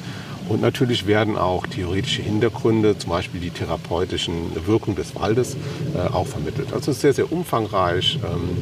Und 0.48 0.62
natürlich 0.62 1.06
werden 1.06 1.36
auch 1.36 1.64
theoretische 1.66 2.22
Hintergründe, 2.22 2.98
zum 2.98 3.10
Beispiel 3.10 3.40
die 3.40 3.50
therapeutischen 3.50 4.34
Wirkungen 4.66 4.96
des 4.96 5.14
Waldes, 5.14 5.56
äh, 5.94 6.12
auch 6.12 6.26
vermittelt. 6.26 6.72
Also 6.72 6.90
es 6.90 6.96
ist 6.96 7.02
sehr, 7.02 7.14
sehr 7.14 7.32
umfangreich. 7.32 8.18
Ähm, 8.24 8.56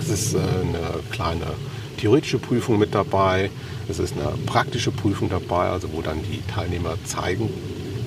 es 0.00 0.10
ist 0.10 0.34
äh, 0.34 0.38
eine 0.38 1.00
kleine 1.12 1.46
theoretische 1.98 2.38
Prüfung 2.38 2.78
mit 2.80 2.94
dabei. 2.94 3.50
Es 3.88 3.98
ist 3.98 4.14
eine 4.14 4.32
praktische 4.46 4.90
Prüfung 4.90 5.28
dabei, 5.28 5.68
also 5.68 5.92
wo 5.92 6.02
dann 6.02 6.22
die 6.22 6.42
Teilnehmer 6.52 6.96
zeigen 7.04 7.50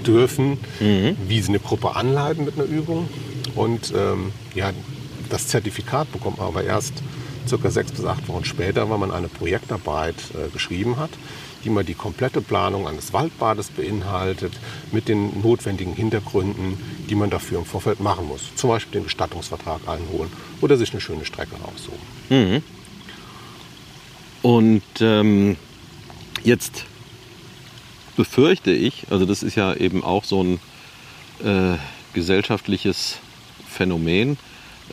dürfen, 0.05 0.57
wie 1.27 1.41
sie 1.41 1.49
eine 1.49 1.59
Gruppe 1.59 1.95
anleiten 1.95 2.45
mit 2.45 2.55
einer 2.59 2.67
Übung. 2.67 3.07
Und 3.55 3.93
ähm, 3.95 4.31
ja, 4.55 4.71
das 5.29 5.47
Zertifikat 5.47 6.11
bekommt 6.11 6.37
man 6.37 6.47
aber 6.47 6.63
erst 6.63 6.93
circa 7.47 7.69
sechs 7.69 7.91
bis 7.91 8.05
acht 8.05 8.27
Wochen 8.27 8.45
später, 8.45 8.89
weil 8.89 8.97
man 8.97 9.11
eine 9.11 9.27
Projektarbeit 9.27 10.15
äh, 10.33 10.49
geschrieben 10.51 10.97
hat, 10.97 11.09
die 11.63 11.69
mal 11.69 11.83
die 11.83 11.93
komplette 11.93 12.41
Planung 12.41 12.87
eines 12.87 13.13
Waldbades 13.13 13.69
beinhaltet, 13.69 14.53
mit 14.91 15.07
den 15.07 15.41
notwendigen 15.41 15.93
Hintergründen, 15.93 16.77
die 17.09 17.15
man 17.15 17.29
dafür 17.29 17.59
im 17.59 17.65
Vorfeld 17.65 17.99
machen 17.99 18.27
muss. 18.27 18.41
Zum 18.55 18.69
Beispiel 18.69 18.99
den 18.99 19.03
Gestattungsvertrag 19.05 19.81
einholen 19.87 20.31
oder 20.61 20.77
sich 20.77 20.91
eine 20.91 21.01
schöne 21.01 21.25
Strecke 21.25 21.55
raussuchen. 21.55 21.99
Und 24.41 24.83
ähm, 25.01 25.57
jetzt 26.47 26.85
befürchte 28.15 28.71
ich, 28.71 29.03
also 29.11 29.25
das 29.25 29.43
ist 29.43 29.55
ja 29.55 29.73
eben 29.75 30.03
auch 30.03 30.23
so 30.23 30.43
ein 30.43 30.59
äh, 31.43 31.77
gesellschaftliches 32.13 33.17
Phänomen, 33.69 34.37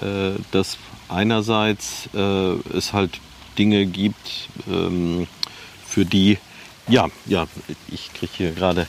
äh, 0.00 0.32
dass 0.50 0.76
einerseits 1.08 2.08
äh, 2.12 2.18
es 2.76 2.92
halt 2.92 3.20
Dinge 3.56 3.86
gibt, 3.86 4.48
ähm, 4.68 5.28
für 5.86 6.04
die, 6.04 6.38
ja, 6.88 7.06
ja, 7.24 7.46
ich 7.86 8.12
kriege 8.12 8.32
hier 8.36 8.50
gerade 8.50 8.88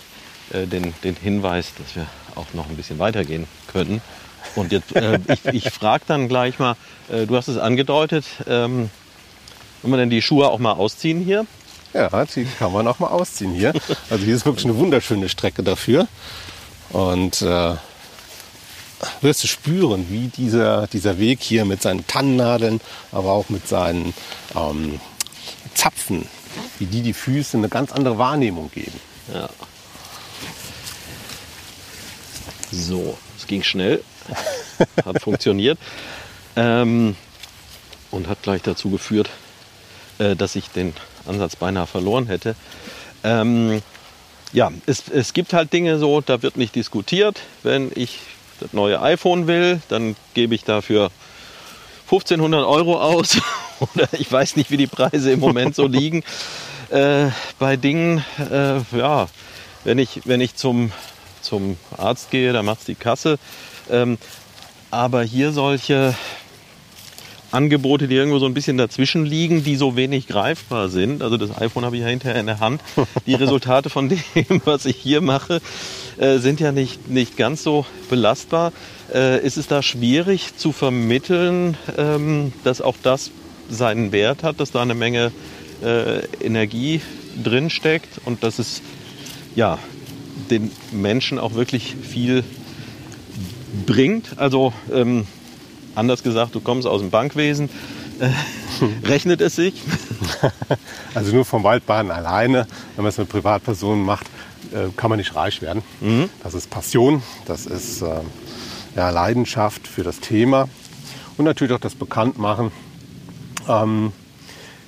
äh, 0.51 0.65
den, 0.65 0.93
den 1.03 1.15
Hinweis, 1.15 1.73
dass 1.77 1.95
wir 1.95 2.07
auch 2.33 2.51
noch 2.53 2.67
ein 2.67 2.75
bisschen 2.75 2.97
weitergehen 2.97 3.45
können. 3.67 4.01
Und 4.55 4.71
jetzt, 4.71 4.95
äh, 4.95 5.19
ich, 5.27 5.45
ich 5.45 5.69
frage 5.71 6.03
dann 6.07 6.27
gleich 6.27 6.57
mal, 6.57 6.75
äh, 7.09 7.27
du 7.27 7.35
hast 7.37 7.47
es 7.47 7.57
angedeutet, 7.57 8.25
ähm, 8.47 8.89
wollen 9.83 9.93
wir 9.93 9.97
denn 9.97 10.09
die 10.09 10.23
Schuhe 10.23 10.49
auch 10.49 10.59
mal 10.59 10.73
ausziehen 10.73 11.23
hier? 11.23 11.45
Ja, 11.95 12.25
die 12.25 12.43
kann 12.59 12.73
man 12.73 12.85
auch 12.89 12.99
mal 12.99 13.07
ausziehen 13.07 13.53
hier. 13.53 13.73
Also 14.09 14.25
hier 14.25 14.35
ist 14.35 14.45
wirklich 14.45 14.65
eine 14.65 14.75
wunderschöne 14.75 15.29
Strecke 15.29 15.63
dafür. 15.63 16.09
Und 16.89 17.41
äh, 17.41 17.75
wirst 19.21 19.43
du 19.43 19.47
spüren, 19.47 20.05
wie 20.09 20.27
dieser, 20.27 20.87
dieser 20.87 21.17
Weg 21.19 21.41
hier 21.41 21.63
mit 21.63 21.81
seinen 21.81 22.05
Tannennadeln, 22.05 22.81
aber 23.13 23.31
auch 23.31 23.47
mit 23.47 23.69
seinen 23.69 24.13
ähm, 24.57 24.99
Zapfen, 25.73 26.27
wie 26.79 26.85
die 26.85 27.01
die 27.01 27.13
Füße 27.13 27.55
eine 27.55 27.69
ganz 27.69 27.93
andere 27.93 28.17
Wahrnehmung 28.17 28.69
geben. 28.71 28.99
Ja. 29.33 29.49
So, 32.73 33.17
es 33.37 33.47
ging 33.47 33.63
schnell, 33.63 34.03
hat 35.05 35.21
funktioniert 35.21 35.79
ähm, 36.57 37.15
und 38.11 38.27
hat 38.27 38.43
gleich 38.43 38.63
dazu 38.63 38.89
geführt, 38.89 39.29
äh, 40.17 40.35
dass 40.35 40.57
ich 40.57 40.67
den 40.71 40.93
Ansatz 41.27 41.55
beinahe 41.55 41.87
verloren 41.87 42.27
hätte. 42.27 42.55
Ähm, 43.23 43.81
ja, 44.53 44.71
es, 44.85 45.09
es 45.09 45.33
gibt 45.33 45.53
halt 45.53 45.73
Dinge 45.73 45.97
so, 45.99 46.21
da 46.21 46.41
wird 46.41 46.57
nicht 46.57 46.75
diskutiert. 46.75 47.41
Wenn 47.63 47.91
ich 47.93 48.19
das 48.59 48.73
neue 48.73 49.01
iPhone 49.01 49.47
will, 49.47 49.81
dann 49.89 50.15
gebe 50.33 50.55
ich 50.55 50.63
dafür 50.63 51.11
1500 52.05 52.65
Euro 52.65 53.01
aus. 53.01 53.37
Oder 53.79 54.07
ich 54.13 54.31
weiß 54.31 54.55
nicht, 54.55 54.71
wie 54.71 54.77
die 54.77 54.87
Preise 54.87 55.31
im 55.31 55.39
Moment 55.39 55.75
so 55.75 55.87
liegen. 55.87 56.23
Äh, 56.89 57.27
bei 57.59 57.75
Dingen, 57.75 58.23
äh, 58.39 58.79
ja, 58.97 59.27
wenn 59.83 59.97
ich, 59.97 60.21
wenn 60.25 60.39
ich 60.39 60.55
zum, 60.55 60.91
zum 61.41 61.77
Arzt 61.97 62.31
gehe, 62.31 62.53
da 62.53 62.63
macht's 62.63 62.85
die 62.85 62.95
Kasse. 62.95 63.37
Ähm, 63.89 64.17
aber 64.91 65.23
hier 65.23 65.51
solche 65.51 66.15
Angebote, 67.51 68.07
die 68.07 68.15
irgendwo 68.15 68.39
so 68.39 68.45
ein 68.45 68.53
bisschen 68.53 68.77
dazwischen 68.77 69.25
liegen, 69.25 69.63
die 69.63 69.75
so 69.75 69.95
wenig 69.95 70.27
greifbar 70.27 70.89
sind. 70.89 71.21
Also 71.21 71.37
das 71.37 71.57
iPhone 71.59 71.85
habe 71.85 71.95
ich 71.95 72.01
ja 72.01 72.07
hinterher 72.07 72.39
in 72.39 72.45
der 72.45 72.59
Hand. 72.59 72.81
Die 73.25 73.33
Resultate 73.35 73.89
von 73.89 74.09
dem, 74.09 74.61
was 74.65 74.85
ich 74.85 74.97
hier 74.97 75.21
mache, 75.21 75.61
äh, 76.17 76.37
sind 76.37 76.59
ja 76.59 76.71
nicht, 76.71 77.09
nicht 77.09 77.37
ganz 77.37 77.63
so 77.63 77.85
belastbar. 78.09 78.73
Äh, 79.13 79.45
ist 79.45 79.57
es 79.57 79.67
da 79.67 79.81
schwierig 79.81 80.57
zu 80.57 80.71
vermitteln, 80.71 81.77
ähm, 81.97 82.53
dass 82.63 82.81
auch 82.81 82.95
das 83.01 83.31
seinen 83.69 84.11
Wert 84.11 84.43
hat, 84.43 84.59
dass 84.59 84.71
da 84.71 84.81
eine 84.81 84.95
Menge 84.95 85.31
äh, 85.83 86.25
Energie 86.43 87.01
drin 87.43 87.69
steckt 87.69 88.21
und 88.25 88.43
dass 88.43 88.59
es 88.59 88.81
ja 89.55 89.79
den 90.49 90.71
Menschen 90.91 91.39
auch 91.39 91.53
wirklich 91.53 91.95
viel 92.01 92.43
bringt. 93.85 94.37
Also 94.37 94.73
ähm, 94.93 95.27
anders 95.95 96.23
gesagt, 96.23 96.55
du 96.55 96.59
kommst 96.59 96.87
aus 96.87 97.01
dem 97.01 97.09
Bankwesen, 97.09 97.69
äh, 98.19 98.29
rechnet 99.07 99.41
es 99.41 99.55
sich? 99.55 99.81
Also 101.13 101.33
nur 101.33 101.45
vom 101.45 101.63
Waldbaden 101.63 102.11
alleine, 102.11 102.67
wenn 102.95 103.03
man 103.03 103.09
es 103.09 103.17
mit 103.17 103.29
Privatpersonen 103.29 104.03
macht, 104.03 104.27
äh, 104.73 104.89
kann 104.97 105.09
man 105.09 105.17
nicht 105.17 105.33
reich 105.33 105.61
werden. 105.61 105.81
Mhm. 106.01 106.29
Das 106.43 106.53
ist 106.53 106.69
Passion, 106.69 107.23
das 107.45 107.65
ist 107.65 108.01
äh, 108.01 108.19
ja, 108.97 109.09
Leidenschaft 109.11 109.87
für 109.87 110.03
das 110.03 110.19
Thema 110.19 110.67
und 111.37 111.45
natürlich 111.45 111.73
auch 111.73 111.79
das 111.79 111.95
Bekanntmachen. 111.95 112.71
Ähm, 113.69 114.11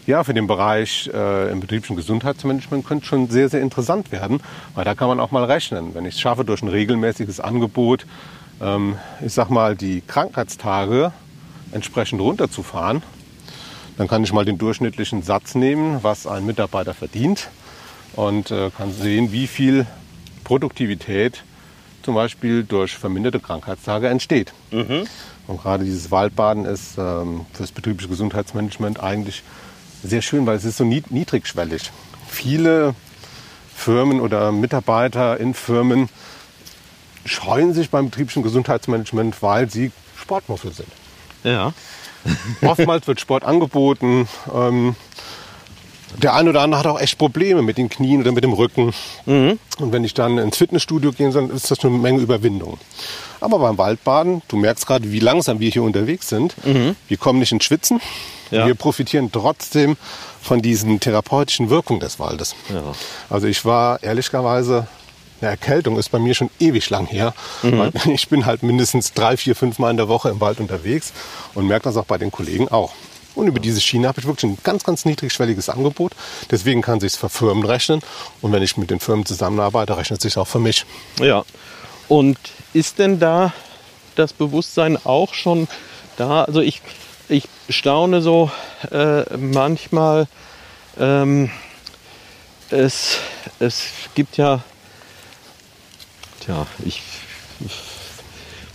ja, 0.06 0.24
für 0.24 0.34
den 0.34 0.48
Bereich 0.48 1.10
äh, 1.14 1.52
im 1.52 1.60
betrieblichen 1.60 1.98
Gesundheitsmanagement 1.98 2.86
könnte 2.86 3.06
schon 3.06 3.30
sehr, 3.30 3.50
sehr 3.50 3.62
interessant 3.62 4.12
werden, 4.12 4.42
weil 4.74 4.86
da 4.86 4.96
kann 4.96 5.10
man 5.10 5.20
auch 5.20 5.32
mal 5.32 5.44
rechnen. 5.44 5.94
Wenn 5.94 6.06
ich 6.06 6.16
es 6.16 6.22
schaffe, 6.22 6.46
durch 6.46 6.62
ein 6.62 6.70
regelmäßiges 6.70 7.42
Angebot, 7.42 8.06
ähm, 8.62 8.98
ich 9.26 9.34
sag 9.34 9.50
mal, 9.50 9.76
die 9.76 10.02
Krankheitstage 10.02 11.12
entsprechend 11.72 12.22
runterzufahren, 12.22 13.04
dann 13.98 14.08
kann 14.08 14.24
ich 14.24 14.32
mal 14.32 14.46
den 14.46 14.58
durchschnittlichen 14.58 15.24
Satz 15.24 15.56
nehmen, 15.56 16.04
was 16.04 16.28
ein 16.28 16.46
Mitarbeiter 16.46 16.94
verdient 16.94 17.50
und 18.14 18.52
äh, 18.52 18.70
kann 18.70 18.92
sehen, 18.94 19.32
wie 19.32 19.48
viel 19.48 19.86
Produktivität 20.44 21.44
zum 22.04 22.16
Beispiel 22.16 22.64
durch 22.64 22.96
verminderte 22.96 23.40
Krankheitstage 23.40 24.08
entsteht. 24.08 24.54
Mhm. 24.72 25.06
Und 25.48 25.62
gerade 25.62 25.84
dieses 25.84 26.12
Waldbaden 26.12 26.66
ist 26.66 26.98
ähm, 26.98 27.46
für 27.54 27.64
das 27.64 27.72
betriebliche 27.72 28.10
Gesundheitsmanagement 28.10 29.02
eigentlich 29.02 29.44
sehr 30.04 30.22
schön, 30.22 30.46
weil 30.46 30.56
es 30.56 30.64
ist 30.64 30.78
so 30.78 30.84
niedrigschwellig. 30.84 31.92
Viele 32.28 32.96
Firmen 33.76 34.22
oder 34.22 34.52
Mitarbeiter 34.52 35.40
in 35.40 35.54
Firmen 35.54 36.10
scheuen 37.28 37.74
sich 37.74 37.90
beim 37.90 38.10
betrieblichen 38.10 38.44
Gesundheitsmanagement, 38.44 39.42
weil 39.42 39.70
sie 39.70 39.92
Sportmuffel 40.20 40.74
sind. 40.74 40.90
Ja. 41.44 41.74
Oftmals 42.62 43.08
wird 43.08 43.20
Sport 43.20 43.44
angeboten. 43.44 44.28
Ähm, 44.54 44.96
der 46.22 46.34
eine 46.34 46.50
oder 46.50 46.62
andere 46.62 46.80
hat 46.80 46.88
auch 46.88 47.00
echt 47.00 47.18
Probleme 47.18 47.62
mit 47.62 47.78
den 47.78 47.90
Knien 47.90 48.22
oder 48.22 48.32
mit 48.32 48.44
dem 48.44 48.54
Rücken. 48.54 48.94
Mhm. 49.26 49.60
Und 49.80 49.92
wenn 49.92 50.04
ich 50.04 50.14
dann 50.14 50.38
ins 50.38 50.58
Fitnessstudio 50.58 51.12
gehe, 51.12 51.30
dann 51.30 51.50
ist 51.50 51.70
das 51.70 51.84
eine 51.84 51.96
Menge 51.98 52.22
Überwindung. 52.22 52.78
Aber 53.40 53.60
beim 53.60 53.78
Waldbaden, 53.78 54.42
du 54.48 54.58
merkst 54.58 54.88
gerade, 54.88 55.12
wie 55.12 55.20
langsam 55.20 55.60
wir 55.60 55.70
hier 55.70 55.84
unterwegs 55.84 56.30
sind. 56.30 56.56
Mhm. 56.66 56.96
Wir 57.08 57.18
kommen 57.18 57.40
nicht 57.40 57.52
ins 57.52 57.66
Schwitzen. 57.66 58.02
Ja. 58.52 58.66
Wir 58.66 58.76
profitieren 58.76 59.32
trotzdem 59.32 59.98
von 60.42 60.62
diesen 60.62 61.00
therapeutischen 61.00 61.70
Wirkungen 61.70 62.00
des 62.00 62.20
Waldes. 62.20 62.56
Ja. 62.70 62.82
Also 63.30 63.48
ich 63.48 63.66
war 63.66 64.02
ehrlicherweise 64.02 64.88
eine 65.42 65.52
Erkältung 65.52 65.98
ist 65.98 66.10
bei 66.10 66.20
mir 66.20 66.34
schon 66.34 66.50
ewig 66.60 66.90
lang 66.90 67.06
her. 67.06 67.34
Mhm. 67.64 67.92
Ich 68.14 68.30
bin 68.30 68.46
halt 68.46 68.64
mindestens 68.64 69.14
drei, 69.14 69.38
vier, 69.38 69.56
fünf 69.56 69.80
Mal 69.80 69.92
in 69.92 69.98
der 69.98 70.08
Woche 70.08 70.30
im 70.30 70.40
Wald 70.40 70.60
unterwegs 70.60 71.14
und 71.54 71.68
merke 71.68 71.84
das 71.86 71.98
auch 71.98 72.06
bei 72.06 72.18
den 72.18 72.32
Kollegen 72.32 72.68
auch. 72.70 72.94
Und 73.36 73.48
über 73.48 73.60
diese 73.60 73.80
Schiene 73.80 74.08
habe 74.08 74.20
ich 74.20 74.26
wirklich 74.26 74.52
ein 74.52 74.58
ganz, 74.64 74.84
ganz 74.84 75.06
niedrigschwelliges 75.06 75.70
Angebot. 75.70 76.14
Deswegen 76.50 76.82
kann 76.82 77.00
sich 77.00 77.14
für 77.14 77.30
Firmen 77.30 77.66
rechnen. 77.66 78.02
Und 78.42 78.52
wenn 78.52 78.64
ich 78.64 78.78
mit 78.78 78.90
den 78.90 79.00
Firmen 79.00 79.28
zusammenarbeite, 79.28 79.96
rechnet 79.96 80.22
sich 80.22 80.38
auch 80.38 80.48
für 80.48 80.60
mich. 80.60 80.86
Ja. 81.20 81.46
Und 82.08 82.40
ist 82.74 82.98
denn 82.98 83.20
da 83.20 83.54
das 84.16 84.34
Bewusstsein 84.34 84.98
auch 85.06 85.36
schon 85.36 85.68
da? 86.16 86.46
Also 86.46 86.62
ich, 86.62 86.82
ich 87.30 87.48
staune 87.70 88.22
so 88.22 88.50
äh, 88.92 89.38
manchmal. 89.38 90.28
Ähm, 91.00 91.52
es, 92.70 93.20
es 93.60 93.84
gibt 94.16 94.38
ja, 94.38 94.62
tja, 96.48 96.66
ich 96.86 97.02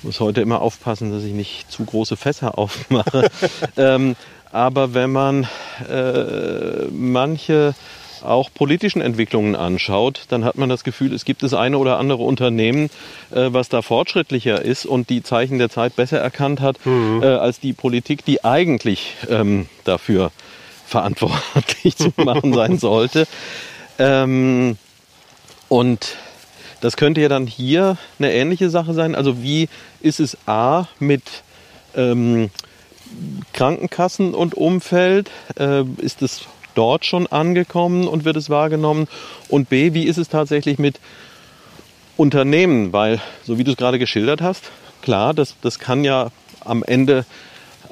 muss 0.02 0.20
heute 0.20 0.40
immer 0.40 0.60
aufpassen, 0.60 1.10
dass 1.10 1.24
ich 1.24 1.32
nicht 1.32 1.70
zu 1.70 1.84
große 1.84 2.16
Fässer 2.16 2.58
aufmache. 2.58 3.30
ähm, 3.76 4.16
aber 4.52 4.94
wenn 4.94 5.10
man 5.10 5.48
äh, 5.88 6.86
manche 6.90 7.74
auch 8.22 8.50
politischen 8.54 9.00
Entwicklungen 9.00 9.56
anschaut, 9.56 10.26
dann 10.28 10.44
hat 10.44 10.56
man 10.56 10.68
das 10.68 10.84
Gefühl, 10.84 11.12
es 11.12 11.24
gibt 11.24 11.42
das 11.42 11.54
eine 11.54 11.78
oder 11.78 11.98
andere 11.98 12.22
Unternehmen, 12.22 12.90
äh, 13.30 13.48
was 13.48 13.68
da 13.68 13.82
fortschrittlicher 13.82 14.62
ist 14.62 14.84
und 14.84 15.08
die 15.10 15.22
Zeichen 15.22 15.58
der 15.58 15.70
Zeit 15.70 15.96
besser 15.96 16.18
erkannt 16.18 16.60
hat, 16.60 16.84
mhm. 16.84 17.22
äh, 17.22 17.26
als 17.26 17.58
die 17.58 17.72
Politik, 17.72 18.24
die 18.24 18.44
eigentlich 18.44 19.14
ähm, 19.28 19.66
dafür 19.84 20.30
verantwortlich 20.86 21.96
zu 21.96 22.12
machen 22.22 22.52
sein 22.52 22.78
sollte. 22.78 23.26
Ähm, 23.98 24.76
und 25.68 26.16
das 26.82 26.96
könnte 26.96 27.20
ja 27.20 27.28
dann 27.28 27.46
hier 27.46 27.96
eine 28.18 28.32
ähnliche 28.32 28.68
Sache 28.68 28.92
sein. 28.92 29.14
Also 29.14 29.40
wie 29.40 29.68
ist 30.00 30.18
es 30.18 30.36
A 30.46 30.88
mit 30.98 31.22
ähm, 31.94 32.50
Krankenkassen 33.52 34.34
und 34.34 34.54
Umfeld? 34.54 35.30
Äh, 35.56 35.84
ist 35.98 36.22
es 36.22 36.42
dort 36.74 37.06
schon 37.06 37.28
angekommen 37.28 38.08
und 38.08 38.24
wird 38.24 38.36
es 38.36 38.50
wahrgenommen? 38.50 39.06
Und 39.48 39.68
B, 39.68 39.94
wie 39.94 40.04
ist 40.04 40.18
es 40.18 40.28
tatsächlich 40.28 40.80
mit 40.80 40.98
Unternehmen? 42.16 42.92
Weil, 42.92 43.20
so 43.44 43.58
wie 43.58 43.64
du 43.64 43.70
es 43.70 43.76
gerade 43.76 44.00
geschildert 44.00 44.42
hast, 44.42 44.64
klar, 45.02 45.34
das, 45.34 45.54
das 45.62 45.78
kann 45.78 46.02
ja 46.02 46.30
am 46.64 46.82
Ende 46.82 47.24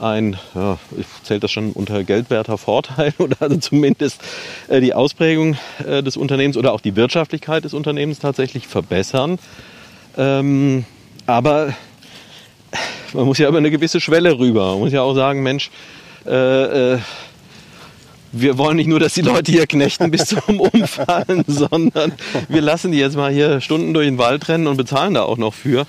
ein, 0.01 0.39
ja, 0.55 0.79
zählt 1.23 1.43
das 1.45 1.51
schon 1.51 1.73
unter 1.73 2.05
geldwerter 2.05 2.59
Vorteil 2.59 3.13
oder 3.19 3.37
also 3.41 3.57
zumindest 3.59 4.23
äh, 4.69 4.81
die 4.81 4.95
Ausprägung 4.95 5.57
äh, 5.87 6.03
des 6.03 6.17
Unternehmens 6.17 6.57
oder 6.57 6.73
auch 6.73 6.81
die 6.81 6.97
Wirtschaftlichkeit 6.97 7.65
des 7.65 7.75
Unternehmens 7.75 8.19
tatsächlich 8.19 8.67
verbessern. 8.67 9.39
Ähm, 10.17 10.85
aber 11.27 11.75
man 13.13 13.25
muss 13.27 13.39
ja 13.39 13.49
über 13.49 13.59
eine 13.59 13.71
gewisse 13.71 14.01
Schwelle 14.01 14.39
rüber. 14.39 14.73
Man 14.73 14.81
muss 14.81 14.93
ja 14.93 15.03
auch 15.03 15.15
sagen, 15.15 15.43
Mensch, 15.43 15.71
äh, 16.27 16.95
äh, 16.95 16.99
wir 18.33 18.59
wollen 18.59 18.77
nicht 18.77 18.87
nur, 18.87 19.01
dass 19.01 19.15
die 19.15 19.23
Leute 19.23 19.53
hier 19.53 19.67
knechten 19.67 20.11
bis 20.11 20.27
zum 20.27 20.61
Umfallen, 20.61 21.45
sondern 21.47 22.13
wir 22.49 22.61
lassen 22.61 22.93
die 22.93 22.99
jetzt 22.99 23.17
mal 23.17 23.33
hier 23.33 23.61
Stunden 23.61 23.93
durch 23.95 24.07
den 24.07 24.19
Wald 24.19 24.49
rennen 24.49 24.67
und 24.67 24.77
bezahlen 24.77 25.15
da 25.15 25.23
auch 25.23 25.39
noch 25.39 25.55
für. 25.55 25.87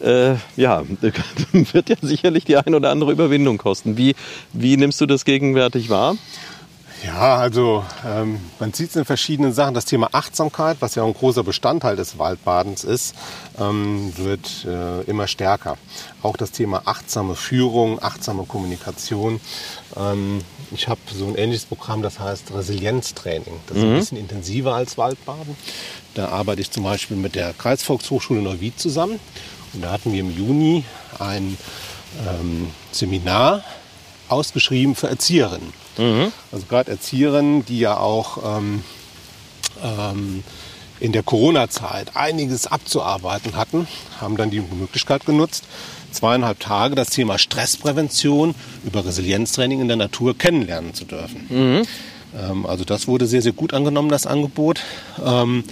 Äh, 0.00 0.34
ja, 0.56 0.82
wird 1.52 1.88
ja 1.88 1.96
sicherlich 2.00 2.44
die 2.44 2.56
ein 2.56 2.74
oder 2.74 2.90
andere 2.90 3.12
Überwindung 3.12 3.58
kosten. 3.58 3.96
Wie, 3.96 4.14
wie 4.52 4.76
nimmst 4.76 5.00
du 5.00 5.06
das 5.06 5.24
gegenwärtig 5.24 5.90
wahr? 5.90 6.16
Ja, 7.04 7.36
also 7.36 7.84
ähm, 8.06 8.40
man 8.58 8.72
sieht 8.72 8.90
es 8.90 8.96
in 8.96 9.04
verschiedenen 9.04 9.52
Sachen. 9.52 9.74
Das 9.74 9.84
Thema 9.84 10.08
Achtsamkeit, 10.12 10.78
was 10.80 10.94
ja 10.94 11.04
ein 11.04 11.12
großer 11.12 11.44
Bestandteil 11.44 11.96
des 11.96 12.18
Waldbadens 12.18 12.82
ist, 12.82 13.14
ähm, 13.58 14.16
wird 14.16 14.64
äh, 14.64 15.02
immer 15.02 15.26
stärker. 15.26 15.76
Auch 16.22 16.38
das 16.38 16.50
Thema 16.50 16.82
achtsame 16.86 17.34
Führung, 17.34 18.02
achtsame 18.02 18.44
Kommunikation. 18.44 19.40
Ähm, 19.96 20.40
ich 20.72 20.88
habe 20.88 21.00
so 21.12 21.26
ein 21.26 21.36
ähnliches 21.36 21.66
Programm, 21.66 22.02
das 22.02 22.18
heißt 22.18 22.52
Resilienztraining. 22.54 23.60
Das 23.66 23.76
ist 23.76 23.82
mhm. 23.82 23.90
ein 23.90 23.98
bisschen 23.98 24.18
intensiver 24.18 24.74
als 24.74 24.98
Waldbaden. 24.98 25.56
Da 26.14 26.28
arbeite 26.28 26.60
ich 26.60 26.70
zum 26.70 26.84
Beispiel 26.84 27.16
mit 27.16 27.34
der 27.34 27.52
Kreisvolkshochschule 27.52 28.42
Neuwied 28.42 28.78
zusammen. 28.78 29.20
Und 29.72 29.82
da 29.82 29.90
hatten 29.90 30.12
wir 30.12 30.20
im 30.20 30.36
Juni 30.36 30.84
ein 31.18 31.56
ähm, 32.28 32.70
Seminar 32.92 33.64
ausgeschrieben 34.28 34.94
für 34.94 35.08
Erzieherinnen. 35.08 35.72
Mhm. 35.98 36.32
Also 36.50 36.66
gerade 36.66 36.92
Erzieherinnen, 36.92 37.64
die 37.66 37.78
ja 37.80 37.96
auch 37.96 38.58
ähm, 38.58 38.82
ähm, 39.82 40.44
in 41.00 41.12
der 41.12 41.22
Corona-Zeit 41.22 42.16
einiges 42.16 42.66
abzuarbeiten 42.66 43.56
hatten, 43.56 43.86
haben 44.20 44.36
dann 44.36 44.50
die 44.50 44.60
Möglichkeit 44.60 45.26
genutzt, 45.26 45.64
zweieinhalb 46.14 46.60
Tage 46.60 46.94
das 46.94 47.10
Thema 47.10 47.38
Stressprävention 47.38 48.54
über 48.84 49.04
Resilienztraining 49.04 49.80
in 49.80 49.88
der 49.88 49.96
Natur 49.96 50.36
kennenlernen 50.36 50.94
zu 50.94 51.04
dürfen. 51.04 51.46
Mhm. 51.48 51.82
Ähm, 52.38 52.66
also 52.66 52.84
das 52.84 53.06
wurde 53.06 53.26
sehr, 53.26 53.42
sehr 53.42 53.52
gut 53.52 53.74
angenommen, 53.74 54.08
das 54.08 54.26
Angebot. 54.26 54.80
Ähm, 55.24 55.64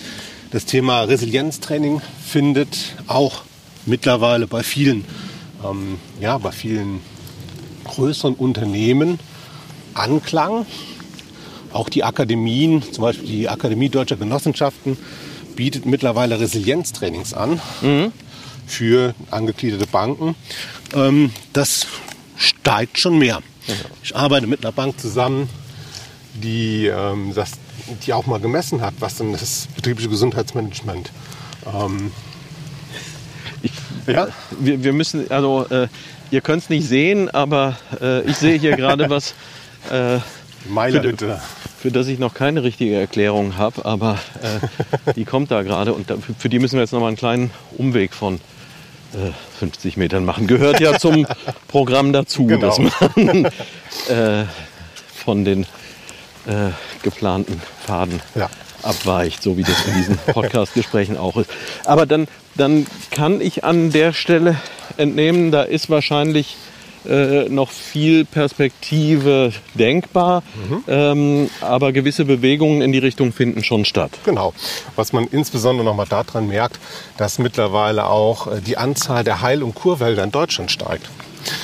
das 0.50 0.66
Thema 0.66 1.02
Resilienztraining 1.02 2.02
findet 2.24 2.94
auch 3.06 3.42
mittlerweile 3.86 4.46
bei 4.46 4.62
vielen, 4.62 5.04
ähm, 5.64 5.98
ja, 6.20 6.38
bei 6.38 6.52
vielen 6.52 7.00
größeren 7.84 8.34
Unternehmen 8.34 9.18
Anklang. 9.94 10.66
Auch 11.72 11.88
die 11.88 12.04
Akademien, 12.04 12.82
zum 12.92 13.02
Beispiel 13.02 13.26
die 13.26 13.48
Akademie 13.48 13.88
Deutscher 13.88 14.16
Genossenschaften, 14.16 14.98
bietet 15.56 15.86
mittlerweile 15.86 16.38
Resilienztrainings 16.38 17.34
an 17.34 17.60
für 18.66 19.14
angegliederte 19.30 19.86
Banken. 19.86 20.34
Ähm, 20.94 21.30
das 21.52 21.86
steigt 22.36 22.98
schon 22.98 23.18
mehr. 23.18 23.40
Ich 24.02 24.16
arbeite 24.16 24.46
mit 24.46 24.64
einer 24.64 24.72
Bank 24.72 24.98
zusammen, 24.98 25.48
die, 26.34 26.86
ähm, 26.86 27.32
das, 27.34 27.52
die 28.04 28.12
auch 28.12 28.26
mal 28.26 28.40
gemessen 28.40 28.80
hat, 28.80 28.94
was 28.98 29.16
denn 29.16 29.32
das 29.32 29.68
betriebliche 29.76 30.08
Gesundheitsmanagement. 30.08 31.10
Ähm, 31.66 32.10
Ja? 34.06 34.28
Wir, 34.58 34.82
wir 34.82 34.92
müssen, 34.92 35.30
also 35.30 35.66
äh, 35.70 35.88
ihr 36.30 36.40
könnt 36.40 36.64
es 36.64 36.68
nicht 36.68 36.88
sehen, 36.88 37.30
aber 37.30 37.76
äh, 38.00 38.22
ich 38.22 38.36
sehe 38.36 38.58
hier 38.58 38.76
gerade 38.76 39.08
was, 39.10 39.34
äh, 39.90 40.18
Meilerhütte. 40.68 41.40
Für 41.82 41.90
das 41.90 42.06
ich 42.06 42.18
noch 42.20 42.32
keine 42.32 42.62
richtige 42.62 42.94
Erklärung 42.94 43.56
habe, 43.56 43.84
aber 43.84 44.18
äh, 44.40 45.12
die 45.14 45.24
kommt 45.24 45.50
da 45.50 45.62
gerade 45.62 45.92
und 45.92 46.08
da, 46.10 46.14
für, 46.38 46.48
die 46.48 46.60
müssen 46.60 46.76
wir 46.76 46.80
jetzt 46.82 46.92
noch 46.92 47.00
mal 47.00 47.08
einen 47.08 47.16
kleinen 47.16 47.50
Umweg 47.76 48.14
von 48.14 48.36
äh, 49.14 49.32
50 49.58 49.96
Metern 49.96 50.24
machen. 50.24 50.46
Gehört 50.46 50.78
ja 50.80 50.96
zum 50.98 51.26
Programm 51.68 52.12
dazu, 52.12 52.46
Genau. 52.46 52.68
dass 52.68 52.78
man 52.78 53.44
äh, 54.08 54.44
von 55.24 55.44
den 55.44 55.64
äh, 56.46 56.70
geplanten 57.02 57.60
Faden 57.84 58.20
Ja. 58.36 58.48
abweicht, 58.84 59.42
so 59.42 59.56
wie 59.56 59.62
das 59.64 59.84
in 59.86 59.94
diesen 59.94 60.16
Podcast-Gesprächen 60.18 61.16
auch 61.16 61.36
ist. 61.36 61.50
Aber 61.84 62.06
dann, 62.06 62.28
dann 62.54 62.86
kann 63.10 63.40
ich 63.40 63.64
an 63.64 63.90
der 63.90 64.12
Stelle 64.12 64.56
entnehmen, 64.98 65.50
da 65.50 65.62
ist 65.62 65.90
wahrscheinlich 65.90 66.56
äh, 67.08 67.48
noch 67.48 67.70
viel 67.70 68.24
Perspektive 68.24 69.52
denkbar, 69.74 70.42
ähm, 70.88 71.50
aber 71.60 71.92
gewisse 71.92 72.24
Bewegungen 72.24 72.82
in 72.82 72.92
die 72.92 72.98
Richtung 72.98 73.32
finden 73.32 73.64
schon 73.64 73.84
statt. 73.84 74.12
Genau. 74.24 74.52
Was 74.96 75.12
man 75.12 75.26
insbesondere 75.26 75.84
noch 75.84 75.94
mal 75.94 76.06
daran 76.06 76.48
merkt, 76.48 76.78
dass 77.16 77.38
mittlerweile 77.38 78.06
auch 78.06 78.46
äh, 78.46 78.60
die 78.60 78.76
Anzahl 78.78 79.24
der 79.24 79.40
Heil- 79.42 79.62
und 79.62 79.74
Kurwälder 79.74 80.22
in 80.24 80.30
Deutschland 80.32 80.70
steigt. 80.70 81.08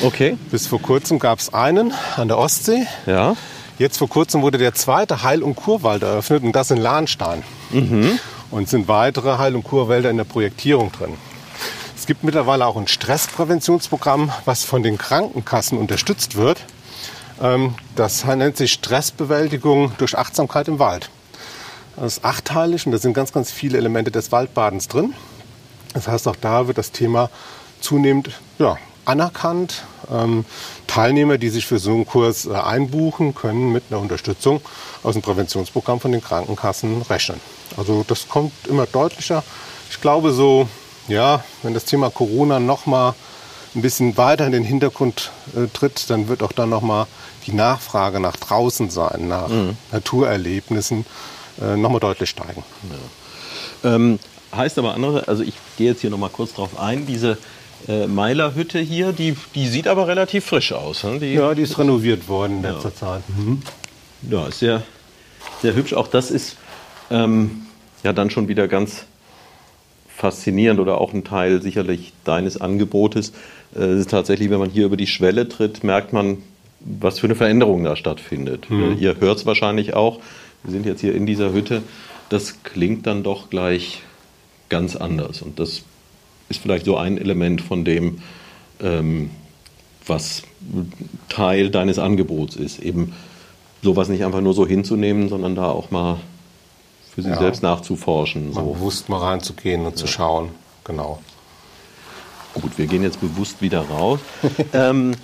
Okay, 0.03 0.37
Bis 0.51 0.67
vor 0.67 0.83
kurzem 0.83 1.19
gab 1.19 1.39
es 1.39 1.55
einen 1.55 1.93
an 2.17 2.29
der 2.29 2.39
Ostsee. 2.39 2.87
ja. 3.07 3.37
Jetzt 3.79 3.99
vor 3.99 4.09
kurzem 4.09 4.43
wurde 4.43 4.59
der 4.59 4.75
zweite 4.75 5.23
Heil- 5.23 5.45
und 5.45 5.55
Kurwald 5.55 6.03
eröffnet 6.03 6.43
und 6.43 6.51
das 6.51 6.73
in 6.73 6.79
Lahnstein. 6.79 7.45
Und 8.51 8.69
sind 8.69 8.89
weitere 8.89 9.39
Heil- 9.39 9.55
und 9.55 9.63
Kurwälder 9.63 10.11
in 10.11 10.17
der 10.17 10.25
Projektierung 10.25 10.91
drin. 10.91 11.15
Es 12.09 12.11
gibt 12.11 12.25
mittlerweile 12.25 12.65
auch 12.65 12.79
ein 12.79 12.89
Stresspräventionsprogramm, 12.89 14.33
was 14.47 14.65
von 14.65 14.83
den 14.83 14.97
Krankenkassen 14.97 15.77
unterstützt 15.77 16.37
wird. 16.37 16.65
Ähm, 17.39 17.75
Das 17.97 18.25
nennt 18.25 18.57
sich 18.57 18.73
Stressbewältigung 18.73 19.93
durch 19.99 20.17
Achtsamkeit 20.17 20.69
im 20.69 20.79
Wald. 20.79 21.11
Das 21.97 22.17
ist 22.17 22.25
achteilig 22.25 22.87
und 22.87 22.93
da 22.93 22.99
sind 22.99 23.13
ganz, 23.13 23.35
ganz 23.35 23.51
viele 23.51 23.77
Elemente 23.77 24.11
des 24.11 24.33
Waldbadens 24.33 24.89
drin. 24.89 25.13
Das 25.93 26.09
heißt, 26.09 26.27
auch 26.29 26.37
da 26.37 26.67
wird 26.67 26.79
das 26.79 26.93
Thema 26.93 27.29
zunehmend 27.83 28.31
ja, 28.59 28.79
anerkannt. 29.05 29.85
Ähm, 30.11 30.47
Teilnehmer, 30.87 31.37
die 31.37 31.51
sich 31.51 31.67
für 31.67 31.79
so 31.79 31.91
einen 31.91 32.07
Kurs 32.07 32.47
äh, 32.47 32.55
einbuchen, 32.55 33.35
können 33.35 33.71
mit 33.71 33.85
einer 33.91 34.01
Unterstützung 34.01 34.63
aus 35.03 35.13
dem 35.13 35.21
Präventionsprogramm 35.21 36.01
von 36.01 36.13
den 36.13 36.25
Krankenkassen 36.25 37.03
rechnen. 37.03 37.39
Also 37.77 38.03
das 38.09 38.31
kommt 38.31 38.55
immer 38.67 38.87
deutlicher. 38.87 39.45
Ich 39.91 40.01
glaube 40.01 40.33
so, 40.33 40.69
ja, 41.09 41.43
wenn 41.63 41.75
das 41.75 41.85
Thema 41.85 42.11
Corona 42.11 42.61
noch 42.61 42.87
mal 42.87 43.15
ein 43.75 43.83
bisschen 43.83 44.17
weiter 44.17 44.47
in 44.47 44.53
den 44.53 44.65
Hintergrund 44.65 45.31
äh, 45.57 45.67
tritt, 45.73 46.09
dann 46.11 46.29
wird 46.29 46.43
auch 46.43 46.53
dann 46.53 46.71
noch 46.71 46.83
mal 46.83 47.07
die 47.47 47.53
Nachfrage 47.53 48.21
nach 48.21 48.37
draußen 48.37 48.91
sein, 48.91 49.29
nach 49.29 49.51
Naturerlebnissen 49.93 51.07
äh, 51.61 51.77
noch 51.77 51.91
mal 51.91 51.99
deutlich 51.99 52.31
steigen. 52.31 52.63
Ähm, 53.85 54.19
heißt 54.55 54.79
aber 54.79 54.95
andere, 54.95 55.29
also 55.29 55.43
ich 55.43 55.55
gehe 55.77 55.91
jetzt 55.91 56.01
hier 56.01 56.11
noch 56.11 56.19
mal 56.19 56.31
kurz 56.31 56.55
drauf 56.55 56.79
ein, 56.79 57.07
diese 57.07 57.39
äh, 57.87 58.07
Meilerhütte 58.07 58.79
hier, 58.81 59.13
die, 59.13 59.37
die 59.55 59.69
sieht 59.69 59.87
aber 59.87 60.09
relativ 60.09 60.47
frisch 60.47 60.73
aus. 60.73 61.05
Ne? 61.05 61.21
Die, 61.21 61.35
Ja, 61.35 61.55
die 61.55 61.63
ist 61.63 61.79
renoviert 61.79 62.29
worden 62.29 62.57
in 62.57 62.63
letzter 62.63 62.95
Zeit. 62.95 63.23
Ja, 64.29 64.47
ist 64.49 64.59
sehr, 64.59 64.83
sehr 65.63 65.75
hübsch. 65.75 65.93
Auch 65.95 66.09
das 66.09 66.31
ist 66.31 66.57
ähm, 67.11 67.67
ja 68.03 68.13
dann 68.13 68.31
schon 68.31 68.49
wieder 68.49 68.67
ganz 68.67 69.05
faszinierend 70.19 70.81
oder 70.81 71.01
auch 71.01 71.15
ein 71.15 71.23
Teil 71.23 71.63
sicherlich 71.63 72.13
deines 72.25 72.61
Angebotes. 72.61 73.33
Äh, 73.75 74.03
tatsächlich, 74.05 74.51
wenn 74.51 74.59
man 74.59 74.71
hier 74.71 74.87
über 74.87 74.97
die 74.97 75.07
Schwelle 75.07 75.49
tritt, 75.49 75.85
merkt 75.85 76.13
man, 76.13 76.39
was 76.81 77.21
für 77.21 77.29
eine 77.29 77.37
Veränderung 77.37 77.85
da 77.85 77.95
stattfindet. 77.95 78.67
Äh, 78.69 78.95
ihr 78.95 79.21
hört 79.21 79.39
es 79.39 79.47
wahrscheinlich 79.47 79.95
auch. 79.95 80.19
Wir 80.65 80.73
sind 80.73 80.87
jetzt 80.87 81.01
hier 81.01 81.15
in 81.15 81.25
dieser 81.25 81.53
Hütte. 81.53 81.83
Das 82.31 82.65
klingt 82.65 83.07
dann 83.07 83.23
doch 83.23 83.49
gleich 83.49 84.03
ganz 84.69 84.97
anders. 84.97 85.41
Und 85.41 85.61
das 85.61 85.83
ist 86.49 86.61
vielleicht 86.61 86.85
so 86.85 86.97
ein 86.97 87.17
Element 87.17 87.61
von 87.61 87.85
dem, 87.85 88.19
ähm, 88.81 89.31
was 90.05 90.43
Teil 91.29 91.71
deines 91.71 92.01
Angebots 92.01 92.57
ist. 92.57 92.81
Eben 92.81 93.15
sowas 93.83 94.09
nicht 94.09 94.25
einfach 94.25 94.41
nur 94.41 94.55
so 94.55 94.67
hinzunehmen, 94.67 95.29
sondern 95.29 95.55
da 95.55 95.67
auch 95.67 95.93
mal 95.93 96.19
für 97.19 97.23
sich 97.23 97.33
Ja. 97.33 97.39
selbst 97.39 97.65
nachzuforschen. 97.65 98.53
So. 98.53 98.61
bewusst 98.61 99.09
mal 99.09 99.19
reinzugehen 99.19 99.85
und 99.87 99.99
zu 99.99 100.07
schauen. 100.07 100.51
Genau. 100.85 101.19
Gut, 102.55 102.79
wir 102.79 102.87
gehen 102.87 103.03
jetzt 103.03 103.21
bewusst 103.21 103.61
wieder 103.61 103.81
raus. 103.81 104.21
ähm, 104.73 105.17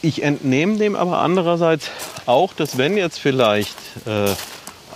ich 0.00 0.22
entnehme 0.22 0.78
dem 0.78 0.96
aber 0.96 1.18
andererseits 1.18 1.90
auch, 2.24 2.54
dass 2.54 2.78
wenn 2.78 2.96
jetzt 2.96 3.18
vielleicht 3.18 3.76
äh, 4.06 4.30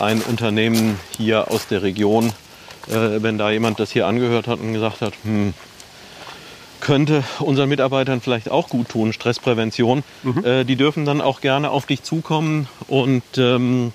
ein 0.02 0.22
Unternehmen 0.22 0.98
hier 1.18 1.50
aus 1.50 1.66
der 1.66 1.82
Region, 1.82 2.32
äh, 2.88 3.20
wenn 3.22 3.36
da 3.36 3.50
jemand 3.50 3.78
das 3.78 3.90
hier 3.90 4.06
angehört 4.06 4.46
hat 4.48 4.60
und 4.60 4.72
gesagt 4.72 5.02
hat, 5.02 5.12
hm, 5.22 5.52
könnte 6.80 7.24
unseren 7.40 7.68
Mitarbeitern 7.68 8.22
vielleicht 8.22 8.50
auch 8.50 8.70
gut 8.70 8.88
tun, 8.88 9.12
Stressprävention, 9.12 10.02
äh, 10.44 10.64
die 10.64 10.76
dürfen 10.76 11.04
dann 11.04 11.20
auch 11.20 11.42
gerne 11.42 11.70
auf 11.72 11.84
dich 11.84 12.02
zukommen 12.02 12.68
und 12.88 13.22
ähm, 13.36 13.92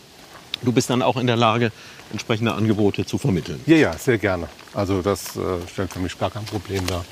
du 0.62 0.72
bist 0.72 0.90
dann 0.90 1.02
auch 1.02 1.18
in 1.18 1.28
der 1.28 1.38
Lage, 1.38 1.72
entsprechende 2.12 2.54
Angebote 2.54 3.06
zu 3.06 3.18
vermitteln. 3.18 3.62
Ja, 3.66 3.78
ja, 3.78 3.98
sehr 3.98 4.18
gerne. 4.18 4.48
Also 4.74 5.02
das 5.02 5.36
äh, 5.36 5.40
stellt 5.72 5.94
für 5.94 6.00
mich 6.00 6.18
gar 6.18 6.32
kein 6.32 6.46
Problem 6.46 6.86
dar. 6.88 7.06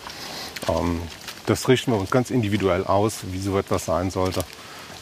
Ähm, 0.68 1.02
das 1.45 1.68
richten 1.68 1.91
wir 1.91 2.00
uns 2.00 2.12
ganz 2.12 2.30
individuell 2.30 2.84
aus, 2.84 3.20
wie 3.32 3.39
so 3.39 3.58
etwas 3.58 3.86
sein 3.86 4.12
sollte. 4.12 4.41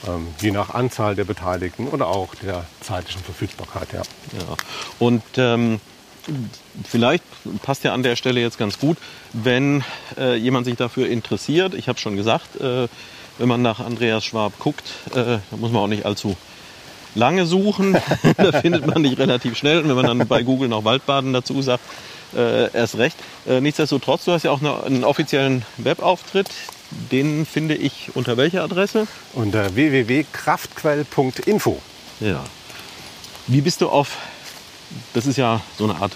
Ähm, 0.08 0.28
je 0.40 0.52
nach 0.52 0.74
Anzahl 0.74 1.16
der 1.16 1.26
Beteiligten 1.26 1.88
oder 1.88 2.08
auch 2.08 2.36
der 2.36 2.66
zeitlichen 2.82 3.24
Verfügbarkeit. 3.24 3.92
Ja. 3.94 4.00
Ja. 4.00 4.56
Und 5.00 5.24
ähm, 5.38 5.80
vielleicht 6.88 7.24
passt 7.64 7.84
ja 7.84 7.94
an 7.94 8.04
der 8.04 8.16
Stelle 8.16 8.40
jetzt 8.40 8.58
ganz 8.58 8.80
gut, 8.80 8.98
wenn 9.34 9.84
äh, 10.18 10.36
jemand 10.36 10.66
sich 10.66 10.76
dafür 10.76 11.10
interessiert. 11.10 11.74
Ich 11.74 11.90
habe 11.90 12.00
schon 12.00 12.16
gesagt, 12.16 12.62
äh, 12.62 12.88
wenn 13.38 13.48
man 13.48 13.62
nach 13.62 13.80
Andreas 13.80 14.24
Schwab 14.26 14.54
guckt, 14.60 14.86
äh, 15.12 15.14
da 15.14 15.42
muss 15.58 15.72
man 15.72 15.84
auch 15.84 15.88
nicht 15.88 16.06
allzu 16.06 16.36
lange 17.16 17.46
suchen. 17.46 17.98
da 18.38 18.52
findet 18.52 18.86
man 18.88 19.04
dich 19.04 19.18
relativ 19.18 19.58
schnell. 19.58 19.80
Und 19.82 19.90
wenn 19.90 19.96
man 19.96 20.06
dann 20.06 20.28
bei 20.28 20.44
Google 20.44 20.70
noch 20.70 20.84
Waldbaden 20.84 21.34
dazu 21.34 21.62
sagt, 21.62 21.84
äh, 22.36 22.72
erst 22.74 22.98
recht. 22.98 23.16
Äh, 23.48 23.62
nichtsdestotrotz, 23.62 24.26
du 24.26 24.34
hast 24.34 24.44
ja 24.44 24.52
auch 24.52 24.62
eine, 24.62 24.84
einen 24.84 25.04
offiziellen 25.04 25.64
Webauftritt. 25.78 26.50
Den 27.12 27.46
finde 27.46 27.76
ich 27.76 28.12
unter 28.16 28.38
welcher 28.38 28.64
Adresse? 28.64 29.08
Unter 29.34 29.76
www.kraftquell.info. 29.76 31.80
Ja. 32.20 32.44
Wie 33.48 33.62
bist 33.62 33.82
du 33.82 33.90
auf, 33.90 34.18
das 35.14 35.26
ist 35.26 35.38
ja 35.38 35.62
so 35.78 35.86
eine 35.86 35.96
Art 36.02 36.14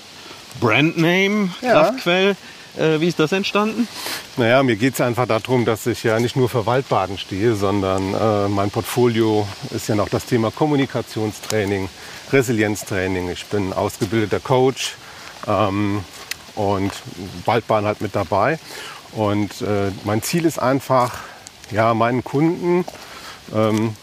Brandname, 0.60 1.50
Ja. 1.62 1.84
Kraftquell. 1.84 2.36
Äh, 2.78 3.00
wie 3.00 3.08
ist 3.08 3.20
das 3.20 3.32
entstanden? 3.32 3.88
Naja, 4.38 4.64
mir 4.64 4.76
geht 4.76 4.94
es 4.94 5.02
einfach 5.02 5.28
darum, 5.28 5.66
dass 5.66 5.86
ich 5.88 6.04
ja 6.04 6.20
nicht 6.20 6.36
nur 6.36 6.50
für 6.50 6.66
Waldbaden 6.66 7.18
stehe, 7.18 7.56
sondern 7.56 8.14
äh, 8.14 8.48
mein 8.48 8.70
Portfolio 8.72 9.48
ist 9.72 9.90
ja 9.90 9.96
noch 9.96 10.10
das 10.10 10.26
Thema 10.26 10.52
Kommunikationstraining, 10.52 11.90
Resilienztraining. 12.32 13.30
Ich 13.30 13.46
bin 13.46 13.74
ausgebildeter 13.74 14.40
Coach 14.40 14.96
ähm, 15.48 16.04
und 16.56 16.92
Waldbaden 17.46 17.88
halt 17.88 18.02
mit 18.02 18.16
dabei. 18.16 18.58
Und 19.12 19.62
äh, 19.62 19.92
mein 20.06 20.22
Ziel 20.22 20.46
ist 20.46 20.60
einfach, 20.60 21.20
ja, 21.72 21.94
meinen 21.94 22.24
Kunden 22.24 22.86
ähm, 23.54 23.96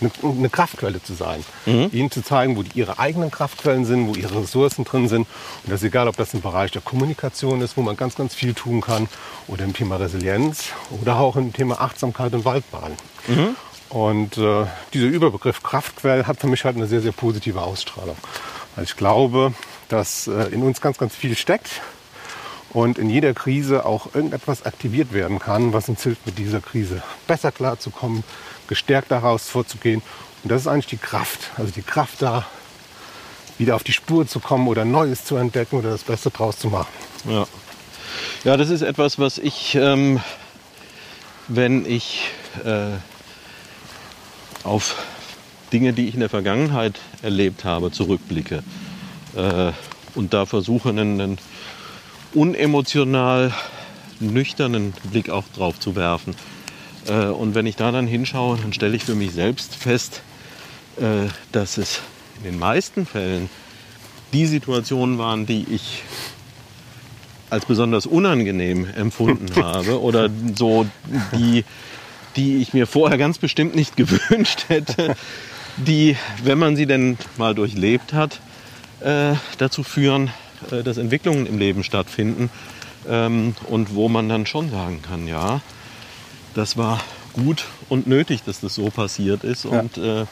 eine, 0.00 0.10
eine 0.22 0.48
Kraftquelle 0.50 1.02
zu 1.02 1.14
sein. 1.14 1.44
Ihnen 1.92 2.10
zu 2.10 2.22
zeigen, 2.22 2.56
wo 2.56 2.62
die, 2.62 2.78
ihre 2.78 2.98
eigenen 2.98 3.30
Kraftquellen 3.30 3.84
sind, 3.84 4.08
wo 4.08 4.14
ihre 4.14 4.42
Ressourcen 4.42 4.84
drin 4.84 5.08
sind. 5.08 5.26
Und 5.64 5.72
das 5.72 5.82
ist 5.82 5.88
egal, 5.88 6.08
ob 6.08 6.16
das 6.16 6.34
im 6.34 6.40
Bereich 6.40 6.70
der 6.72 6.82
Kommunikation 6.82 7.60
ist, 7.60 7.76
wo 7.76 7.82
man 7.82 7.96
ganz, 7.96 8.14
ganz 8.16 8.34
viel 8.34 8.54
tun 8.54 8.80
kann, 8.80 9.08
oder 9.48 9.64
im 9.64 9.72
Thema 9.72 9.96
Resilienz 9.96 10.70
oder 11.00 11.18
auch 11.18 11.36
im 11.36 11.52
Thema 11.52 11.80
Achtsamkeit 11.80 12.34
und 12.34 12.44
Waldbaden. 12.44 12.96
Und 13.88 14.36
äh, 14.36 14.66
dieser 14.92 15.06
Überbegriff 15.06 15.62
Kraftquell 15.62 16.26
hat 16.26 16.40
für 16.40 16.48
mich 16.48 16.64
halt 16.64 16.76
eine 16.76 16.86
sehr, 16.86 17.00
sehr 17.00 17.12
positive 17.12 17.62
Ausstrahlung. 17.62 18.16
Weil 18.74 18.84
ich 18.84 18.96
glaube, 18.96 19.54
dass 19.88 20.26
äh, 20.26 20.48
in 20.52 20.62
uns 20.62 20.80
ganz, 20.80 20.98
ganz 20.98 21.14
viel 21.14 21.36
steckt 21.36 21.80
und 22.70 22.98
in 22.98 23.08
jeder 23.08 23.32
Krise 23.32 23.86
auch 23.86 24.14
irgendetwas 24.14 24.66
aktiviert 24.66 25.12
werden 25.12 25.38
kann, 25.38 25.72
was 25.72 25.88
uns 25.88 26.02
hilft, 26.02 26.26
mit 26.26 26.38
dieser 26.38 26.60
Krise 26.60 27.02
besser 27.26 27.52
klarzukommen, 27.52 28.24
gestärkt 28.68 29.10
daraus 29.10 29.48
vorzugehen. 29.48 30.02
Und 30.42 30.50
das 30.50 30.62
ist 30.62 30.68
eigentlich 30.68 30.86
die 30.86 30.96
Kraft, 30.96 31.50
also 31.56 31.72
die 31.72 31.82
Kraft 31.82 32.22
da 32.22 32.46
wieder 33.58 33.74
auf 33.74 33.82
die 33.82 33.92
Spur 33.92 34.26
zu 34.26 34.40
kommen 34.40 34.68
oder 34.68 34.84
Neues 34.84 35.24
zu 35.24 35.36
entdecken 35.36 35.76
oder 35.76 35.90
das 35.90 36.04
Beste 36.04 36.30
draus 36.30 36.58
zu 36.58 36.68
machen. 36.68 36.88
Ja, 37.28 37.46
ja 38.44 38.56
das 38.56 38.70
ist 38.70 38.82
etwas, 38.82 39.18
was 39.18 39.38
ich, 39.38 39.74
ähm, 39.74 40.20
wenn 41.48 41.86
ich 41.86 42.30
äh, 42.64 42.92
auf 44.62 44.96
Dinge, 45.72 45.92
die 45.92 46.08
ich 46.08 46.14
in 46.14 46.20
der 46.20 46.28
Vergangenheit 46.28 47.00
erlebt 47.22 47.64
habe, 47.64 47.90
zurückblicke 47.90 48.62
äh, 49.34 49.72
und 50.14 50.34
da 50.34 50.46
versuche, 50.46 50.90
einen, 50.90 51.20
einen 51.20 51.38
unemotional 52.34 53.52
nüchternen 54.20 54.92
Blick 55.10 55.30
auch 55.30 55.44
drauf 55.54 55.78
zu 55.80 55.96
werfen. 55.96 56.34
Äh, 57.08 57.26
und 57.26 57.54
wenn 57.54 57.66
ich 57.66 57.76
da 57.76 57.92
dann 57.92 58.06
hinschaue, 58.06 58.58
dann 58.60 58.72
stelle 58.72 58.96
ich 58.96 59.04
für 59.04 59.14
mich 59.14 59.32
selbst 59.32 59.74
fest, 59.74 60.22
äh, 60.98 61.28
dass 61.52 61.78
es 61.78 62.00
in 62.38 62.44
den 62.44 62.58
meisten 62.58 63.06
Fällen 63.06 63.48
die 64.32 64.46
Situationen 64.46 65.18
waren, 65.18 65.46
die 65.46 65.66
ich 65.70 66.02
als 67.50 67.64
besonders 67.64 68.06
unangenehm 68.06 68.86
empfunden 68.96 69.54
habe 69.62 70.00
oder 70.00 70.28
so 70.54 70.86
die, 71.32 71.64
die 72.36 72.56
ich 72.56 72.74
mir 72.74 72.86
vorher 72.86 73.18
ganz 73.18 73.38
bestimmt 73.38 73.74
nicht 73.74 73.96
gewünscht 73.96 74.64
hätte, 74.68 75.16
die, 75.76 76.16
wenn 76.42 76.58
man 76.58 76.76
sie 76.76 76.86
denn 76.86 77.18
mal 77.36 77.54
durchlebt 77.54 78.12
hat, 78.12 78.40
äh, 79.00 79.34
dazu 79.58 79.82
führen, 79.82 80.30
äh, 80.70 80.82
dass 80.82 80.96
Entwicklungen 80.96 81.46
im 81.46 81.58
Leben 81.58 81.84
stattfinden 81.84 82.50
ähm, 83.08 83.54
und 83.68 83.94
wo 83.94 84.08
man 84.08 84.28
dann 84.28 84.46
schon 84.46 84.70
sagen 84.70 85.02
kann, 85.02 85.28
ja, 85.28 85.60
das 86.56 86.76
war 86.76 87.02
gut 87.34 87.66
und 87.88 88.06
nötig, 88.06 88.42
dass 88.44 88.60
das 88.60 88.74
so 88.74 88.88
passiert 88.90 89.44
ist 89.44 89.64
ja. 89.64 89.78
und 89.78 89.98
äh, 89.98 90.24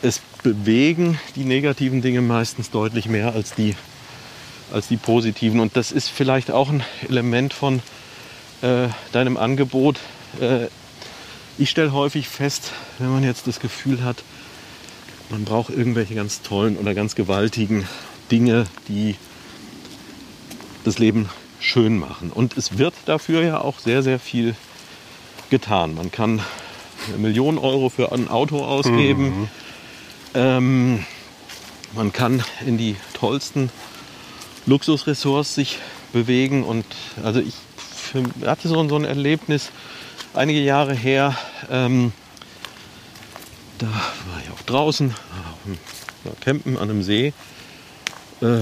es 0.00 0.20
bewegen 0.44 1.18
die 1.34 1.44
negativen 1.44 2.02
Dinge 2.02 2.20
meistens 2.20 2.70
deutlich 2.70 3.08
mehr 3.08 3.34
als 3.34 3.52
die, 3.54 3.74
als 4.72 4.86
die 4.86 4.96
positiven. 4.96 5.58
Und 5.58 5.76
das 5.76 5.90
ist 5.90 6.08
vielleicht 6.08 6.52
auch 6.52 6.70
ein 6.70 6.84
Element 7.08 7.52
von 7.52 7.82
äh, 8.62 8.88
deinem 9.10 9.36
Angebot. 9.36 9.98
Äh, 10.40 10.66
ich 11.58 11.70
stelle 11.70 11.92
häufig 11.92 12.28
fest, 12.28 12.70
wenn 13.00 13.10
man 13.10 13.24
jetzt 13.24 13.48
das 13.48 13.58
Gefühl 13.58 14.04
hat, 14.04 14.22
man 15.30 15.44
braucht 15.44 15.70
irgendwelche 15.70 16.14
ganz 16.14 16.42
tollen 16.42 16.76
oder 16.76 16.94
ganz 16.94 17.16
gewaltigen 17.16 17.88
Dinge, 18.30 18.66
die 18.86 19.16
das 20.84 21.00
Leben 21.00 21.28
schön 21.58 21.98
machen. 21.98 22.30
Und 22.30 22.56
es 22.56 22.78
wird 22.78 22.94
dafür 23.06 23.42
ja 23.42 23.60
auch 23.60 23.80
sehr, 23.80 24.04
sehr 24.04 24.20
viel 24.20 24.54
getan. 25.50 25.94
Man 25.94 26.10
kann 26.10 26.40
eine 27.08 27.18
Million 27.18 27.58
Euro 27.58 27.88
für 27.88 28.12
ein 28.12 28.28
Auto 28.28 28.64
ausgeben. 28.64 29.24
Mhm. 29.24 29.48
Ähm, 30.34 31.06
man 31.94 32.12
kann 32.12 32.42
in 32.66 32.76
die 32.78 32.96
tollsten 33.14 33.70
Luxusressorts 34.66 35.54
sich 35.54 35.78
bewegen. 36.12 36.64
Und 36.64 36.84
also 37.22 37.40
ich 37.40 37.54
hatte 38.44 38.68
so, 38.68 38.78
ein 38.80 39.04
Erlebnis 39.04 39.70
einige 40.34 40.60
Jahre 40.60 40.94
her. 40.94 41.36
Ähm, 41.70 42.12
da 43.78 43.86
war 43.86 44.42
ich 44.44 44.50
auch 44.50 44.62
draußen, 44.62 45.14
war 46.24 46.34
campen 46.40 46.76
an 46.76 46.90
einem 46.90 47.02
See, 47.02 47.32
äh, 48.40 48.60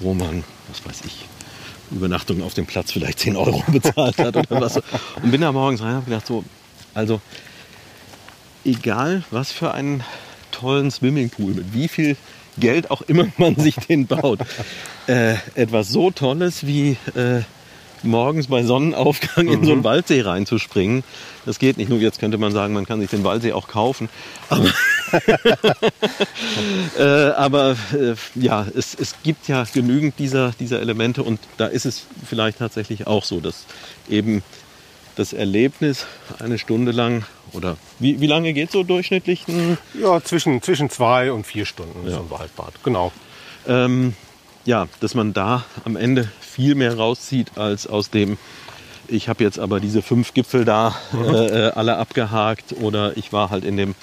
wo 0.00 0.14
man, 0.14 0.44
was 0.68 0.84
weiß 0.84 1.06
ich, 1.06 1.28
Übernachtung 1.90 2.42
auf 2.42 2.54
dem 2.54 2.66
Platz 2.66 2.92
vielleicht 2.92 3.20
10 3.20 3.36
Euro 3.36 3.62
bezahlt 3.72 4.18
hat 4.18 4.36
oder 4.36 4.60
was. 4.60 4.76
Und 5.22 5.30
bin 5.30 5.40
da 5.40 5.52
morgens 5.52 5.82
rein 5.82 5.96
und 5.96 6.04
gedacht, 6.04 6.26
so, 6.26 6.44
also 6.94 7.20
egal 8.64 9.24
was 9.30 9.52
für 9.52 9.72
einen 9.72 10.04
tollen 10.50 10.90
Swimmingpool, 10.90 11.54
mit 11.54 11.72
wie 11.72 11.88
viel 11.88 12.16
Geld 12.58 12.90
auch 12.90 13.02
immer 13.02 13.26
man 13.38 13.56
sich 13.56 13.76
den 13.76 14.06
baut, 14.06 14.40
äh, 15.06 15.34
etwas 15.54 15.88
so 15.88 16.10
Tolles 16.10 16.66
wie 16.66 16.96
äh, 17.14 17.42
morgens 18.02 18.48
bei 18.48 18.62
Sonnenaufgang 18.62 19.48
in 19.48 19.64
so 19.64 19.72
einen 19.72 19.80
mhm. 19.80 19.84
Waldsee 19.84 20.22
reinzuspringen. 20.22 21.04
Das 21.46 21.58
geht 21.58 21.76
nicht. 21.76 21.88
Nur 21.88 21.98
jetzt 21.98 22.20
könnte 22.20 22.38
man 22.38 22.52
sagen, 22.52 22.74
man 22.74 22.86
kann 22.86 23.00
sich 23.00 23.10
den 23.10 23.24
Waldsee 23.24 23.52
auch 23.52 23.68
kaufen. 23.68 24.08
Aber, 24.48 24.72
äh, 26.98 27.30
aber 27.32 27.76
äh, 27.92 28.14
ja, 28.34 28.66
es, 28.76 28.94
es 28.94 29.14
gibt 29.22 29.48
ja 29.48 29.64
genügend 29.72 30.18
dieser, 30.18 30.52
dieser 30.58 30.80
Elemente 30.80 31.22
und 31.22 31.40
da 31.56 31.66
ist 31.66 31.86
es 31.86 32.06
vielleicht 32.26 32.58
tatsächlich 32.58 33.06
auch 33.06 33.24
so, 33.24 33.40
dass 33.40 33.66
eben 34.08 34.42
das 35.16 35.32
Erlebnis 35.32 36.06
eine 36.38 36.58
Stunde 36.58 36.92
lang 36.92 37.24
oder 37.52 37.76
wie, 37.98 38.20
wie 38.20 38.26
lange 38.26 38.52
geht 38.52 38.70
so 38.70 38.82
durchschnittlich? 38.82 39.44
Ja, 39.94 40.22
zwischen, 40.22 40.62
zwischen 40.62 40.88
zwei 40.88 41.32
und 41.32 41.46
vier 41.46 41.66
Stunden 41.66 42.06
ja. 42.06 42.16
so 42.16 42.20
ein 42.20 42.30
Waldbad, 42.30 42.72
genau. 42.82 43.12
Ähm, 43.66 44.14
ja, 44.64 44.88
dass 45.00 45.14
man 45.14 45.32
da 45.32 45.64
am 45.84 45.96
Ende 45.96 46.30
viel 46.50 46.74
mehr 46.74 46.96
rauszieht 46.96 47.56
als 47.56 47.86
aus 47.86 48.10
dem, 48.10 48.38
ich 49.08 49.28
habe 49.28 49.42
jetzt 49.44 49.58
aber 49.58 49.80
diese 49.80 50.02
fünf 50.02 50.34
Gipfel 50.34 50.64
da 50.64 50.94
mhm. 51.12 51.34
äh, 51.34 51.70
alle 51.70 51.96
abgehakt 51.96 52.74
oder 52.80 53.16
ich 53.16 53.32
war 53.32 53.50
halt 53.50 53.64
in 53.64 53.76
dem 53.76 53.94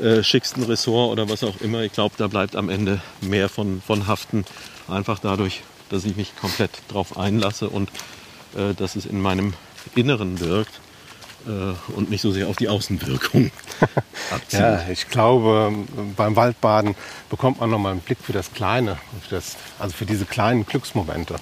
äh, 0.00 0.22
schicksten 0.22 0.62
Ressort 0.64 1.12
oder 1.12 1.28
was 1.28 1.44
auch 1.44 1.60
immer. 1.60 1.82
Ich 1.82 1.92
glaube, 1.92 2.14
da 2.18 2.26
bleibt 2.26 2.56
am 2.56 2.68
Ende 2.68 3.00
mehr 3.20 3.48
von, 3.48 3.80
von 3.80 4.06
haften, 4.06 4.44
einfach 4.88 5.18
dadurch, 5.18 5.62
dass 5.88 6.04
ich 6.04 6.16
mich 6.16 6.34
komplett 6.36 6.70
drauf 6.88 7.16
einlasse 7.16 7.68
und 7.68 7.90
äh, 8.56 8.74
dass 8.74 8.96
es 8.96 9.06
in 9.06 9.20
meinem 9.20 9.54
Inneren 9.94 10.40
wirkt 10.40 10.80
äh, 11.46 11.92
und 11.92 12.10
nicht 12.10 12.22
so 12.22 12.32
sehr 12.32 12.48
auf 12.48 12.56
die 12.56 12.68
Außenwirkung 12.68 13.50
abzielt. 14.30 14.62
ja, 14.62 14.88
ich 14.90 15.08
glaube, 15.08 15.72
beim 16.16 16.36
Waldbaden 16.36 16.94
bekommt 17.30 17.60
man 17.60 17.70
nochmal 17.70 17.92
einen 17.92 18.00
Blick 18.00 18.18
für 18.20 18.32
das 18.32 18.52
Kleine, 18.52 18.98
für 19.26 19.36
das, 19.36 19.56
also 19.78 19.94
für 19.94 20.06
diese 20.06 20.24
kleinen 20.24 20.66
Glücksmomente, 20.66 21.36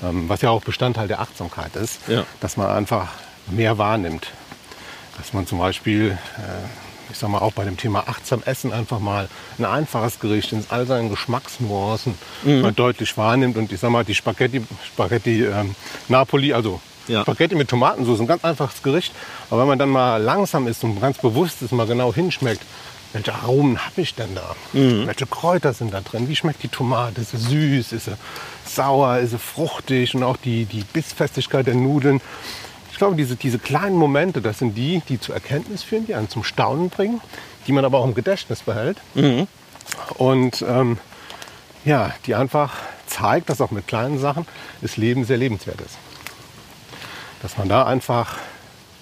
was 0.00 0.40
ja 0.42 0.50
auch 0.50 0.62
Bestandteil 0.62 1.08
der 1.08 1.20
Achtsamkeit 1.20 1.76
ist, 1.76 2.00
ja. 2.08 2.24
dass 2.40 2.56
man 2.56 2.68
einfach 2.68 3.08
mehr 3.50 3.78
wahrnimmt. 3.78 4.28
Dass 5.16 5.32
man 5.32 5.46
zum 5.46 5.58
Beispiel, 5.58 6.18
äh, 6.38 7.12
ich 7.12 7.18
sag 7.18 7.28
mal 7.28 7.40
auch 7.40 7.52
bei 7.52 7.64
dem 7.64 7.76
Thema 7.76 8.04
achtsam 8.06 8.42
Essen 8.44 8.72
einfach 8.72 9.00
mal 9.00 9.28
ein 9.58 9.64
einfaches 9.64 10.20
Gericht 10.20 10.52
in 10.52 10.64
all 10.70 10.86
seinen 10.86 11.10
Geschmacksnuancen 11.10 12.14
mhm. 12.44 12.74
deutlich 12.74 13.16
wahrnimmt 13.16 13.56
und 13.56 13.72
ich 13.72 13.80
sag 13.80 13.90
mal 13.90 14.04
die 14.04 14.14
Spaghetti, 14.14 14.62
Spaghetti 14.86 15.44
ähm, 15.44 15.74
Napoli, 16.08 16.54
also 16.54 16.80
ja. 17.08 17.22
Spaghetti 17.22 17.54
mit 17.54 17.68
Tomatensauce, 17.68 18.20
ein 18.20 18.26
ganz 18.26 18.44
einfaches 18.44 18.82
Gericht. 18.82 19.12
Aber 19.50 19.62
wenn 19.62 19.68
man 19.68 19.78
dann 19.78 19.88
mal 19.88 20.22
langsam 20.22 20.66
ist 20.68 20.84
und 20.84 21.00
ganz 21.00 21.18
bewusst 21.18 21.60
ist, 21.62 21.72
mal 21.72 21.86
genau 21.86 22.14
hinschmeckt, 22.14 22.62
welche 23.12 23.34
Aromen 23.34 23.84
habe 23.84 24.00
ich 24.00 24.14
denn 24.14 24.34
da? 24.34 24.54
Mhm. 24.72 25.06
Welche 25.06 25.26
Kräuter 25.26 25.72
sind 25.72 25.92
da 25.92 26.00
drin? 26.00 26.28
Wie 26.28 26.36
schmeckt 26.36 26.62
die 26.62 26.68
Tomate? 26.68 27.20
Ist 27.20 27.32
sie 27.32 27.38
süß? 27.38 27.92
Ist 27.92 28.04
sie 28.06 28.16
sauer? 28.64 29.18
Ist 29.18 29.30
sie 29.30 29.38
fruchtig? 29.38 30.14
Und 30.14 30.22
auch 30.22 30.36
die, 30.36 30.64
die 30.64 30.84
Bissfestigkeit 30.84 31.66
der 31.66 31.74
Nudeln. 31.74 32.20
Ich 32.92 32.98
glaube, 32.98 33.16
diese, 33.16 33.36
diese 33.36 33.58
kleinen 33.58 33.96
Momente, 33.96 34.40
das 34.40 34.58
sind 34.58 34.74
die, 34.74 35.02
die 35.08 35.18
zur 35.18 35.34
Erkenntnis 35.34 35.82
führen, 35.82 36.06
die 36.06 36.14
einen 36.14 36.28
zum 36.28 36.44
Staunen 36.44 36.90
bringen, 36.90 37.20
die 37.66 37.72
man 37.72 37.84
aber 37.84 37.98
auch 37.98 38.04
im 38.04 38.14
Gedächtnis 38.14 38.62
behält. 38.62 38.98
Mhm. 39.14 39.46
Und 40.18 40.62
ähm, 40.68 40.98
ja, 41.84 42.12
die 42.26 42.34
einfach 42.34 42.74
zeigt, 43.06 43.48
dass 43.48 43.60
auch 43.60 43.70
mit 43.70 43.88
kleinen 43.88 44.18
Sachen 44.18 44.46
das 44.82 44.96
Leben 44.96 45.24
sehr 45.24 45.38
lebenswert 45.38 45.80
ist 45.80 45.96
dass 47.42 47.56
man 47.56 47.68
da 47.68 47.84
einfach 47.84 48.36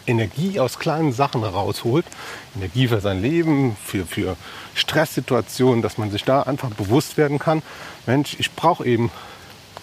Energie 0.09 0.59
aus 0.59 0.79
kleinen 0.79 1.13
Sachen 1.13 1.45
rausholt. 1.45 2.07
Energie 2.57 2.89
für 2.89 3.01
sein 3.01 3.23
Leben, 3.23 3.77
für, 3.85 4.07
für 4.07 4.37
Stresssituationen, 4.75 5.83
dass 5.83 5.99
man 5.99 6.11
sich 6.11 6.25
da 6.25 6.43
einfach 6.43 6.71
bewusst 6.71 7.17
werden 7.17 7.39
kann. 7.39 7.63
Mensch, 8.07 8.37
ich 8.39 8.53
brauche 8.53 8.85
eben 8.85 9.11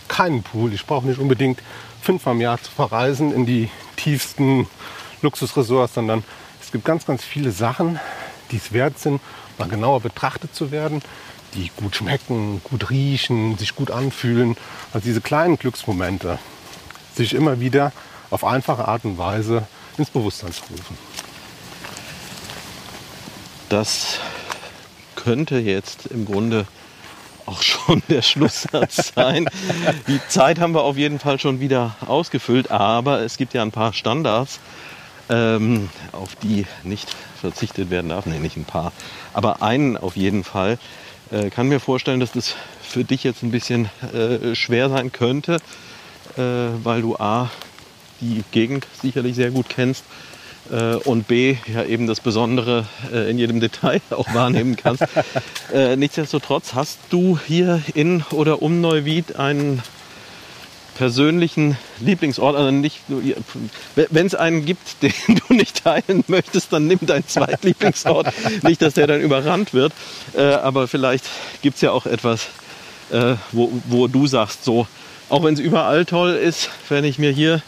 keinen 0.08 0.44
Pool. 0.44 0.74
Ich 0.74 0.86
brauche 0.86 1.08
nicht 1.08 1.20
unbedingt 1.20 1.62
fünfmal 2.02 2.36
im 2.36 2.42
Jahr 2.42 2.62
zu 2.62 2.72
verreisen 2.72 3.34
in 3.34 3.46
die 3.46 3.70
tiefsten 3.96 4.68
Luxusresorts, 5.22 5.94
sondern 5.96 6.24
es 6.62 6.72
gibt 6.72 6.86
ganz, 6.86 7.06
ganz 7.06 7.24
viele 7.24 7.52
Sachen, 7.52 8.00
die 8.52 8.58
es 8.58 8.72
wert 8.72 9.00
sind, 9.00 9.22
mal 9.58 9.68
genauer 9.68 10.02
betrachtet 10.02 10.54
zu 10.54 10.72
werden, 10.72 11.02
die 11.54 11.72
gut 11.78 11.96
schmecken, 11.96 12.62
gut 12.64 12.90
riechen, 12.90 13.58
sich 13.58 13.76
gut 13.76 13.92
anfühlen. 13.92 14.58
Also 14.94 15.06
diese 15.06 15.22
kleinen 15.22 15.58
Glücksmomente, 15.58 16.38
sich 17.16 17.34
immer 17.34 17.60
wieder 17.60 17.92
auf 18.30 18.44
einfache 18.44 18.88
Art 18.88 19.06
und 19.06 19.18
Weise 19.18 19.68
ins 19.98 20.10
Bewusstsein 20.10 20.52
zu 20.52 20.62
rufen. 20.70 20.98
Das 23.70 24.20
könnte 25.16 25.58
jetzt 25.58 26.06
im 26.08 26.26
Grunde 26.26 26.68
auch 27.46 27.62
schon 27.62 28.02
der 28.10 28.22
Schlusssatz 28.22 29.12
sein. 29.16 29.48
Die 30.08 30.20
Zeit 30.28 30.60
haben 30.60 30.74
wir 30.74 30.84
auf 30.84 30.98
jeden 30.98 31.20
Fall 31.20 31.40
schon 31.40 31.60
wieder 31.60 31.96
ausgefüllt, 32.06 32.72
aber 32.72 33.22
es 33.22 33.38
gibt 33.38 33.54
ja 33.54 33.62
ein 33.62 33.72
paar 33.72 33.94
Standards, 33.94 34.60
ähm, 35.30 35.90
auf 36.12 36.36
die 36.36 36.66
nicht 36.84 37.10
verzichtet 37.40 37.90
werden 37.90 38.10
darf. 38.10 38.26
Nee, 38.26 38.40
nicht 38.40 38.58
ein 38.58 38.66
paar, 38.66 38.92
aber 39.34 39.62
einen 39.62 39.98
auf 39.98 40.16
jeden 40.16 40.44
Fall. 40.44 40.78
Äh, 41.32 41.50
kann 41.50 41.68
mir 41.68 41.80
vorstellen, 41.80 42.20
dass 42.20 42.32
das 42.32 42.56
für 42.82 43.04
dich 43.04 43.24
jetzt 43.24 43.42
ein 43.44 43.52
bisschen 43.52 43.90
äh, 44.14 44.56
schwer 44.56 44.90
sein 44.90 45.12
könnte, 45.12 45.56
äh, 46.38 46.42
weil 46.84 47.02
du 47.02 47.16
A, 47.18 47.50
die 48.22 48.44
Gegend 48.52 48.88
sicherlich 49.02 49.36
sehr 49.36 49.52
gut 49.52 49.68
kennst, 49.70 50.04
äh, 50.72 50.96
und 50.96 51.28
B, 51.28 51.58
ja 51.72 51.84
eben 51.84 52.08
das 52.08 52.20
Besondere 52.20 52.86
äh, 53.14 53.30
in 53.30 53.38
jedem 53.38 53.60
Detail 53.60 54.02
auch 54.10 54.34
wahrnehmen 54.34 54.76
kannst. 54.76 55.04
äh, 55.74 55.96
nichtsdestotrotz 55.96 56.74
hast 56.74 57.00
du 57.10 57.40
hier 57.48 57.82
in 57.94 58.24
oder 58.32 58.62
um 58.62 58.82
Neuwied 58.82 59.36
einen 59.36 59.82
persönlichen 60.98 61.78
Lieblingsort, 62.00 62.56
also 62.56 62.72
nicht, 62.72 63.02
wenn 63.96 64.26
es 64.26 64.34
einen 64.34 64.66
gibt, 64.66 64.80
den 65.04 65.12
du 65.28 65.54
nicht 65.54 65.84
teilen 65.84 66.24
möchtest, 66.28 66.72
dann 66.72 66.88
nimm 66.88 67.00
deinen 67.02 67.28
Zweitlieblingsort. 67.28 68.28
nicht, 68.64 68.82
dass 68.82 68.94
der 68.94 69.08
dann 69.08 69.20
überrannt 69.20 69.74
wird, 69.74 69.92
aber 70.38 70.88
vielleicht 70.88 71.26
gibt 71.62 71.76
es 71.76 71.82
ja 71.82 71.92
auch 71.92 72.06
etwas, 72.06 72.48
wo, 73.52 73.74
wo 73.90 74.08
du 74.08 74.26
sagst, 74.26 74.64
so, 74.64 74.88
auch 75.28 75.44
wenn 75.44 75.54
es 75.54 75.60
überall 75.60 76.06
toll 76.06 76.32
ist, 76.32 76.70
wenn 76.88 77.04
ich 77.04 77.20
mir 77.20 77.32
hier 77.32 77.62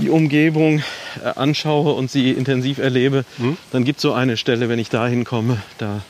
die 0.00 0.10
Umgebung 0.10 0.82
äh, 1.22 1.28
anschaue 1.36 1.92
und 1.92 2.10
sie 2.10 2.30
intensiv 2.30 2.78
erlebe, 2.78 3.24
hm? 3.36 3.56
dann 3.72 3.84
gibt 3.84 3.98
es 3.98 4.02
so 4.02 4.12
eine 4.12 4.36
Stelle, 4.36 4.68
wenn 4.68 4.78
ich 4.78 4.88
da 4.88 5.06
hinkomme, 5.06 5.62
da 5.78 6.02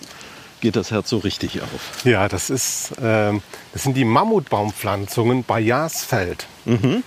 geht 0.61 0.77
das 0.77 0.91
Herz 0.91 1.09
so 1.09 1.19
richtig 1.19 1.61
auf. 1.63 2.05
Ja, 2.05 2.29
das, 2.29 2.51
ist, 2.51 2.93
äh, 2.99 3.33
das 3.73 3.83
sind 3.83 3.97
die 3.97 4.05
Mammutbaumpflanzungen 4.05 5.45
bei 5.45 5.61
Jasfeld. 5.61 6.47
Mhm. 6.65 7.03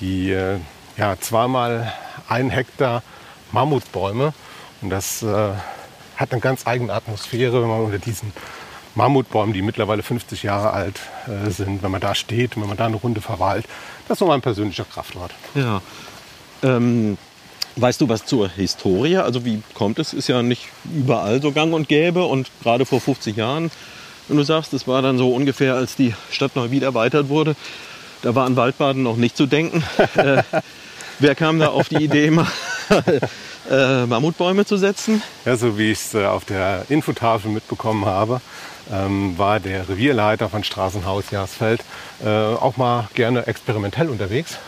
Die 0.00 0.30
äh, 0.30 0.58
ja, 0.96 1.16
zweimal 1.18 1.92
ein 2.28 2.50
Hektar 2.50 3.02
Mammutbäume. 3.50 4.32
Und 4.80 4.90
das 4.90 5.22
äh, 5.22 5.50
hat 6.16 6.32
eine 6.32 6.40
ganz 6.40 6.66
eigene 6.66 6.92
Atmosphäre, 6.92 7.60
wenn 7.60 7.68
man 7.68 7.80
unter 7.80 7.98
diesen 7.98 8.32
Mammutbäumen, 8.94 9.54
die 9.54 9.62
mittlerweile 9.62 10.02
50 10.02 10.42
Jahre 10.42 10.72
alt 10.72 11.00
äh, 11.26 11.50
sind, 11.50 11.82
wenn 11.82 11.90
man 11.90 12.00
da 12.00 12.14
steht 12.14 12.56
und 12.56 12.62
wenn 12.62 12.68
man 12.68 12.76
da 12.76 12.86
eine 12.86 12.96
Runde 12.96 13.20
verweilt. 13.20 13.66
Das 14.06 14.16
ist 14.16 14.18
so 14.18 14.26
mein 14.26 14.42
persönlicher 14.42 14.84
Kraftort. 14.84 15.32
Ja. 15.54 15.80
Ähm, 16.62 17.16
Weißt 17.76 18.02
du 18.02 18.08
was 18.08 18.26
zur 18.26 18.50
Historie? 18.50 19.16
Also 19.16 19.44
wie 19.46 19.62
kommt 19.72 19.98
es? 19.98 20.12
Ist 20.12 20.28
ja 20.28 20.42
nicht 20.42 20.68
überall 20.84 21.40
so 21.40 21.52
gang 21.52 21.72
und 21.72 21.88
gäbe 21.88 22.24
und 22.24 22.50
gerade 22.62 22.84
vor 22.84 23.00
50 23.00 23.36
Jahren, 23.36 23.70
wenn 24.28 24.36
du 24.36 24.42
sagst, 24.42 24.74
das 24.74 24.86
war 24.86 25.00
dann 25.00 25.16
so 25.16 25.34
ungefähr, 25.34 25.74
als 25.74 25.96
die 25.96 26.14
Stadt 26.30 26.54
Neuwied 26.54 26.82
erweitert 26.82 27.28
wurde, 27.28 27.56
da 28.20 28.34
war 28.34 28.44
an 28.44 28.56
Waldbaden 28.56 29.02
noch 29.02 29.16
nicht 29.16 29.36
zu 29.36 29.46
denken. 29.46 29.82
äh, 30.16 30.42
wer 31.18 31.34
kam 31.34 31.58
da 31.58 31.68
auf 31.68 31.88
die 31.88 32.04
Idee, 32.04 32.30
mal, 32.30 32.46
äh, 33.70 34.04
Mammutbäume 34.04 34.66
zu 34.66 34.76
setzen? 34.76 35.22
Ja, 35.46 35.56
so 35.56 35.78
wie 35.78 35.92
ich 35.92 35.98
es 35.98 36.14
äh, 36.14 36.26
auf 36.26 36.44
der 36.44 36.84
Infotafel 36.90 37.50
mitbekommen 37.50 38.04
habe, 38.04 38.42
ähm, 38.92 39.38
war 39.38 39.60
der 39.60 39.88
Revierleiter 39.88 40.50
von 40.50 40.62
Straßenhaus 40.62 41.30
Jasfeld 41.30 41.82
äh, 42.22 42.28
auch 42.28 42.76
mal 42.76 43.08
gerne 43.14 43.46
experimentell 43.46 44.10
unterwegs 44.10 44.58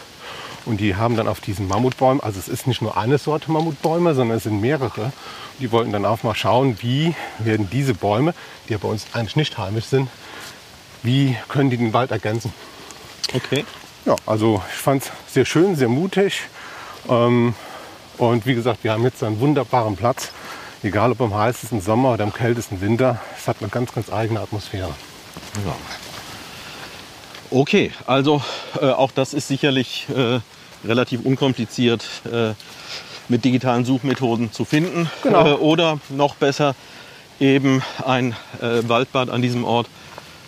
und 0.67 0.79
die 0.79 0.97
haben 0.97 1.17
dann 1.17 1.29
auf 1.29 1.41
diesen 1.41 1.69
Mammutbäumen, 1.69 2.23
also 2.23 2.39
es 2.39 2.49
ist 2.49 2.67
nicht 2.67 2.83
nur 2.83 2.97
eine 2.97 3.19
Sorte 3.19 3.51
Mammutbäume, 3.51 4.15
sondern 4.15 4.39
es 4.39 4.45
sind 4.45 4.61
mehrere. 4.61 5.12
Die 5.61 5.71
wollten 5.71 5.93
dann 5.93 6.05
auch 6.05 6.23
mal 6.23 6.35
schauen, 6.35 6.79
wie 6.81 7.15
werden 7.39 7.69
diese 7.71 7.95
Bäume, 7.95 8.35
die 8.69 8.73
ja 8.73 8.79
bei 8.79 8.89
uns 8.89 9.07
eigentlich 9.12 9.37
nicht 9.37 9.59
heimisch 9.59 9.87
sind, 9.87 10.09
wie 11.03 11.37
können 11.49 11.71
die 11.71 11.77
den 11.77 11.93
Wald 11.93 12.11
ergänzen. 12.11 12.53
Okay. 13.33 13.65
Ja, 14.07 14.17
also 14.27 14.62
ich 14.69 14.79
fand 14.79 15.03
es 15.03 15.33
sehr 15.33 15.45
schön, 15.45 15.77
sehr 15.77 15.89
mutig. 15.89 16.43
Ähm, 17.09 17.55
und 18.19 18.47
wie 18.47 18.55
gesagt, 18.55 18.85
wir 18.85 18.93
haben 18.93 19.03
jetzt 19.03 19.23
einen 19.23 19.41
wunderbaren 19.41 19.97
Platz. 19.97 20.31
Egal 20.83 21.12
ob 21.12 21.21
im 21.21 21.35
heißesten 21.35 21.81
Sommer 21.81 22.12
oder 22.12 22.25
im 22.25 22.33
kältesten 22.33 22.81
Winter. 22.83 23.21
Es 23.39 23.49
hat 23.49 23.57
eine 23.61 23.71
ganz, 23.71 23.93
ganz 23.95 24.12
eigene 24.12 24.41
Atmosphäre. 24.41 24.95
Ja. 25.65 25.75
Okay, 27.55 27.93
also 28.07 28.43
äh, 28.83 28.87
auch 28.87 29.13
das 29.13 29.33
ist 29.33 29.47
sicherlich 29.47 30.07
äh, 30.09 30.41
relativ 30.85 31.21
unkompliziert 31.25 32.05
äh, 32.25 32.55
mit 33.29 33.45
digitalen 33.45 33.85
Suchmethoden 33.85 34.51
zu 34.51 34.65
finden. 34.65 35.09
Genau. 35.23 35.47
Äh, 35.47 35.53
oder 35.53 36.01
noch 36.09 36.35
besser 36.35 36.75
eben 37.39 37.81
ein 38.05 38.35
äh, 38.61 38.89
Waldbad 38.89 39.31
an 39.31 39.41
diesem 39.41 39.65
Ort 39.65 39.87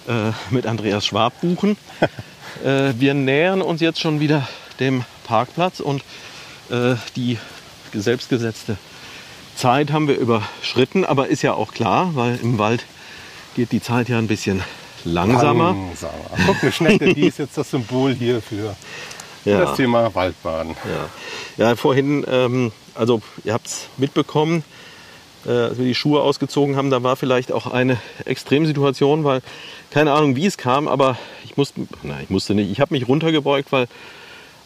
äh, 0.09 0.33
mit 0.51 0.67
Andreas 0.67 1.07
Schwab 1.07 1.41
buchen. 1.41 1.77
wir 2.65 3.13
nähern 3.13 3.61
uns 3.61 3.83
jetzt 3.83 4.01
schon 4.01 4.19
wieder 4.19 4.49
dem 4.81 5.05
Parkplatz 5.25 5.79
und 5.79 6.03
die 7.15 7.37
selbstgesetzte 7.93 8.79
Zeit 9.55 9.93
haben 9.93 10.09
wir 10.09 10.17
überschritten, 10.17 11.05
aber 11.05 11.29
ist 11.29 11.43
ja 11.43 11.53
auch 11.53 11.75
klar, 11.75 12.13
weil 12.15 12.37
im 12.37 12.59
Wald 12.59 12.87
geht 13.57 13.73
die 13.73 13.83
Zeit 13.83 14.09
ja 14.09 14.17
ein 14.17 14.27
bisschen 14.27 14.63
langsamer. 15.07 15.75
langsamer. 15.75 16.13
Guck, 16.47 16.63
eine 16.63 16.73
Schnecke, 16.73 17.15
die 17.15 17.27
ist 17.27 17.39
jetzt 17.39 17.57
das 17.57 17.71
Symbol 17.71 18.15
hier 18.15 18.43
für 18.43 18.77
ja. 19.45 19.61
das 19.61 19.77
Thema 19.77 20.15
Waldbaden. 20.15 20.77
Ja, 21.59 21.69
ja 21.69 21.77
vorhin, 21.77 22.25
ähm, 22.29 22.73
also 22.95 23.23
ihr 23.45 23.53
habt 23.53 23.67
es 23.67 23.89
mitbekommen, 23.97 24.65
äh, 25.47 25.51
als 25.51 25.79
wir 25.79 25.85
die 25.85 25.95
Schuhe 25.95 26.21
ausgezogen 26.21 26.77
haben, 26.77 26.91
da 26.91 27.03
war 27.03 27.17
vielleicht 27.17 27.53
auch 27.53 27.67
eine 27.67 27.99
Extremsituation, 28.25 29.25
weil 29.25 29.43
keine 29.91 30.13
Ahnung, 30.13 30.37
wie 30.37 30.47
es 30.47 30.57
kam, 30.57 30.89
aber 30.89 31.17
ich 31.45 31.57
musste, 31.57 31.83
nein, 32.03 32.21
ich 32.25 32.31
musste 32.31 32.55
nicht, 32.55 32.71
ich 32.71 32.81
habe 32.81 32.93
mich 32.93 33.09
runtergebeugt, 33.09 33.73
weil 33.73 33.87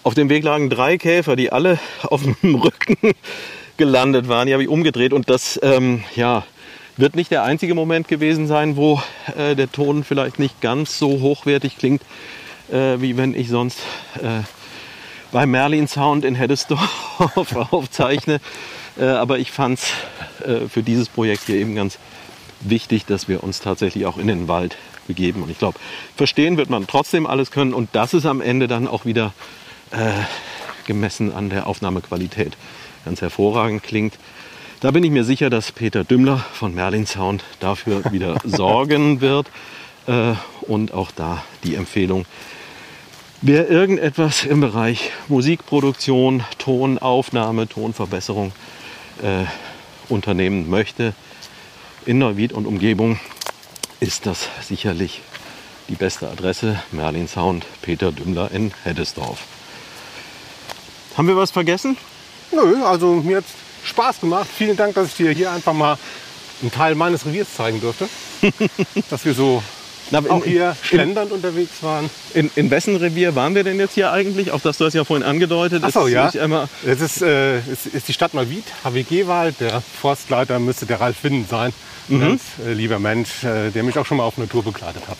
auf 0.02 0.14
dem 0.14 0.30
Weg 0.30 0.44
lagen 0.44 0.70
drei 0.70 0.96
Käfer, 0.96 1.36
die 1.36 1.52
alle 1.52 1.78
auf 2.02 2.22
dem 2.22 2.54
Rücken 2.54 2.96
gelandet 3.76 4.28
waren. 4.28 4.46
Die 4.46 4.52
habe 4.52 4.62
ich 4.62 4.68
umgedreht 4.68 5.12
und 5.12 5.30
das, 5.30 5.58
ähm, 5.62 6.02
ja, 6.16 6.44
wird 6.96 7.16
nicht 7.16 7.30
der 7.30 7.42
einzige 7.42 7.74
Moment 7.74 8.08
gewesen 8.08 8.46
sein, 8.46 8.76
wo 8.76 9.02
äh, 9.36 9.54
der 9.54 9.70
Ton 9.70 10.04
vielleicht 10.04 10.38
nicht 10.38 10.60
ganz 10.60 10.98
so 10.98 11.20
hochwertig 11.20 11.78
klingt, 11.78 12.02
äh, 12.70 13.00
wie 13.00 13.16
wenn 13.16 13.34
ich 13.34 13.48
sonst 13.48 13.78
äh, 14.22 14.42
bei 15.32 15.46
Merlin 15.46 15.88
Sound 15.88 16.24
in 16.24 16.34
Heddesdorf 16.34 17.56
aufzeichne. 17.70 18.40
Äh, 18.98 19.04
aber 19.04 19.38
ich 19.38 19.50
fand 19.52 19.78
es 19.78 19.92
äh, 20.46 20.68
für 20.68 20.82
dieses 20.82 21.08
Projekt 21.08 21.44
hier 21.46 21.56
eben 21.56 21.74
ganz 21.74 21.98
wichtig, 22.60 23.06
dass 23.06 23.28
wir 23.28 23.42
uns 23.42 23.60
tatsächlich 23.60 24.06
auch 24.06 24.18
in 24.18 24.26
den 24.26 24.48
Wald 24.48 24.76
begeben. 25.06 25.42
Und 25.42 25.50
ich 25.50 25.58
glaube, 25.58 25.78
verstehen 26.16 26.56
wird 26.56 26.70
man 26.70 26.86
trotzdem 26.86 27.26
alles 27.26 27.50
können. 27.50 27.74
Und 27.74 27.90
das 27.92 28.14
ist 28.14 28.26
am 28.26 28.40
Ende 28.40 28.68
dann 28.68 28.86
auch 28.86 29.04
wieder 29.04 29.32
äh, 29.90 30.10
gemessen 30.86 31.32
an 31.32 31.50
der 31.50 31.66
Aufnahmequalität 31.66 32.56
ganz 33.04 33.20
hervorragend 33.20 33.82
klingt. 33.82 34.14
Da 34.80 34.92
bin 34.92 35.04
ich 35.04 35.10
mir 35.10 35.24
sicher, 35.24 35.50
dass 35.50 35.72
Peter 35.72 36.04
Dümmler 36.04 36.38
von 36.38 36.74
Merlin 36.74 37.06
Sound 37.06 37.44
dafür 37.60 38.10
wieder 38.12 38.38
sorgen 38.44 39.20
wird. 39.20 39.46
Äh, 40.06 40.32
und 40.62 40.94
auch 40.94 41.10
da 41.10 41.44
die 41.64 41.74
Empfehlung, 41.74 42.24
wer 43.42 43.68
irgendetwas 43.68 44.46
im 44.46 44.62
Bereich 44.62 45.10
Musikproduktion, 45.28 46.44
Tonaufnahme, 46.56 47.68
Tonverbesserung 47.68 48.52
äh, 49.22 49.44
unternehmen 50.08 50.70
möchte, 50.70 51.12
in 52.06 52.16
Neuwied 52.16 52.54
und 52.54 52.66
Umgebung, 52.66 53.20
ist 54.00 54.24
das 54.24 54.48
sicherlich 54.62 55.20
die 55.90 55.96
beste 55.96 56.26
Adresse. 56.26 56.82
Merlin 56.90 57.28
Sound, 57.28 57.66
Peter 57.82 58.12
Dümmler 58.12 58.50
in 58.50 58.72
Heddesdorf. 58.84 59.40
Haben 61.18 61.28
wir 61.28 61.36
was 61.36 61.50
vergessen? 61.50 61.98
Nö, 62.50 62.82
also 62.82 63.22
hat 63.22 63.44
Spaß 63.84 64.20
gemacht. 64.20 64.48
Vielen 64.56 64.76
Dank, 64.76 64.94
dass 64.94 65.08
ich 65.08 65.14
dir 65.14 65.30
hier 65.32 65.52
einfach 65.52 65.72
mal 65.72 65.98
einen 66.62 66.70
Teil 66.70 66.94
meines 66.94 67.26
Reviers 67.26 67.54
zeigen 67.54 67.80
durfte. 67.80 68.08
dass 69.10 69.24
wir 69.24 69.34
so 69.34 69.62
Na, 70.10 70.18
in, 70.18 70.30
auch 70.30 70.44
hier 70.44 70.76
schlendernd 70.82 71.32
unterwegs 71.32 71.82
waren. 71.82 72.10
In, 72.34 72.50
in 72.56 72.70
wessen 72.70 72.96
Revier 72.96 73.34
waren 73.34 73.54
wir 73.54 73.64
denn 73.64 73.78
jetzt 73.78 73.94
hier 73.94 74.12
eigentlich? 74.12 74.52
Auch 74.52 74.60
das 74.60 74.78
du 74.78 74.84
hast 74.84 74.94
ja 74.94 75.04
vorhin 75.04 75.26
angedeutet. 75.26 75.84
Achso, 75.84 76.06
ja. 76.06 76.30
Es 76.84 77.00
ist, 77.00 77.22
äh, 77.22 77.58
ist, 77.58 77.86
ist, 77.86 78.08
die 78.08 78.12
Stadt 78.12 78.34
Neuwied, 78.34 78.64
HWG-Wald. 78.84 79.60
Der 79.60 79.80
Forstleiter 79.80 80.58
müsste 80.58 80.86
der 80.86 81.00
Ralf 81.00 81.22
Winnen 81.24 81.46
sein. 81.48 81.72
Mhm. 82.08 82.20
Ganz 82.20 82.42
äh, 82.66 82.72
lieber 82.72 82.98
Mensch, 82.98 83.44
äh, 83.44 83.70
der 83.70 83.82
mich 83.82 83.96
auch 83.98 84.06
schon 84.06 84.18
mal 84.18 84.24
auf 84.24 84.36
eine 84.36 84.48
Tour 84.48 84.64
begleitet 84.64 85.02
hat. 85.08 85.18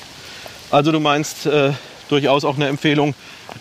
Also 0.70 0.92
du 0.92 1.00
meinst 1.00 1.46
äh, 1.46 1.72
durchaus 2.08 2.44
auch 2.44 2.56
eine 2.56 2.68
Empfehlung, 2.68 3.14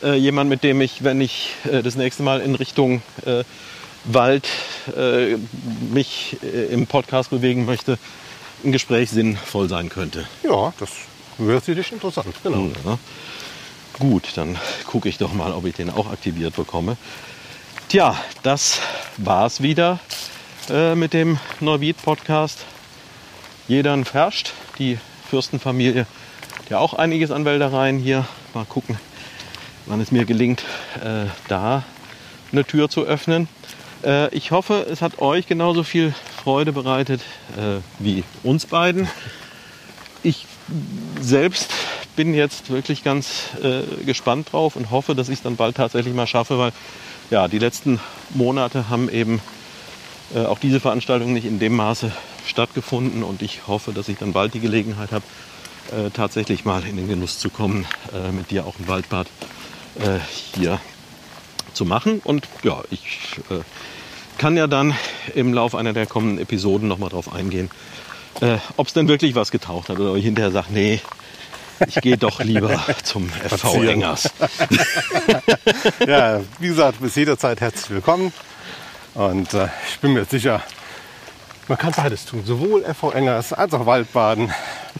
äh, 0.04 0.16
jemand, 0.16 0.50
mit 0.50 0.64
dem 0.64 0.82
ich, 0.82 1.04
wenn 1.04 1.22
ich 1.22 1.54
äh, 1.72 1.82
das 1.82 1.96
nächste 1.96 2.24
Mal 2.24 2.42
in 2.42 2.56
Richtung 2.56 3.02
Wald 4.06 4.48
äh, 4.96 5.36
mich 5.92 6.38
äh, 6.44 6.66
im 6.74 6.88
Podcast 6.88 7.30
bewegen 7.30 7.66
möchte, 7.66 7.98
ein 8.64 8.72
Gespräch 8.72 9.10
sinnvoll 9.10 9.70
sein 9.70 9.90
könnte. 9.90 10.26
Ja, 10.44 10.74
das 10.80 10.90
wäre 11.38 11.60
sicherlich 11.60 11.92
interessant. 11.92 12.34
Genau. 12.44 12.70
Ja. 12.86 12.98
Gut, 14.00 14.32
dann 14.36 14.58
gucke 14.86 15.10
ich 15.10 15.18
doch 15.18 15.34
mal, 15.34 15.52
ob 15.52 15.66
ich 15.66 15.76
den 15.76 15.90
auch 15.90 16.10
aktiviert 16.10 16.56
bekomme. 16.56 16.98
Tja, 17.90 18.16
das 18.44 18.80
war's 19.18 19.62
wieder 19.62 20.00
äh, 20.70 20.96
mit 20.96 21.14
dem 21.14 21.40
Neuwied-Podcast. 21.60 22.66
Jeder 23.68 24.04
verscht, 24.06 24.54
die 24.78 24.98
Fürstenfamilie, 25.30 26.06
ja 26.70 26.80
auch 26.80 26.94
einiges 26.94 27.32
an 27.32 27.46
Wäldereien 27.46 28.00
hier. 28.00 28.26
Mal 28.54 28.66
gucken, 28.66 28.98
wann 29.86 30.02
es 30.02 30.12
mir 30.12 30.26
gelingt, 30.26 30.64
äh, 31.04 31.26
da 31.48 31.84
eine 32.52 32.64
Tür 32.64 32.90
zu 32.90 33.04
öffnen. 33.04 33.48
Äh, 34.04 34.34
ich 34.34 34.52
hoffe, 34.52 34.86
es 34.90 35.02
hat 35.02 35.20
euch 35.20 35.48
genauso 35.48 35.84
viel 35.84 36.14
Freude 36.44 36.72
bereitet 36.72 37.22
äh, 37.58 37.80
wie 38.00 38.24
uns 38.44 38.66
beiden. 38.66 39.08
Ich 40.24 40.46
selbst 41.20 41.72
bin 42.16 42.34
jetzt 42.34 42.70
wirklich 42.70 43.04
ganz 43.04 43.50
äh, 43.64 43.82
gespannt 44.06 44.52
drauf 44.52 44.76
und 44.76 44.92
hoffe, 44.92 45.16
dass 45.16 45.30
ich 45.30 45.36
es 45.36 45.42
dann 45.42 45.56
bald 45.56 45.78
tatsächlich 45.78 46.14
mal 46.14 46.28
schaffe, 46.28 46.58
weil 46.58 46.72
ja, 47.30 47.48
die 47.48 47.60
letzten 47.60 48.00
Monate 48.32 48.90
haben 48.90 49.10
eben 49.10 49.42
äh, 50.36 50.46
auch 50.46 50.60
diese 50.60 50.80
Veranstaltung 50.80 51.34
nicht 51.34 51.46
in 51.46 51.60
dem 51.60 51.76
Maße 51.76 52.12
stattgefunden 52.46 53.24
und 53.24 53.42
ich 53.42 53.68
hoffe, 53.68 53.94
dass 53.94 54.10
ich 54.10 54.18
dann 54.18 54.34
bald 54.34 54.54
die 54.54 54.60
Gelegenheit 54.60 55.12
habe, 55.12 55.26
äh, 55.92 56.10
tatsächlich 56.12 56.66
mal 56.66 56.86
in 56.86 56.98
den 56.98 57.08
Genuss 57.08 57.40
zu 57.40 57.50
kommen, 57.50 57.86
mit 58.32 58.52
dir 58.52 58.66
auch 58.66 58.78
ein 58.80 58.88
Waldbad 58.88 59.28
hier 60.54 60.80
zu 61.74 61.86
machen. 61.86 62.22
Und 62.24 62.48
ja, 62.64 62.82
ich 62.92 63.40
äh, 63.50 63.62
kann 64.38 64.58
ja 64.58 64.68
dann 64.68 64.96
im 65.36 65.54
Laufe 65.54 65.78
einer 65.78 65.94
der 65.94 66.06
kommenden 66.06 66.40
Episoden 66.40 66.88
nochmal 66.88 67.10
drauf 67.10 67.34
eingehen, 67.34 67.70
äh, 68.42 68.58
ob 68.78 68.88
es 68.88 68.94
denn 68.94 69.08
wirklich 69.08 69.36
was 69.36 69.52
getaucht 69.52 69.90
hat 69.90 70.00
oder 70.00 70.16
ich 70.16 70.26
hinterher 70.26 70.52
sage, 70.52 70.68
nee, 70.72 71.02
ich 71.88 71.96
gehe 71.96 72.18
doch 72.18 72.40
lieber 72.40 72.84
zum 73.04 73.30
FV 73.30 73.84
Engers. 73.84 74.30
ja, 76.08 76.42
wie 76.60 76.68
gesagt, 76.68 77.00
bis 77.00 77.16
jederzeit 77.16 77.62
herzlich 77.62 77.90
willkommen. 77.90 78.34
Und 79.14 79.54
äh, 79.54 79.68
ich 79.90 80.00
bin 80.00 80.14
mir 80.14 80.26
sicher, 80.26 80.62
man 81.68 81.78
kann 81.78 81.94
beides 81.96 82.26
tun. 82.26 82.44
Sowohl 82.46 82.84
FV 82.84 83.12
Engers 83.12 83.54
als 83.54 83.74
auch 83.74 83.86
Waldbaden. 83.86 84.52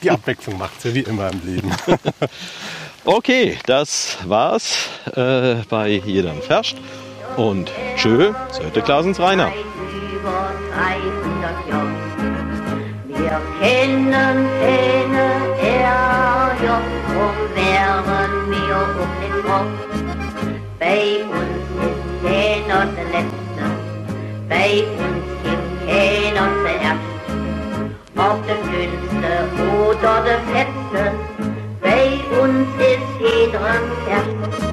Die 0.04 0.12
Abwechslung 0.12 0.58
macht 0.58 0.84
ja 0.86 0.94
wie 0.94 1.02
immer 1.02 1.30
im 1.32 1.42
Leben. 1.46 1.72
okay, 3.06 3.58
das 3.66 4.18
war's 4.26 4.90
äh, 5.16 5.56
bei 5.70 5.90
Jedem 6.06 6.42
Ferscht. 6.42 6.78
Und 7.38 7.72
tschö, 7.96 8.34
Söte 8.52 8.82
Klasens 8.82 9.20
Rainer. 9.20 9.52
Über 10.14 10.52
300 10.74 11.70
Jahre. 11.70 11.90
Wir 13.08 13.42
kennen 13.62 14.48
keine 14.60 15.26
RJ, 15.62 16.66
drum 17.08 17.38
wären 17.56 18.50
wir 18.50 18.78
um 19.02 19.12
den 19.22 19.36
Kopf. 19.46 19.78
Bei 20.80 21.24
uns 21.24 21.66
ist 21.86 22.04
keiner 22.24 22.86
der 22.88 23.06
Letzte, 23.06 23.64
bei 24.50 24.84
uns 24.84 25.28
gibt 25.44 25.70
keiner 25.88 26.48
zuerst. 26.64 27.08
Ob 28.16 28.38
der 28.48 28.56
Dünnste 28.56 29.32
bei 32.00 32.40
uns 32.40 32.70
ist 32.80 33.20
Hedron 33.20 34.69